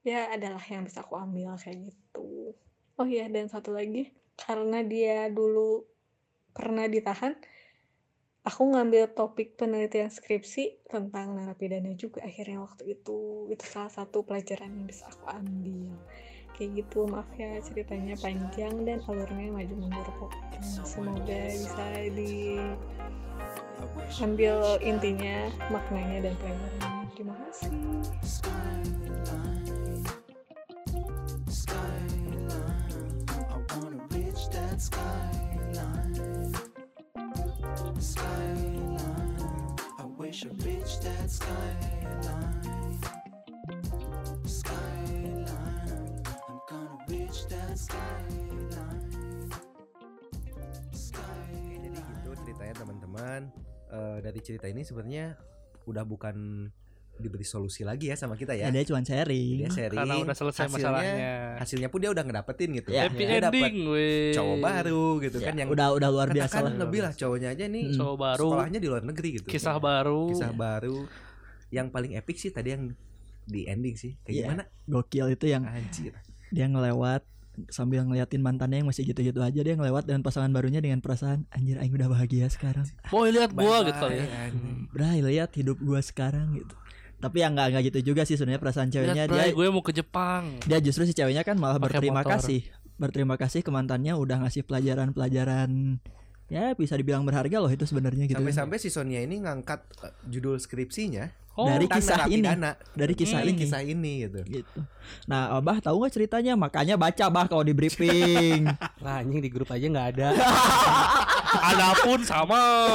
ya 0.02 0.34
adalah 0.34 0.60
yang 0.66 0.82
bisa 0.82 1.06
aku 1.06 1.14
ambil 1.14 1.54
kayak 1.54 1.94
gitu. 1.94 2.52
Oh 2.98 3.06
iya 3.06 3.30
dan 3.30 3.46
satu 3.46 3.70
lagi 3.70 4.10
karena 4.34 4.82
dia 4.82 5.30
dulu 5.30 5.86
pernah 6.50 6.90
ditahan 6.90 7.38
aku 8.42 8.62
ngambil 8.74 9.14
topik 9.14 9.54
penelitian 9.54 10.10
skripsi 10.10 10.90
tentang 10.90 11.38
narapidana 11.38 11.94
juga 11.94 12.26
akhirnya 12.26 12.60
waktu 12.64 12.98
itu. 12.98 13.46
Itu 13.52 13.64
salah 13.64 13.92
satu 13.92 14.26
pelajaran 14.26 14.74
yang 14.74 14.86
bisa 14.90 15.06
aku 15.06 15.30
ambil 15.30 15.94
kayak 16.60 16.84
gitu. 16.84 17.08
Maaf 17.08 17.24
ya 17.40 17.56
ceritanya 17.64 18.12
panjang 18.20 18.84
dan 18.84 19.00
alurnya 19.08 19.48
maju 19.48 19.74
mundur 19.80 20.04
kok. 20.20 20.28
Semoga 20.60 21.40
bisa 21.48 21.88
diambil 24.12 24.76
intinya 24.84 25.48
maknanya 25.72 26.28
dan 26.28 26.36
pelajarannya. 26.36 27.08
Terima 27.16 27.32
kasih 27.48 27.72
Jadi 51.70 51.86
gitu 51.94 52.30
ceritanya 52.36 52.74
teman-teman. 52.76 53.40
Eh, 53.86 54.18
dari 54.20 54.40
cerita 54.40 54.66
ini 54.66 54.82
sebenarnya 54.82 55.38
udah 55.84 56.02
bukan 56.02 56.66
diberi 57.14 57.44
solusi 57.44 57.84
lagi 57.84 58.08
ya 58.08 58.16
sama 58.16 58.32
kita 58.32 58.56
ya 58.56 58.66
ya. 58.66 58.72
dia 58.72 58.82
cuma 58.82 59.04
sharing 59.04 59.60
Dia 59.60 59.70
sharing. 59.70 59.98
Karena 59.98 60.14
udah 60.18 60.34
selesai 60.34 60.66
hasilnya- 60.66 60.74
masalahnya. 60.80 61.30
Hasilnya 61.60 61.88
pun 61.88 61.98
dia 62.00 62.10
udah 62.10 62.24
ngedapetin 62.24 62.68
gitu. 62.74 62.88
Ya, 62.90 63.06
Happy 63.06 63.22
Dia 63.22 63.38
dapet 63.40 63.60
ending, 63.60 63.76
weh. 63.86 64.32
cowok 64.32 64.56
baru 64.58 65.04
gitu 65.20 65.36
Ya, 65.36 65.46
kan 65.46 65.54
yang 65.54 65.68
udah 65.68 65.86
udah 65.92 66.08
luar 66.08 66.28
biasa 66.28 66.56
lah 66.60 66.72
lebih 66.72 67.00
lah 67.00 67.12
cowoknya 67.12 67.48
aja 67.50 67.64
nih 67.66 67.84
Mm. 67.86 67.94
Cowok 67.94 68.16
baru, 68.16 68.48
sekolahnya 68.48 68.78
di 68.78 68.88
luar 68.88 69.02
negeri 69.04 69.28
gitu. 69.36 69.46
kisah 69.46 69.76
baru. 69.76 70.22
Kisah 70.28 70.50
baru. 70.50 70.96
Yang 71.68 71.86
paling 71.88 72.12
epic 72.16 72.36
sih 72.36 72.50
tadi 72.50 72.68
yang 72.72 72.82
di 73.44 73.60
ending 73.64 73.94
sih. 73.94 74.16
Kayak 74.22 74.32
Iya. 74.32 74.44
gimana? 74.48 74.62
gokil 74.88 75.26
itu 75.30 75.46
yang 75.46 75.62
Anjir. 75.62 76.16
dia 76.48 76.66
ngelewat 76.66 77.22
sambil 77.68 78.00
ngeliatin 78.02 78.40
mantannya 78.40 78.80
yang 78.80 78.88
masih 78.88 79.04
gitu-gitu 79.04 79.36
aja 79.38 79.60
dia 79.60 79.74
ngelewat 79.74 80.08
dengan 80.08 80.24
pasangan 80.24 80.48
barunya 80.48 80.80
dengan 80.80 80.98
perasaan 80.98 81.44
anjir 81.50 81.76
aing 81.76 81.92
udah 81.92 82.08
bahagia 82.08 82.48
sekarang 82.48 82.88
Boy 83.12 83.28
lihat 83.30 83.52
gua 83.52 83.84
gitu 83.84 83.98
kali 83.98 84.16
ya. 84.16 84.26
Bray 84.88 85.20
lihat 85.20 85.52
hidup 85.52 85.76
gua 85.78 86.00
sekarang 86.00 86.56
gitu 86.56 86.74
tapi 87.20 87.44
ya 87.44 87.52
nggak 87.52 87.66
nggak 87.68 87.82
gitu 87.92 87.98
juga 88.10 88.24
sih 88.24 88.34
sebenarnya 88.34 88.56
perasaan 88.58 88.88
ceweknya 88.88 89.28
Lihat, 89.28 89.28
dia 89.28 89.44
Bray, 89.44 89.52
gue 89.52 89.66
mau 89.68 89.84
ke 89.84 89.92
Jepang. 89.92 90.56
dia 90.64 90.80
justru 90.80 91.04
si 91.04 91.12
ceweknya 91.12 91.44
kan 91.44 91.60
malah 91.60 91.76
Pakai 91.76 92.00
berterima 92.00 92.24
motor. 92.24 92.40
kasih 92.40 92.64
berterima 92.96 93.36
kasih 93.36 93.60
ke 93.60 93.68
mantannya 93.68 94.16
udah 94.16 94.40
ngasih 94.40 94.64
pelajaran-pelajaran 94.64 96.00
ya 96.48 96.72
bisa 96.74 96.96
dibilang 96.96 97.22
berharga 97.22 97.60
loh 97.60 97.68
itu 97.68 97.84
sebenarnya 97.84 98.24
gitu 98.24 98.34
kan. 98.34 98.42
Sampai-sampai 98.42 98.76
si 98.76 98.88
Sonia 98.88 99.20
ini 99.20 99.36
ngangkat 99.38 99.80
eh, 100.00 100.12
judul 100.26 100.56
skripsinya 100.56 101.28
Oh, 101.60 101.68
Dari 101.68 101.84
kisah 101.86 102.24
ini. 102.24 102.40
narapidana. 102.40 102.72
dari 102.90 103.12
kisah 103.12 103.38
Hmm, 103.38 103.46
ini 103.46 103.58
kisah 103.58 103.80
ini 103.82 104.12
gitu. 104.24 104.40
gitu 104.46 104.80
nah 105.26 105.52
abah 105.52 105.76
tahu 105.78 106.00
nggak 106.00 106.14
ceritanya 106.14 106.54
makanya 106.54 106.94
baca 106.94 107.24
bah 107.26 107.44
kalau 107.44 107.60
di 107.60 107.72
briefing 107.72 108.64
Lah 109.04 109.20
anjing 109.20 109.38
di 109.38 109.48
grup 109.48 109.68
aja 109.68 109.82
nggak 109.82 110.08
ada. 110.14 110.28
ada 111.70 111.86
pun 111.98 112.20
sama. 112.22 112.86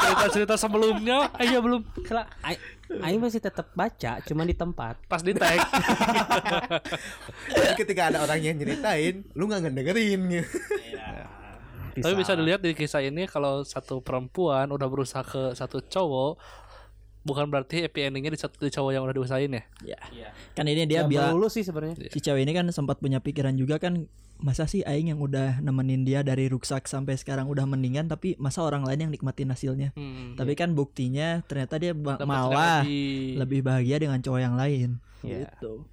Cerita-cerita 0.00 0.54
sebelumnya, 0.56 1.28
eh 1.36 1.46
ya 1.46 1.58
belum. 1.58 1.82
Kela- 2.00 2.30
Ai- 2.40 2.62
Aing 3.02 3.18
masih 3.18 3.36
tetap 3.38 3.68
baca, 3.72 4.22
cuma 4.22 4.42
di 4.42 4.54
tempat. 4.54 4.96
Pas 5.04 5.20
di 5.20 5.34
tag. 5.34 5.58
Jadi 7.48 7.74
ketika 7.76 8.08
ada 8.08 8.22
orang 8.22 8.40
yang 8.40 8.56
nyeritain, 8.56 9.26
lu 9.32 9.44
nggak 9.44 9.66
ngedengerin 9.66 10.20
gitu. 10.32 10.56
Tapi 11.96 12.12
bisa 12.14 12.32
dilihat 12.32 12.60
di 12.60 12.72
kisah 12.72 13.00
ini 13.00 13.24
kalau 13.24 13.60
satu 13.62 13.98
perempuan 13.98 14.68
udah 14.68 14.84
berusaha 14.84 15.20
ke 15.20 15.52
satu 15.52 15.80
cowok 15.82 16.36
bukan 17.26 17.50
berarti 17.50 17.82
happy 17.82 18.06
endingnya 18.06 18.30
di 18.30 18.38
satu 18.38 18.62
cowok 18.62 18.90
yang 18.90 19.02
udah 19.02 19.12
diusahain 19.12 19.50
ya. 19.50 19.64
ya 19.82 19.98
kan 20.54 20.62
ini 20.64 20.86
dia 20.86 21.02
Dia 21.02 21.10
bilang 21.10 21.34
melulu 21.34 21.50
sih 21.50 21.60
sebenarnya. 21.60 21.98
si 22.06 22.18
cewek 22.18 22.46
ini 22.46 22.54
kan 22.54 22.70
sempat 22.70 22.96
punya 22.96 23.18
pikiran 23.18 23.52
juga 23.52 23.76
kan 23.76 24.06
masa 24.36 24.64
sih 24.64 24.80
aing 24.80 25.08
yang 25.08 25.18
udah 25.18 25.58
nemenin 25.58 26.04
dia 26.04 26.20
dari 26.20 26.46
ruksak 26.46 26.84
sampai 26.84 27.16
sekarang 27.16 27.48
udah 27.48 27.64
mendingan 27.64 28.04
tapi 28.04 28.36
masa 28.36 28.60
orang 28.60 28.84
lain 28.84 29.00
yang 29.00 29.10
nikmatin 29.10 29.48
hasilnya 29.48 29.90
Hmm. 29.92 30.36
tapi 30.36 30.52
kan 30.52 30.70
buktinya 30.70 31.40
ternyata 31.42 31.74
dia 31.76 31.90
ba- 31.90 32.20
malah 32.20 32.84
lebih. 32.84 33.40
lebih 33.40 33.60
bahagia 33.62 33.96
dengan 33.98 34.20
cowok 34.20 34.38
yang 34.38 34.54
lain 34.54 35.00
Iya. 35.20 35.50
gitu 35.50 35.88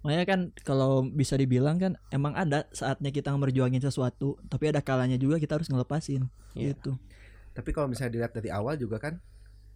makanya 0.00 0.24
kan 0.24 0.40
kalau 0.60 1.02
bisa 1.04 1.34
dibilang 1.34 1.76
kan 1.76 1.94
emang 2.08 2.32
ada 2.32 2.66
saatnya 2.70 3.10
kita 3.10 3.30
merjuangin 3.32 3.78
sesuatu 3.78 4.38
tapi 4.46 4.66
ada 4.66 4.78
kalanya 4.78 5.14
juga 5.14 5.36
kita 5.36 5.58
harus 5.58 5.66
ngelepasin 5.66 6.30
Iya. 6.54 6.72
gitu 6.72 6.96
Tapi 7.52 7.68
kalau 7.70 7.84
misalnya 7.84 8.14
dilihat 8.14 8.32
dari 8.32 8.48
awal 8.48 8.74
juga 8.74 8.96
kan 8.96 9.18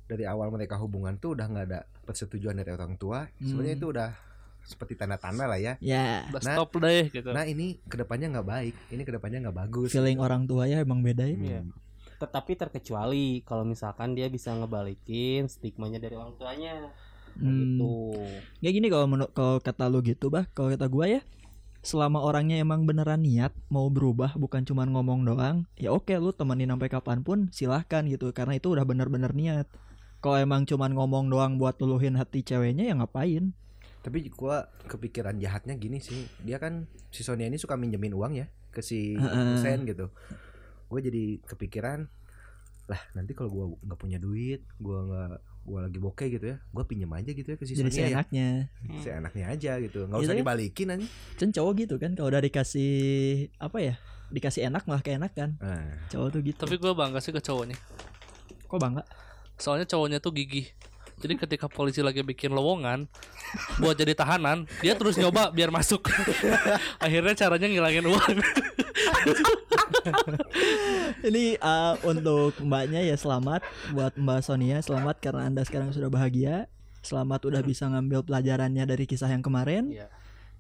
dari 0.07 0.25
awal 0.25 0.49
mereka 0.49 0.79
hubungan 0.79 1.19
tuh 1.19 1.35
udah 1.35 1.47
nggak 1.47 1.67
ada 1.67 1.81
persetujuan 2.07 2.57
dari 2.57 2.71
orang 2.71 2.95
tua. 2.95 3.27
Sebenarnya 3.39 3.75
Hmm. 3.75 3.83
itu 3.83 3.89
udah 3.91 4.11
seperti 4.63 4.99
tanda-tanda 4.99 5.47
lah 5.47 5.59
ya. 5.59 5.79
ya 5.79 6.27
Nah, 6.27 6.43
stop 6.43 6.75
deh 6.79 7.07
gitu. 7.11 7.31
Nah 7.31 7.47
ini 7.47 7.79
ke 7.87 7.95
depannya 7.95 8.35
nggak 8.35 8.49
baik, 8.49 8.75
ini 8.91 9.03
ke 9.03 9.13
depannya 9.15 9.39
nggak 9.47 9.59
bagus. 9.63 9.91
feeling 9.95 10.19
orang 10.19 10.43
tua 10.47 10.67
ya 10.67 10.83
emang 10.83 11.03
beda 11.03 11.23
ya 11.23 11.37
Hmm. 11.39 11.47
Iya. 11.47 11.61
Tetapi 12.17 12.53
terkecuali 12.57 13.45
kalau 13.45 13.63
misalkan 13.63 14.17
dia 14.17 14.27
bisa 14.27 14.51
ngebalikin 14.55 15.47
stigmanya 15.47 16.01
dari 16.01 16.17
orang 16.17 16.35
tuanya. 16.35 16.91
Hmm. 17.37 17.79
Gitu. 17.79 17.95
Ya 18.59 18.71
gini 18.73 18.89
kalau 18.89 19.07
menurut 19.07 19.31
kalau 19.31 19.61
kata 19.61 19.87
lu 19.87 20.01
gitu 20.03 20.33
bah, 20.33 20.49
kalau 20.51 20.73
kata 20.73 20.89
gua 20.89 21.07
ya 21.07 21.23
selama 21.87 22.19
orangnya 22.19 22.59
emang 22.59 22.83
beneran 22.83 23.23
niat 23.23 23.55
mau 23.71 23.87
berubah 23.87 24.35
bukan 24.35 24.67
cuman 24.67 24.91
ngomong 24.91 25.23
doang, 25.23 25.71
ya 25.79 25.95
oke 25.95 26.11
lu 26.19 26.35
temenin 26.35 26.75
sampai 26.75 26.91
kapan 26.91 27.23
pun 27.23 27.47
silahkan 27.55 28.03
gitu 28.11 28.35
karena 28.35 28.59
itu 28.59 28.75
udah 28.75 28.83
bener-bener 28.83 29.31
niat. 29.31 29.71
Kalau 30.27 30.43
emang 30.43 30.67
cuman 30.67 30.91
ngomong 30.91 31.31
doang 31.31 31.55
buat 31.55 31.79
luluhin 31.79 32.19
hati 32.19 32.43
ceweknya 32.43 32.91
ya 32.91 32.99
ngapain? 32.99 33.55
Tapi 34.03 34.27
gua 34.29 34.67
kepikiran 34.83 35.39
jahatnya 35.39 35.75
gini 35.75 36.03
sih, 36.03 36.27
dia 36.43 36.59
kan 36.59 36.91
si 37.09 37.23
Sonia 37.23 37.47
ini 37.47 37.55
suka 37.57 37.79
minjemin 37.79 38.11
uang 38.11 38.35
ya 38.35 38.51
ke 38.69 38.83
si. 38.83 39.15
Hussein 39.15 39.87
gitu. 39.87 40.11
Gue 40.87 40.99
jadi 40.99 41.39
kepikiran 41.43 42.11
lah 42.87 43.01
nanti 43.15 43.35
kalau 43.35 43.51
gua 43.51 43.67
nggak 43.81 43.99
punya 43.99 44.19
duit, 44.19 44.67
gua 44.77 44.99
nggak 45.05 45.31
gue 45.63 45.81
lagi 45.83 45.99
bokeh 45.99 46.29
gitu 46.31 46.47
ya 46.47 46.63
gue 46.63 46.85
pinjem 46.87 47.11
aja 47.11 47.27
gitu 47.27 47.43
ya 47.43 47.59
ke 47.59 47.67
si 47.67 47.75
jadi 47.75 47.91
Sonia 47.91 47.91
ya 47.91 48.07
seenaknya 48.07 48.49
seenaknya 49.03 49.45
aja 49.51 49.73
gitu 49.79 50.07
nggak 50.07 50.15
Gitu 50.15 50.23
usah 50.23 50.31
kan? 50.31 50.43
dibalikin 50.43 50.89
aja 50.95 51.07
Cen 51.35 51.51
cowok 51.51 51.73
gitu 51.77 51.95
kan 51.99 52.15
kalau 52.15 52.31
udah 52.31 52.39
dikasih 52.39 52.95
apa 53.59 53.79
ya 53.83 53.95
dikasih 54.31 54.71
enak 54.71 54.87
malah 54.87 55.03
keenakan 55.03 55.59
nah, 55.59 56.07
cowok 56.07 56.29
tuh 56.31 56.41
gitu 56.47 56.63
Tapi 56.63 56.79
gue 56.79 56.93
bangga 56.95 57.19
sih 57.19 57.35
ke 57.35 57.43
cowoknya. 57.43 57.75
kok 58.63 58.79
bangga 58.79 59.03
Soalnya 59.57 59.89
cowoknya 59.89 60.21
tuh 60.21 60.37
gigih. 60.37 60.69
Jadi 61.17 61.41
ketika 61.41 61.65
polisi 61.65 62.05
lagi 62.05 62.21
bikin 62.21 62.53
lowongan 62.53 63.09
buat 63.81 63.97
jadi 63.97 64.13
tahanan, 64.13 64.69
dia 64.85 64.93
terus 64.93 65.17
nyoba 65.17 65.49
biar 65.49 65.73
masuk. 65.73 66.13
Akhirnya 67.05 67.33
caranya 67.33 67.65
ngilangin 67.65 68.05
uang. 68.05 68.37
ini 71.29 71.57
uh, 71.61 71.95
untuk 72.05 72.57
mbaknya 72.63 73.03
ya 73.03 73.17
selamat 73.17 73.63
buat 73.93 74.13
mbak 74.17 74.41
Sonia 74.45 74.79
selamat 74.83 75.21
karena 75.23 75.49
anda 75.49 75.63
sekarang 75.67 75.93
sudah 75.93 76.11
bahagia 76.11 76.71
selamat 77.03 77.47
udah 77.47 77.63
bisa 77.63 77.87
ngambil 77.87 78.27
pelajarannya 78.27 78.85
dari 78.87 79.05
kisah 79.07 79.31
yang 79.31 79.43
kemarin 79.43 79.95
Iya. 79.95 80.09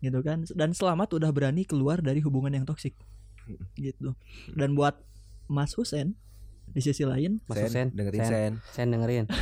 gitu 0.02 0.20
kan 0.22 0.46
dan 0.54 0.70
selamat 0.74 1.18
udah 1.18 1.30
berani 1.34 1.66
keluar 1.66 2.02
dari 2.02 2.22
hubungan 2.22 2.54
yang 2.54 2.66
toksik 2.66 2.94
gitu 3.78 4.14
dan 4.54 4.74
buat 4.74 4.98
Mas 5.46 5.74
Husen 5.78 6.18
di 6.66 6.80
sisi 6.80 7.02
lain 7.02 7.38
Mas 7.44 7.56
Sen, 7.56 7.66
Husen, 7.66 7.86
dengerin 7.92 8.20
Sen. 8.20 8.30
Sen. 8.30 8.52
Sen 8.68 8.86
dengerin. 8.88 9.24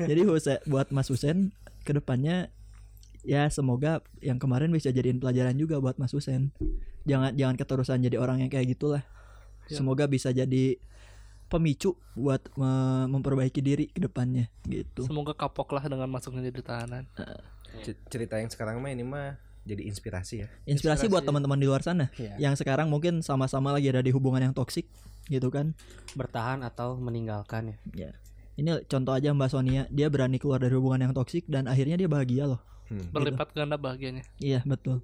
jadi 0.00 0.20
Husen 0.22 0.58
buat 0.66 0.88
Mas 0.88 1.06
Husen 1.06 1.52
ke 1.82 1.92
depannya 1.92 2.48
ya 3.22 3.46
semoga 3.48 4.00
yang 4.18 4.36
kemarin 4.36 4.68
bisa 4.68 4.90
jadiin 4.90 5.18
pelajaran 5.18 5.54
juga 5.54 5.78
buat 5.78 5.94
Mas 5.96 6.10
Husen 6.10 6.50
jangan 7.02 7.30
jangan 7.32 7.54
keterusan 7.54 7.98
jadi 8.00 8.16
orang 8.16 8.40
yang 8.40 8.50
kayak 8.50 8.70
gitulah 8.70 9.04
Ya. 9.62 9.78
semoga 9.78 10.04
bisa 10.04 10.28
jadi 10.28 10.74
pemicu 11.46 11.94
buat 12.12 12.42
me- 12.52 13.06
memperbaiki 13.08 13.62
diri 13.62 13.86
ke 13.86 14.02
depannya 14.02 14.50
gitu 14.64 15.06
Semoga 15.06 15.32
kapok 15.32 15.70
lah 15.70 15.86
dengan 15.86 16.10
masuknya 16.10 16.50
jadi 16.50 16.60
tahanan. 16.60 17.06
C- 17.80 17.94
cerita 18.10 18.36
yang 18.36 18.50
sekarang 18.50 18.82
mah 18.82 18.90
ini 18.90 19.06
mah 19.06 19.38
jadi 19.62 19.82
inspirasi 19.84 20.34
ya 20.36 20.48
inspirasi, 20.64 21.06
buat 21.06 21.22
Inspirasi. 21.22 21.26
teman-teman 21.28 21.56
di 21.56 21.66
luar 21.66 21.80
sana 21.80 22.10
Iya. 22.14 22.34
yang 22.40 22.54
sekarang 22.54 22.86
mungkin 22.86 23.20
sama-sama 23.20 23.70
lagi 23.70 23.86
ada 23.86 24.00
di 24.00 24.10
hubungan 24.10 24.42
yang 24.42 24.52
toksik 24.52 24.90
gitu 25.24 25.48
kan 25.48 25.78
Bertahan 26.12 26.60
atau 26.60 26.96
meninggalkan 26.96 27.78
ya. 27.90 28.10
ini 28.52 28.82
contoh 28.84 29.12
aja 29.12 29.30
Mbak 29.30 29.48
Sonia 29.48 29.82
dia 29.88 30.06
berani 30.06 30.36
keluar 30.36 30.58
dari 30.58 30.72
hubungan 30.72 30.98
yang 31.00 31.12
toksik 31.12 31.46
dan 31.46 31.64
akhirnya 31.64 31.94
dia 31.96 32.06
bahagia 32.06 32.46
loh 32.48 32.60
Hmm. 32.84 33.08
Berlipat 33.08 33.54
ganda 33.54 33.76
bahagianya. 33.76 34.20
iya 34.36 34.60
betul 34.62 35.00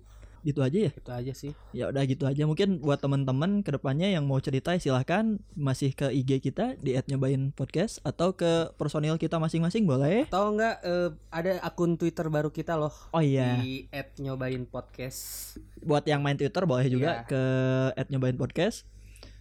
gitu 0.48 0.60
aja 0.60 0.88
ya 0.88 0.90
Itu 0.90 1.10
aja 1.10 1.32
sih. 1.32 1.52
ya 1.70 1.86
udah 1.86 2.02
gitu 2.02 2.24
aja 2.24 2.42
mungkin 2.42 2.78
buat 2.78 2.98
teman-teman 2.98 3.60
ke 3.60 3.70
depannya 3.70 4.08
yang 4.08 4.24
mau 4.24 4.36
cerita 4.38 4.72
silahkan 4.74 5.36
masih 5.52 5.92
ke 5.92 6.08
IG 6.08 6.40
kita 6.42 6.74
di 6.76 6.96
@nyobain 7.04 7.50
podcast 7.50 8.00
atau 8.02 8.32
ke 8.32 8.72
personil 8.74 9.14
kita 9.14 9.36
masing-masing 9.36 9.84
boleh 9.84 10.24
Tahu 10.26 10.56
nggak 10.56 10.76
eh, 10.82 11.08
ada 11.28 11.60
akun 11.60 11.94
Twitter 11.94 12.26
baru 12.26 12.48
kita 12.48 12.74
loh 12.74 12.92
oh 13.10 13.20
iya 13.20 13.56
di 13.56 13.84
@nyobain_podcast. 14.18 15.20
buat 15.80 16.04
yang 16.04 16.20
main 16.20 16.34
Twitter 16.34 16.64
boleh 16.64 16.88
juga 16.88 17.22
Iya. 17.22 17.28
ke 17.28 17.42
@nyobain 18.08 18.34
podcast 18.34 18.88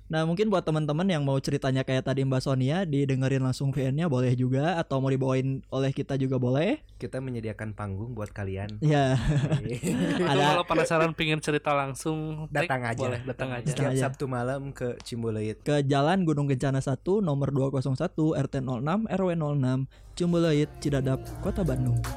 nah 0.08 0.24
mungkin 0.24 0.48
buat 0.48 0.64
teman-teman 0.64 1.04
yang 1.04 1.22
mau 1.22 1.36
ceritanya 1.38 1.84
kayak 1.84 2.08
tadi 2.08 2.24
Mbak 2.24 2.40
Sonia 2.40 2.84
didengerin 2.84 3.44
langsung 3.44 3.76
VN-nya 3.76 4.08
boleh 4.08 4.32
juga 4.34 4.80
atau 4.80 5.04
mau 5.04 5.12
dibawain 5.12 5.62
oleh 5.68 5.92
kita 5.92 6.16
juga 6.16 6.40
boleh 6.40 6.80
kita 6.96 7.20
menyediakan 7.20 7.76
panggung 7.76 8.16
buat 8.16 8.32
kalian 8.32 8.80
ya 8.80 9.20
Ada- 10.24 10.58
kalau 10.58 10.64
penasaran 10.64 11.12
pingin 11.12 11.44
cerita 11.44 11.76
langsung 11.76 12.18
Datang 12.56 12.88
aja. 12.88 13.04
Boleh, 13.04 13.20
datang 13.28 13.50
aja. 13.52 13.68
setiap 13.68 13.92
aja. 13.92 14.02
Sabtu 14.08 14.26
malam 14.26 14.72
ke 14.72 14.96
Cimbuleuit 15.04 15.60
ke 15.62 15.84
Jalan 15.84 16.24
Gunung 16.24 16.48
Kencana 16.48 16.80
1 16.80 17.04
nomor 17.20 17.52
201 17.52 18.16
RT 18.16 18.56
06 18.64 19.12
RW 19.12 19.30
06 19.36 19.92
Ciumbuleuit 20.18 20.66
Cidadap 20.82 21.22
Kota 21.46 21.62
Bandung. 21.62 22.02